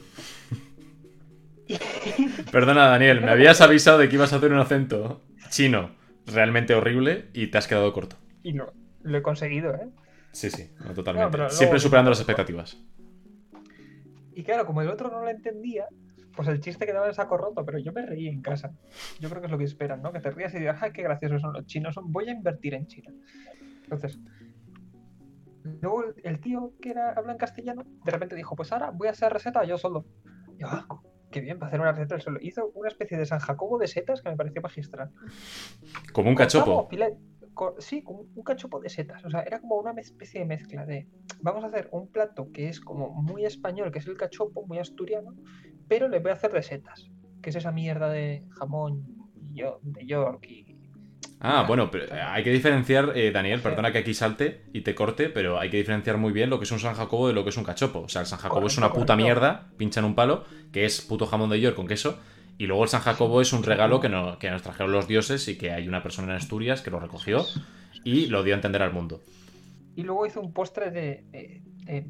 Perdona, 2.51 2.87
Daniel, 2.89 3.21
me 3.21 3.31
habías 3.31 3.61
avisado 3.61 3.99
de 3.99 4.09
que 4.09 4.15
ibas 4.17 4.33
a 4.33 4.37
hacer 4.37 4.53
un 4.53 4.59
acento 4.59 5.23
chino 5.51 5.91
realmente 6.27 6.75
horrible 6.75 7.29
y 7.33 7.49
te 7.49 7.59
has 7.59 7.67
quedado 7.69 7.93
corto. 7.93 8.17
Y 8.43 8.53
lo, 8.53 8.73
lo 9.03 9.19
he 9.19 9.23
conseguido, 9.23 9.75
¿eh? 9.75 9.89
Sí, 10.33 10.51
sí, 10.51 10.71
no, 10.85 10.93
totalmente. 10.95 11.37
No, 11.39 11.49
Siempre 11.51 11.75
luego- 11.79 11.81
superando 11.83 12.11
las 12.11 12.21
expectativas. 12.21 12.77
Y 14.35 14.45
claro, 14.45 14.67
como 14.67 14.83
el 14.83 14.89
otro 14.89 15.11
no 15.11 15.21
lo 15.23 15.29
entendía, 15.29 15.87
pues 16.37 16.47
el 16.49 16.61
chiste 16.61 16.87
quedaba 16.87 17.09
en 17.09 17.15
saco 17.15 17.37
roto, 17.37 17.65
pero 17.65 17.79
yo 17.79 17.93
me 17.93 18.07
reí 18.07 18.29
en 18.29 18.41
casa. 18.41 18.73
Yo 19.19 19.29
creo 19.29 19.41
que 19.41 19.47
es 19.47 19.51
lo 19.53 19.59
que 19.59 19.65
esperan, 19.65 20.01
¿no? 20.03 20.13
Que 20.13 20.21
te 20.21 20.31
rías 20.31 20.55
y 20.55 20.59
digas, 20.61 20.81
¡ay, 20.81 20.93
qué 20.93 21.03
graciosos 21.03 21.41
son 21.41 21.53
los 21.55 21.67
chinos! 21.67 21.95
son- 21.95 22.13
Voy 22.13 22.29
a 22.29 22.33
invertir 22.33 22.75
en 22.75 22.87
China. 22.87 23.13
Entonces, 23.83 24.19
luego 25.81 26.05
el, 26.05 26.15
el 26.23 26.41
tío 26.41 26.73
que 26.81 26.91
era, 26.91 27.11
habla 27.13 27.33
en 27.33 27.39
castellano, 27.39 27.85
de 28.05 28.11
repente 28.13 28.37
dijo, 28.37 28.55
pues 28.55 28.71
ahora 28.73 28.91
voy 28.91 29.09
a 29.09 29.13
hacer 29.13 29.33
receta 29.33 29.65
yo 29.65 29.77
solo. 29.79 30.05
Y 30.57 30.61
yo, 30.61 30.69
ah, 30.69 30.87
qué 31.31 31.41
bien, 31.41 31.59
para 31.59 31.69
hacer 31.69 31.81
una 31.81 31.93
receta 31.93 32.21
solo. 32.21 32.39
Hizo 32.41 32.71
una 32.75 32.89
especie 32.89 33.17
de 33.19 33.27
San 33.27 33.39
Jacobo 33.39 33.79
de 33.79 33.87
setas 33.89 34.23
que 34.23 34.31
me 34.31 34.37
pareció 34.37 34.63
magistral. 34.63 35.11
Como 36.13 36.29
un 36.31 36.35
cachopo. 36.35 36.89
sí, 37.79 38.03
como 38.03 38.27
un 38.35 38.43
cachopo 38.45 38.81
de 38.81 38.89
setas. 38.89 39.25
O 39.25 39.31
sea, 39.31 39.41
era 39.43 39.61
como 39.61 39.77
una 39.77 39.93
especie 40.01 40.41
de 40.41 40.47
mezcla 40.47 40.87
de. 40.87 41.09
Vamos 41.41 41.65
a 41.65 41.69
hacer 41.69 41.89
un 41.93 42.09
plato 42.09 42.51
que 42.53 42.69
es 42.69 42.81
como 42.81 43.11
muy 43.11 43.45
español, 43.45 43.91
que 43.93 43.99
es 43.99 44.07
el 44.07 44.17
cachopo, 44.17 44.65
muy 44.67 44.79
asturiano, 44.79 45.35
pero 45.89 46.09
le 46.09 46.21
voy 46.21 46.31
a 46.31 46.35
hacer 46.35 46.53
de 46.53 46.63
setas, 46.63 47.11
que 47.43 47.51
es 47.51 47.57
esa 47.57 47.73
mierda 47.73 48.09
de 48.11 48.45
jamón 48.51 49.05
yo- 49.53 49.81
de 49.83 50.07
York 50.07 50.47
y. 50.49 50.78
Ah, 51.41 51.65
bueno, 51.69 51.89
pero 51.91 52.07
hay 52.13 52.43
que 52.43 52.51
diferenciar, 52.51 53.13
eh, 53.17 53.31
Daniel, 53.31 53.61
perdona 53.61 53.93
que 53.93 53.99
aquí 53.99 54.13
salte 54.13 54.63
y 54.73 54.81
te 54.81 54.95
corte, 54.97 55.29
pero 55.29 55.61
hay 55.61 55.71
que 55.71 55.77
diferenciar 55.77 56.17
muy 56.17 56.33
bien 56.33 56.51
lo 56.51 56.59
que 56.59 56.65
es 56.65 56.73
un 56.73 56.81
San 56.81 56.95
Jacobo 56.95 57.29
de 57.29 57.35
lo 57.35 57.45
que 57.45 57.51
es 57.51 57.57
un 57.57 57.63
cachopo. 57.65 58.01
O 58.01 58.09
sea, 58.09 58.23
el 58.23 58.27
San 58.27 58.41
Jacobo 58.41 58.67
es 58.67 58.77
una 58.77 58.89
puta 58.89 58.99
correcto. 59.15 59.17
mierda, 59.23 59.69
pincha 59.77 60.01
en 60.01 60.07
un 60.07 60.15
palo, 60.17 60.45
que 60.73 60.85
es 60.85 61.01
puto 61.01 61.27
jamón 61.27 61.51
de 61.51 61.61
york 61.61 61.77
con 61.77 61.87
queso. 61.87 62.19
Y 62.59 62.67
luego 62.67 62.83
el 62.83 62.89
San 62.89 63.03
Jacobo 63.03 63.41
es 63.41 63.53
un 63.53 63.63
regalo 63.63 64.01
que, 64.01 64.09
no- 64.09 64.37
que 64.41 64.51
nos 64.51 64.63
trajeron 64.63 64.91
los 64.91 65.07
dioses 65.07 65.47
y 65.47 65.57
que 65.57 65.71
hay 65.71 65.87
una 65.87 66.03
persona 66.03 66.33
en 66.33 66.39
Asturias 66.39 66.83
que 66.83 66.91
lo 66.91 66.99
recogió 66.99 67.47
y 68.03 68.27
lo 68.27 68.43
dio 68.43 68.55
a 68.55 68.57
entender 68.57 68.83
al 68.83 68.93
mundo. 68.93 69.23
Y 69.95 70.03
luego 70.03 70.27
hizo 70.27 70.41
un 70.41 70.53
postre 70.53 70.91
de, 70.91 71.25
de, 71.31 71.63
de- 71.85 72.07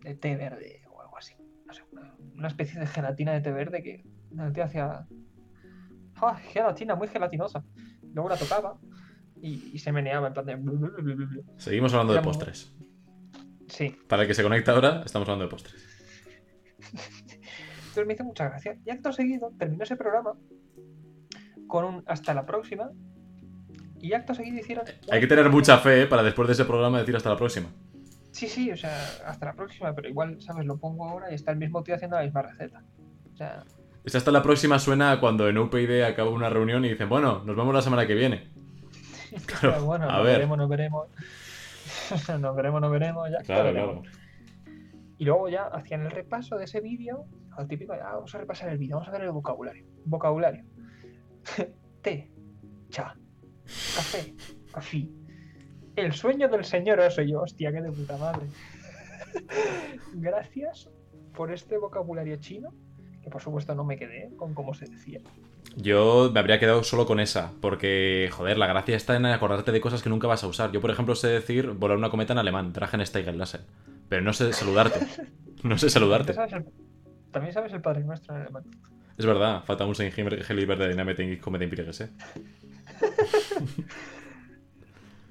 de 0.00 0.14
té 0.14 0.34
verde 0.36 0.80
o 0.90 1.02
algo 1.02 1.18
así. 1.18 1.34
No 1.66 1.74
sé, 1.74 1.82
una, 1.92 2.14
una 2.36 2.48
especie 2.48 2.80
de 2.80 2.86
gelatina 2.86 3.32
de 3.32 3.42
té 3.42 3.52
verde 3.52 3.82
que 3.82 4.02
el 4.42 4.52
tío 4.54 4.64
hacía. 4.64 5.06
¡Ah, 6.16 6.36
gelatina, 6.36 6.94
muy 6.94 7.08
gelatinosa! 7.08 7.62
Luego 8.14 8.28
la 8.28 8.36
tocaba 8.36 8.76
y, 9.40 9.70
y 9.74 9.78
se 9.78 9.92
meneaba 9.92 10.28
en 10.28 10.32
plan 10.34 10.46
de. 10.46 10.58
Seguimos 11.56 11.92
hablando 11.92 12.12
de 12.12 12.20
muy- 12.20 12.24
postres. 12.32 12.72
Sí. 13.68 13.96
Para 14.08 14.22
el 14.22 14.28
que 14.28 14.34
se 14.34 14.42
conecta 14.42 14.72
ahora, 14.72 15.02
estamos 15.04 15.26
hablando 15.28 15.44
de 15.44 15.50
postres. 15.50 15.86
Entonces 16.78 18.06
me 18.06 18.14
hizo 18.14 18.24
mucha 18.24 18.48
gracia. 18.48 18.76
Y 18.84 18.90
acto 18.90 19.12
seguido 19.12 19.52
terminó 19.58 19.84
ese 19.84 19.96
programa 19.96 20.34
con 21.66 21.84
un 21.84 22.04
hasta 22.06 22.34
la 22.34 22.44
próxima. 22.46 22.90
Y 24.00 24.14
acto 24.14 24.34
seguido 24.34 24.58
hicieron. 24.58 24.84
Hay 25.10 25.20
que 25.20 25.26
tener 25.26 25.48
mucha 25.48 25.78
fe 25.78 26.02
eh, 26.02 26.06
para 26.06 26.22
después 26.22 26.48
de 26.48 26.54
ese 26.54 26.64
programa 26.64 26.98
decir 26.98 27.14
hasta 27.16 27.30
la 27.30 27.36
próxima. 27.36 27.68
Sí, 28.32 28.48
sí, 28.48 28.72
o 28.72 28.76
sea, 28.76 28.98
hasta 29.26 29.46
la 29.46 29.52
próxima, 29.54 29.94
pero 29.94 30.08
igual, 30.08 30.40
¿sabes? 30.40 30.66
Lo 30.66 30.78
pongo 30.78 31.06
ahora 31.08 31.30
y 31.30 31.34
está 31.34 31.52
el 31.52 31.58
mismo 31.58 31.82
tío 31.82 31.94
haciendo 31.94 32.16
la 32.16 32.24
misma 32.24 32.42
receta. 32.42 32.82
O 33.32 33.36
sea, 33.36 33.62
Esta 34.04 34.18
hasta 34.18 34.32
la 34.32 34.42
próxima 34.42 34.78
suena 34.78 35.20
cuando 35.20 35.48
en 35.48 35.58
UPyD 35.58 36.02
acaba 36.02 36.30
una 36.30 36.50
reunión 36.50 36.84
y 36.84 36.90
dicen, 36.90 37.08
bueno, 37.08 37.42
nos 37.44 37.54
vemos 37.56 37.72
la 37.72 37.82
semana 37.82 38.06
que 38.06 38.14
viene. 38.14 38.50
Claro, 39.46 39.72
pero 39.72 39.84
bueno, 39.86 40.10
a 40.10 40.16
nos 40.16 40.24
ver. 40.24 40.34
veremos, 40.34 40.58
nos 40.58 40.68
veremos. 40.68 41.08
nos 42.40 42.54
veremos, 42.54 42.80
nos 42.82 42.90
veremos, 42.92 43.30
ya. 43.30 43.38
Claro, 43.38 43.72
claro. 43.72 44.02
Y 45.16 45.24
luego 45.24 45.48
ya 45.48 45.62
hacían 45.68 46.02
el 46.02 46.10
repaso 46.10 46.58
de 46.58 46.64
ese 46.64 46.82
vídeo, 46.82 47.24
al 47.56 47.66
típico, 47.66 47.94
ah, 47.94 48.16
vamos 48.16 48.34
a 48.34 48.38
repasar 48.38 48.68
el 48.68 48.76
vídeo, 48.76 48.96
vamos 48.96 49.08
a 49.08 49.12
ver 49.12 49.22
el 49.22 49.30
vocabulario. 49.30 49.86
Vocabulario. 50.04 50.64
Té, 52.02 52.30
cha, 52.90 53.14
café, 53.64 54.34
café. 54.70 55.08
El 55.96 56.12
sueño 56.12 56.48
del 56.48 56.64
señor 56.64 57.00
oso, 57.00 57.22
Y 57.22 57.30
yo, 57.30 57.40
hostia, 57.40 57.72
qué 57.72 57.80
de 57.80 57.90
puta 57.90 58.18
madre. 58.18 58.46
Gracias 60.14 60.90
por 61.34 61.52
este 61.52 61.78
vocabulario 61.78 62.36
chino, 62.36 62.70
que 63.22 63.30
por 63.30 63.40
supuesto 63.42 63.74
no 63.74 63.84
me 63.84 63.96
quedé 63.96 64.30
con 64.36 64.54
cómo 64.54 64.74
se 64.74 64.86
decía. 64.86 65.20
Yo 65.76 66.30
me 66.34 66.40
habría 66.40 66.58
quedado 66.58 66.82
solo 66.84 67.06
con 67.06 67.18
esa, 67.20 67.52
porque, 67.60 68.28
joder, 68.32 68.58
la 68.58 68.66
gracia 68.66 68.96
está 68.96 69.16
en 69.16 69.24
acordarte 69.26 69.72
de 69.72 69.80
cosas 69.80 70.02
que 70.02 70.10
nunca 70.10 70.26
vas 70.26 70.44
a 70.44 70.46
usar. 70.46 70.70
Yo, 70.72 70.80
por 70.80 70.90
ejemplo, 70.90 71.14
sé 71.14 71.28
decir 71.28 71.70
volar 71.70 71.96
una 71.96 72.10
cometa 72.10 72.32
en 72.34 72.38
alemán, 72.40 72.72
Drachen 72.72 73.00
Lassen, 73.38 73.62
pero 74.08 74.22
no 74.22 74.32
sé 74.32 74.52
saludarte. 74.52 75.00
No 75.62 75.78
sé 75.78 75.88
saludarte. 75.90 76.34
¿Sabes 76.34 76.52
el- 76.54 76.64
También 77.30 77.54
sabes 77.54 77.72
el 77.72 77.80
Padre 77.80 78.02
Nuestro 78.04 78.34
en 78.34 78.42
alemán. 78.42 78.64
Es 79.16 79.24
verdad, 79.24 79.62
falta 79.64 79.84
un 79.84 79.94
Himmel 79.94 80.36
que 80.36 80.42
de 80.78 80.88
Dynamite 80.88 81.38
Cometa 81.38 81.64
Imperial, 81.64 81.88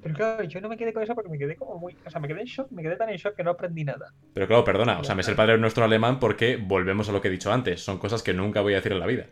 Pero 0.02 0.16
claro, 0.16 0.44
yo 0.44 0.62
no 0.62 0.70
me 0.70 0.78
quedé 0.78 0.94
con 0.94 1.04
eso 1.04 1.14
porque 1.16 1.30
me 1.30 1.38
quedé 1.38 1.56
como 1.56 1.78
muy. 1.78 1.96
O 2.06 2.10
sea, 2.10 2.20
me 2.20 2.28
quedé 2.28 2.42
en 2.42 2.48
shock, 2.48 2.72
me 2.72 2.82
quedé 2.82 2.96
tan 2.96 3.10
en 3.10 3.18
shock 3.18 3.36
que 3.36 3.44
no 3.44 3.52
aprendí 3.52 3.84
nada. 3.84 4.14
Pero 4.34 4.48
claro, 4.48 4.64
perdona, 4.64 5.00
o 5.00 5.04
sea, 5.04 5.16
me 5.16 5.24
sé 5.24 5.32
el 5.32 5.38
padre 5.38 5.58
nuestro 5.58 5.84
alemán 5.84 6.20
porque 6.20 6.58
volvemos 6.58 7.08
a 7.10 7.12
lo 7.12 7.22
que 7.22 7.28
he 7.28 7.32
dicho 7.32 7.52
antes. 7.52 7.84
Son 7.84 8.00
cosas 8.00 8.24
que 8.24 8.34
nunca 8.34 8.62
voy 8.62 8.74
a 8.74 8.78
decir 8.78 8.92
en 8.94 9.00
la 9.00 9.08
vida. 9.08 9.28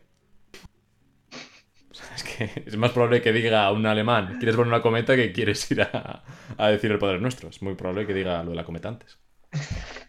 O 1.91 1.93
sea, 1.93 2.15
es 2.15 2.23
que 2.23 2.63
es 2.65 2.77
más 2.77 2.91
probable 2.91 3.21
que 3.21 3.31
diga 3.33 3.65
a 3.65 3.71
un 3.71 3.85
alemán, 3.85 4.37
¿quieres 4.39 4.55
ver 4.57 4.67
una 4.67 4.81
cometa? 4.81 5.15
que 5.15 5.31
quieres 5.31 5.69
ir 5.71 5.81
a, 5.81 6.23
a 6.57 6.69
decir 6.69 6.91
el 6.91 6.99
padre 6.99 7.19
nuestro. 7.19 7.49
Es 7.49 7.61
muy 7.61 7.75
probable 7.75 8.05
que 8.07 8.13
diga 8.13 8.43
lo 8.43 8.51
de 8.51 8.55
la 8.55 8.63
cometa 8.65 8.89
antes. 8.89 9.19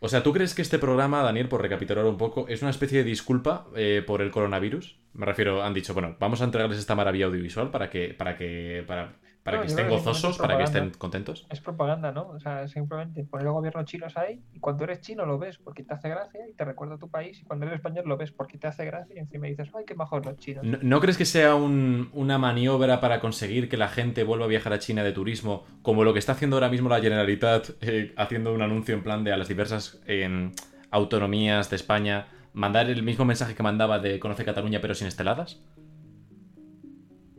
O 0.00 0.08
sea, 0.08 0.22
¿tú 0.22 0.32
crees 0.32 0.54
que 0.54 0.62
este 0.62 0.78
programa, 0.78 1.22
Daniel, 1.22 1.48
por 1.48 1.60
recapitular 1.60 2.04
un 2.04 2.16
poco, 2.16 2.46
es 2.48 2.62
una 2.62 2.70
especie 2.70 2.98
de 2.98 3.04
disculpa 3.04 3.66
eh, 3.74 4.02
por 4.06 4.22
el 4.22 4.30
coronavirus? 4.30 4.96
Me 5.12 5.26
refiero, 5.26 5.62
han 5.62 5.74
dicho, 5.74 5.92
bueno, 5.92 6.16
vamos 6.20 6.40
a 6.40 6.44
entregarles 6.44 6.78
esta 6.78 6.94
maravilla 6.94 7.26
audiovisual 7.26 7.70
para 7.70 7.90
que, 7.90 8.14
para 8.14 8.36
que, 8.36 8.84
para, 8.86 9.14
para 9.48 9.56
No, 9.58 9.62
que 9.62 9.68
estén 9.68 9.84
que 9.86 9.90
gozosos, 9.90 10.38
para 10.38 10.56
que 10.58 10.64
estén 10.64 10.90
contentos. 10.90 11.46
Es 11.50 11.60
propaganda, 11.60 12.12
¿no? 12.12 12.28
O 12.28 12.38
sea, 12.40 12.68
simplemente 12.68 13.24
poner 13.24 13.46
el 13.46 13.52
gobierno 13.52 13.84
chinos 13.84 14.16
ahí 14.16 14.40
y 14.52 14.60
cuando 14.60 14.84
eres 14.84 15.00
chino 15.00 15.26
lo 15.26 15.38
ves 15.38 15.58
porque 15.58 15.82
te 15.84 15.94
hace 15.94 16.08
gracia 16.08 16.40
y 16.48 16.52
te 16.54 16.64
recuerda 16.64 16.94
a 16.94 16.98
tu 16.98 17.08
país 17.10 17.40
y 17.40 17.44
cuando 17.44 17.66
eres 17.66 17.76
español 17.78 18.04
lo 18.06 18.16
ves 18.16 18.30
porque 18.32 18.58
te 18.58 18.66
hace 18.66 18.84
gracia 18.84 19.14
y 19.16 19.18
encima 19.18 19.46
dices, 19.46 19.68
ay, 19.76 19.84
qué 19.86 19.94
majos 19.94 20.24
los 20.24 20.36
chinos. 20.38 20.64
¿No, 20.64 20.78
no 20.82 21.00
crees 21.00 21.16
que 21.16 21.24
sea 21.24 21.54
un- 21.54 22.10
una 22.12 22.38
maniobra 22.38 23.00
para 23.00 23.20
conseguir 23.20 23.68
que 23.68 23.76
la 23.76 23.88
gente 23.88 24.24
vuelva 24.24 24.44
a 24.44 24.48
viajar 24.48 24.72
a 24.72 24.78
China 24.78 25.02
de 25.02 25.12
turismo, 25.12 25.64
como 25.82 26.04
lo 26.04 26.12
que 26.12 26.18
está 26.18 26.32
haciendo 26.32 26.56
ahora 26.56 26.68
mismo 26.68 26.88
la 26.88 27.00
Generalitat, 27.00 27.70
eh, 27.80 28.12
haciendo 28.16 28.52
un 28.54 28.62
anuncio 28.62 28.94
en 28.94 29.02
plan 29.02 29.24
de 29.24 29.32
a 29.32 29.36
las 29.36 29.48
diversas 29.48 30.00
eh, 30.06 30.50
autonomías 30.90 31.70
de 31.70 31.76
España, 31.76 32.26
mandar 32.52 32.88
el 32.90 33.02
mismo 33.02 33.24
mensaje 33.24 33.54
que 33.54 33.62
mandaba 33.62 33.98
de 33.98 34.18
Conoce 34.18 34.44
Cataluña 34.44 34.80
pero 34.80 34.94
sin 34.94 35.06
esteladas? 35.06 35.60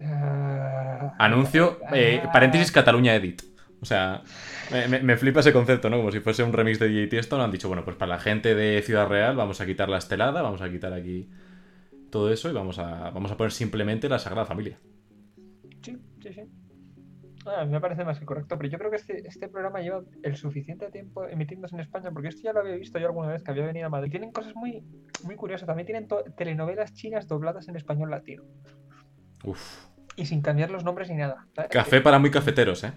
Ah, 0.01 0.38
Anuncio, 1.17 1.79
eh, 1.93 2.21
paréntesis, 2.31 2.71
Cataluña 2.71 3.15
Edit. 3.15 3.41
O 3.81 3.85
sea, 3.85 4.21
me, 4.89 4.99
me- 4.99 5.15
flipa 5.17 5.39
ese 5.39 5.53
concepto, 5.53 5.89
¿no? 5.89 5.97
Como 5.97 6.11
si 6.11 6.19
fuese 6.19 6.43
un 6.43 6.51
remix 6.51 6.79
de 6.79 6.89
DJ 6.89 7.07
Tiesto, 7.07 7.41
han 7.41 7.51
dicho, 7.51 7.67
bueno, 7.69 7.83
pues 7.85 7.95
para 7.95 8.09
la 8.15 8.19
gente 8.19 8.53
de 8.53 8.81
Ciudad 8.81 9.07
Real 9.07 9.35
vamos 9.37 9.61
a 9.61 9.65
quitar 9.65 9.87
la 9.89 9.97
estelada, 9.97 10.41
vamos 10.41 10.61
a 10.61 10.69
quitar 10.69 10.91
aquí 10.93 11.29
todo 12.09 12.31
eso 12.31 12.49
y 12.49 12.53
vamos 12.53 12.77
a, 12.79 13.09
vamos 13.11 13.31
a 13.31 13.37
poner 13.37 13.51
simplemente 13.51 14.09
la 14.09 14.19
Sagrada 14.19 14.45
Familia. 14.45 14.77
Sí, 15.81 15.97
sí, 16.21 16.33
sí. 16.33 16.41
Ah, 17.45 17.63
me 17.65 17.79
parece 17.79 18.03
más 18.03 18.19
que 18.19 18.25
correcto, 18.25 18.57
pero 18.57 18.69
yo 18.69 18.77
creo 18.77 18.91
que 18.91 18.97
este, 18.97 19.25
este 19.25 19.47
programa 19.47 19.79
lleva 19.79 20.01
el 20.23 20.35
suficiente 20.35 20.91
tiempo 20.91 21.25
emitiéndose 21.25 21.73
en 21.75 21.81
España, 21.81 22.11
porque 22.11 22.27
esto 22.27 22.41
ya 22.43 22.51
lo 22.51 22.59
había 22.59 22.75
visto 22.75 22.99
yo 22.99 23.07
alguna 23.07 23.29
vez 23.29 23.43
que 23.43 23.51
había 23.51 23.65
venido 23.65 23.87
a 23.87 23.89
Madrid. 23.89 24.11
Tienen 24.11 24.31
cosas 24.31 24.53
muy, 24.55 24.83
muy 25.23 25.35
curiosas, 25.37 25.65
también 25.65 25.85
tienen 25.85 26.07
telenovelas 26.35 26.93
chinas 26.93 27.27
dobladas 27.29 27.67
en 27.69 27.77
español 27.77 28.11
latino. 28.11 28.43
Uf. 29.45 29.85
Y 30.19 30.25
sin 30.25 30.41
cambiar 30.41 30.69
los 30.69 30.83
nombres 30.83 31.09
ni 31.09 31.15
nada. 31.15 31.47
Café 31.69 32.01
para 32.01 32.19
muy 32.19 32.29
cafeteros, 32.29 32.83
¿eh? 32.83 32.91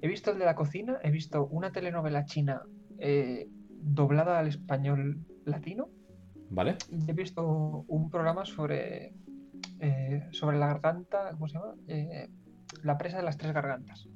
He 0.00 0.08
visto 0.08 0.30
el 0.30 0.38
de 0.38 0.46
la 0.46 0.54
cocina, 0.54 0.98
he 1.02 1.10
visto 1.10 1.46
una 1.46 1.72
telenovela 1.72 2.24
china 2.24 2.62
eh, 2.98 3.48
doblada 3.68 4.38
al 4.38 4.48
español 4.48 5.26
latino 5.44 5.90
¿Vale? 6.50 6.76
y 6.90 7.10
he 7.10 7.12
visto 7.12 7.84
un 7.86 8.08
programa 8.08 8.46
sobre, 8.46 9.12
eh, 9.80 10.26
sobre 10.30 10.58
la 10.58 10.68
garganta, 10.68 11.32
¿cómo 11.32 11.48
se 11.48 11.54
llama? 11.58 11.74
Eh, 11.86 12.30
la 12.82 12.96
presa 12.96 13.18
de 13.18 13.24
las 13.24 13.36
tres 13.36 13.52
gargantas, 13.52 14.08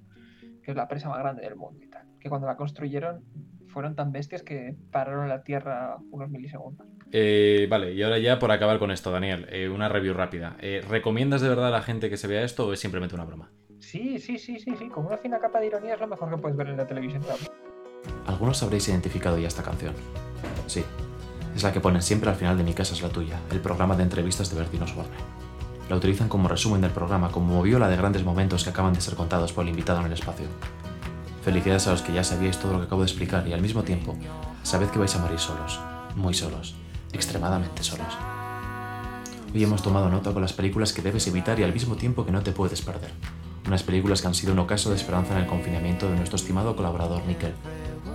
que 0.62 0.70
es 0.70 0.76
la 0.76 0.88
presa 0.88 1.10
más 1.10 1.18
grande 1.18 1.42
del 1.42 1.56
mundo 1.56 1.84
y 1.84 1.90
tal. 1.90 2.06
Que 2.18 2.30
cuando 2.30 2.46
la 2.46 2.56
construyeron 2.56 3.24
fueron 3.72 3.96
tan 3.96 4.12
bestias 4.12 4.42
que 4.42 4.76
pararon 4.90 5.28
la 5.28 5.42
Tierra 5.42 5.96
unos 6.10 6.30
milisegundos. 6.30 6.86
Eh, 7.10 7.66
vale, 7.68 7.92
y 7.94 8.02
ahora 8.02 8.18
ya 8.18 8.38
por 8.38 8.52
acabar 8.52 8.78
con 8.78 8.90
esto, 8.90 9.10
Daniel, 9.10 9.46
eh, 9.50 9.68
una 9.68 9.88
review 9.88 10.14
rápida. 10.14 10.56
Eh, 10.60 10.82
¿Recomiendas 10.88 11.40
de 11.40 11.48
verdad 11.48 11.68
a 11.68 11.70
la 11.70 11.82
gente 11.82 12.08
que 12.08 12.16
se 12.16 12.28
vea 12.28 12.42
esto 12.42 12.66
o 12.66 12.72
es 12.72 12.80
simplemente 12.80 13.14
una 13.14 13.24
broma? 13.24 13.50
Sí, 13.80 14.18
sí, 14.18 14.38
sí, 14.38 14.60
sí, 14.60 14.76
sí, 14.78 14.88
con 14.88 15.06
una 15.06 15.18
fina 15.18 15.38
capa 15.40 15.58
de 15.58 15.66
ironía 15.66 15.94
es 15.94 16.00
lo 16.00 16.06
mejor 16.06 16.30
que 16.30 16.36
puedes 16.38 16.56
ver 16.56 16.68
en 16.68 16.76
la 16.76 16.86
televisión. 16.86 17.22
Algunos 18.26 18.62
habréis 18.62 18.88
identificado 18.88 19.38
ya 19.38 19.48
esta 19.48 19.62
canción. 19.62 19.94
Sí, 20.66 20.84
es 21.54 21.62
la 21.62 21.72
que 21.72 21.80
ponen 21.80 22.02
siempre 22.02 22.30
al 22.30 22.36
final 22.36 22.56
de 22.56 22.64
Mi 22.64 22.74
casa 22.74 22.94
es 22.94 23.02
la 23.02 23.08
tuya, 23.08 23.40
el 23.50 23.60
programa 23.60 23.96
de 23.96 24.04
entrevistas 24.04 24.50
de 24.50 24.58
Bertino 24.58 24.84
Osborne. 24.84 25.12
La 25.88 25.96
utilizan 25.96 26.28
como 26.28 26.48
resumen 26.48 26.80
del 26.80 26.92
programa, 26.92 27.30
como 27.30 27.54
moviola 27.54 27.88
de 27.88 27.96
grandes 27.96 28.24
momentos 28.24 28.64
que 28.64 28.70
acaban 28.70 28.94
de 28.94 29.00
ser 29.00 29.14
contados 29.14 29.52
por 29.52 29.64
el 29.64 29.70
invitado 29.70 30.00
en 30.00 30.06
el 30.06 30.12
espacio. 30.12 30.46
Felicidades 31.42 31.88
a 31.88 31.90
los 31.90 32.02
que 32.02 32.12
ya 32.12 32.22
sabíais 32.22 32.58
todo 32.58 32.72
lo 32.72 32.78
que 32.78 32.86
acabo 32.86 33.02
de 33.02 33.08
explicar 33.08 33.46
y 33.48 33.52
al 33.52 33.60
mismo 33.60 33.82
tiempo, 33.82 34.16
sabed 34.62 34.88
que 34.90 34.98
vais 35.00 35.14
a 35.16 35.18
morir 35.18 35.40
solos, 35.40 35.80
muy 36.14 36.34
solos. 36.34 36.76
extremadamente 37.12 37.82
solos. 37.82 38.16
Hoy 39.52 39.62
hemos 39.62 39.82
tomado 39.82 40.08
nota 40.08 40.32
con 40.32 40.40
las 40.40 40.54
películas 40.54 40.92
que 40.92 41.02
debes 41.02 41.26
evitar 41.26 41.58
y 41.60 41.62
al 41.62 41.72
mismo 41.74 41.96
tiempo 41.96 42.24
que 42.24 42.32
no 42.32 42.42
te 42.42 42.52
puedes 42.52 42.80
perder. 42.80 43.10
Unas 43.66 43.82
películas 43.82 44.22
que 44.22 44.28
han 44.28 44.34
sido 44.34 44.52
un 44.54 44.60
ocaso 44.60 44.88
de 44.88 44.96
esperanza 44.96 45.34
en 45.34 45.42
el 45.42 45.46
confinamiento 45.46 46.08
de 46.08 46.16
nuestro 46.16 46.36
estimado 46.36 46.74
colaborador 46.74 47.22
Miquel, 47.26 47.52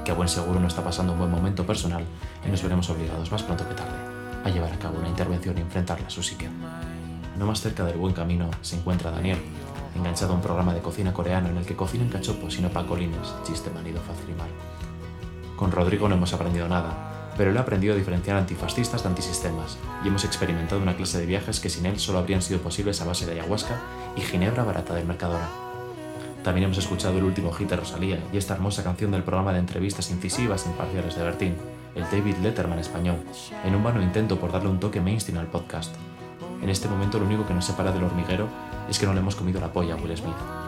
que 0.03 0.11
a 0.11 0.15
buen 0.15 0.29
seguro 0.29 0.59
no 0.59 0.67
está 0.67 0.83
pasando 0.83 1.13
un 1.13 1.19
buen 1.19 1.29
momento 1.29 1.65
personal 1.65 2.05
y 2.45 2.49
nos 2.49 2.63
veremos 2.63 2.89
obligados 2.89 3.31
más 3.31 3.43
pronto 3.43 3.67
que 3.67 3.75
tarde 3.75 3.97
a 4.43 4.49
llevar 4.49 4.71
a 4.73 4.79
cabo 4.79 4.99
una 4.99 5.09
intervención 5.09 5.57
y 5.57 5.61
enfrentarla 5.61 6.07
a 6.07 6.09
su 6.09 6.23
psique. 6.23 6.49
No 7.37 7.45
más 7.45 7.61
cerca 7.61 7.83
del 7.83 7.97
buen 7.97 8.13
camino 8.13 8.49
se 8.61 8.77
encuentra 8.77 9.11
Daniel, 9.11 9.37
enganchado 9.95 10.33
a 10.33 10.35
un 10.35 10.41
programa 10.41 10.73
de 10.73 10.81
cocina 10.81 11.13
coreano 11.13 11.49
en 11.49 11.57
el 11.57 11.65
que 11.65 11.75
cocinan 11.75 12.09
cachopos 12.09 12.57
y 12.57 12.61
no 12.61 12.69
pacolines, 12.69 13.33
chiste 13.43 13.69
manido 13.69 14.01
fácil 14.01 14.29
y 14.29 14.37
mal. 14.37 14.49
Con 15.55 15.71
Rodrigo 15.71 16.07
no 16.07 16.15
hemos 16.15 16.33
aprendido 16.33 16.67
nada, 16.67 17.33
pero 17.37 17.51
él 17.51 17.57
ha 17.57 17.61
aprendido 17.61 17.93
a 17.93 17.97
diferenciar 17.97 18.37
antifascistas 18.37 19.03
de 19.03 19.09
antisistemas 19.09 19.77
y 20.03 20.07
hemos 20.07 20.25
experimentado 20.25 20.81
una 20.81 20.95
clase 20.95 21.19
de 21.19 21.25
viajes 21.25 21.59
que 21.59 21.69
sin 21.69 21.85
él 21.85 21.99
solo 21.99 22.19
habrían 22.19 22.41
sido 22.41 22.59
posibles 22.59 23.01
a 23.01 23.05
base 23.05 23.25
de 23.25 23.33
ayahuasca 23.33 23.79
y 24.15 24.21
ginebra 24.21 24.63
barata 24.63 24.93
del 24.93 25.05
Mercadona. 25.05 25.47
También 26.43 26.65
hemos 26.65 26.77
escuchado 26.77 27.17
el 27.17 27.25
último 27.25 27.51
hit 27.51 27.69
de 27.69 27.75
Rosalía 27.75 28.19
y 28.31 28.37
esta 28.37 28.53
hermosa 28.53 28.83
canción 28.83 29.11
del 29.11 29.23
programa 29.23 29.53
de 29.53 29.59
entrevistas 29.59 30.09
incisivas 30.11 30.65
e 30.65 30.69
imparciales 30.69 31.15
de 31.15 31.23
Bertín, 31.23 31.55
el 31.93 32.03
David 32.03 32.37
Letterman 32.41 32.79
español, 32.79 33.17
en 33.65 33.75
un 33.75 33.83
vano 33.83 34.01
intento 34.01 34.39
por 34.39 34.51
darle 34.51 34.69
un 34.69 34.79
toque 34.79 35.01
mainstream 35.01 35.39
al 35.39 35.47
podcast. 35.47 35.93
En 36.61 36.69
este 36.69 36.87
momento 36.87 37.19
lo 37.19 37.25
único 37.25 37.45
que 37.45 37.53
nos 37.53 37.65
separa 37.65 37.91
del 37.91 38.03
hormiguero 38.03 38.47
es 38.89 38.99
que 38.99 39.05
no 39.05 39.13
le 39.13 39.19
hemos 39.19 39.35
comido 39.35 39.59
la 39.59 39.71
polla 39.71 39.93
a 39.93 39.97
Will 39.97 40.15
Smith. 40.17 40.66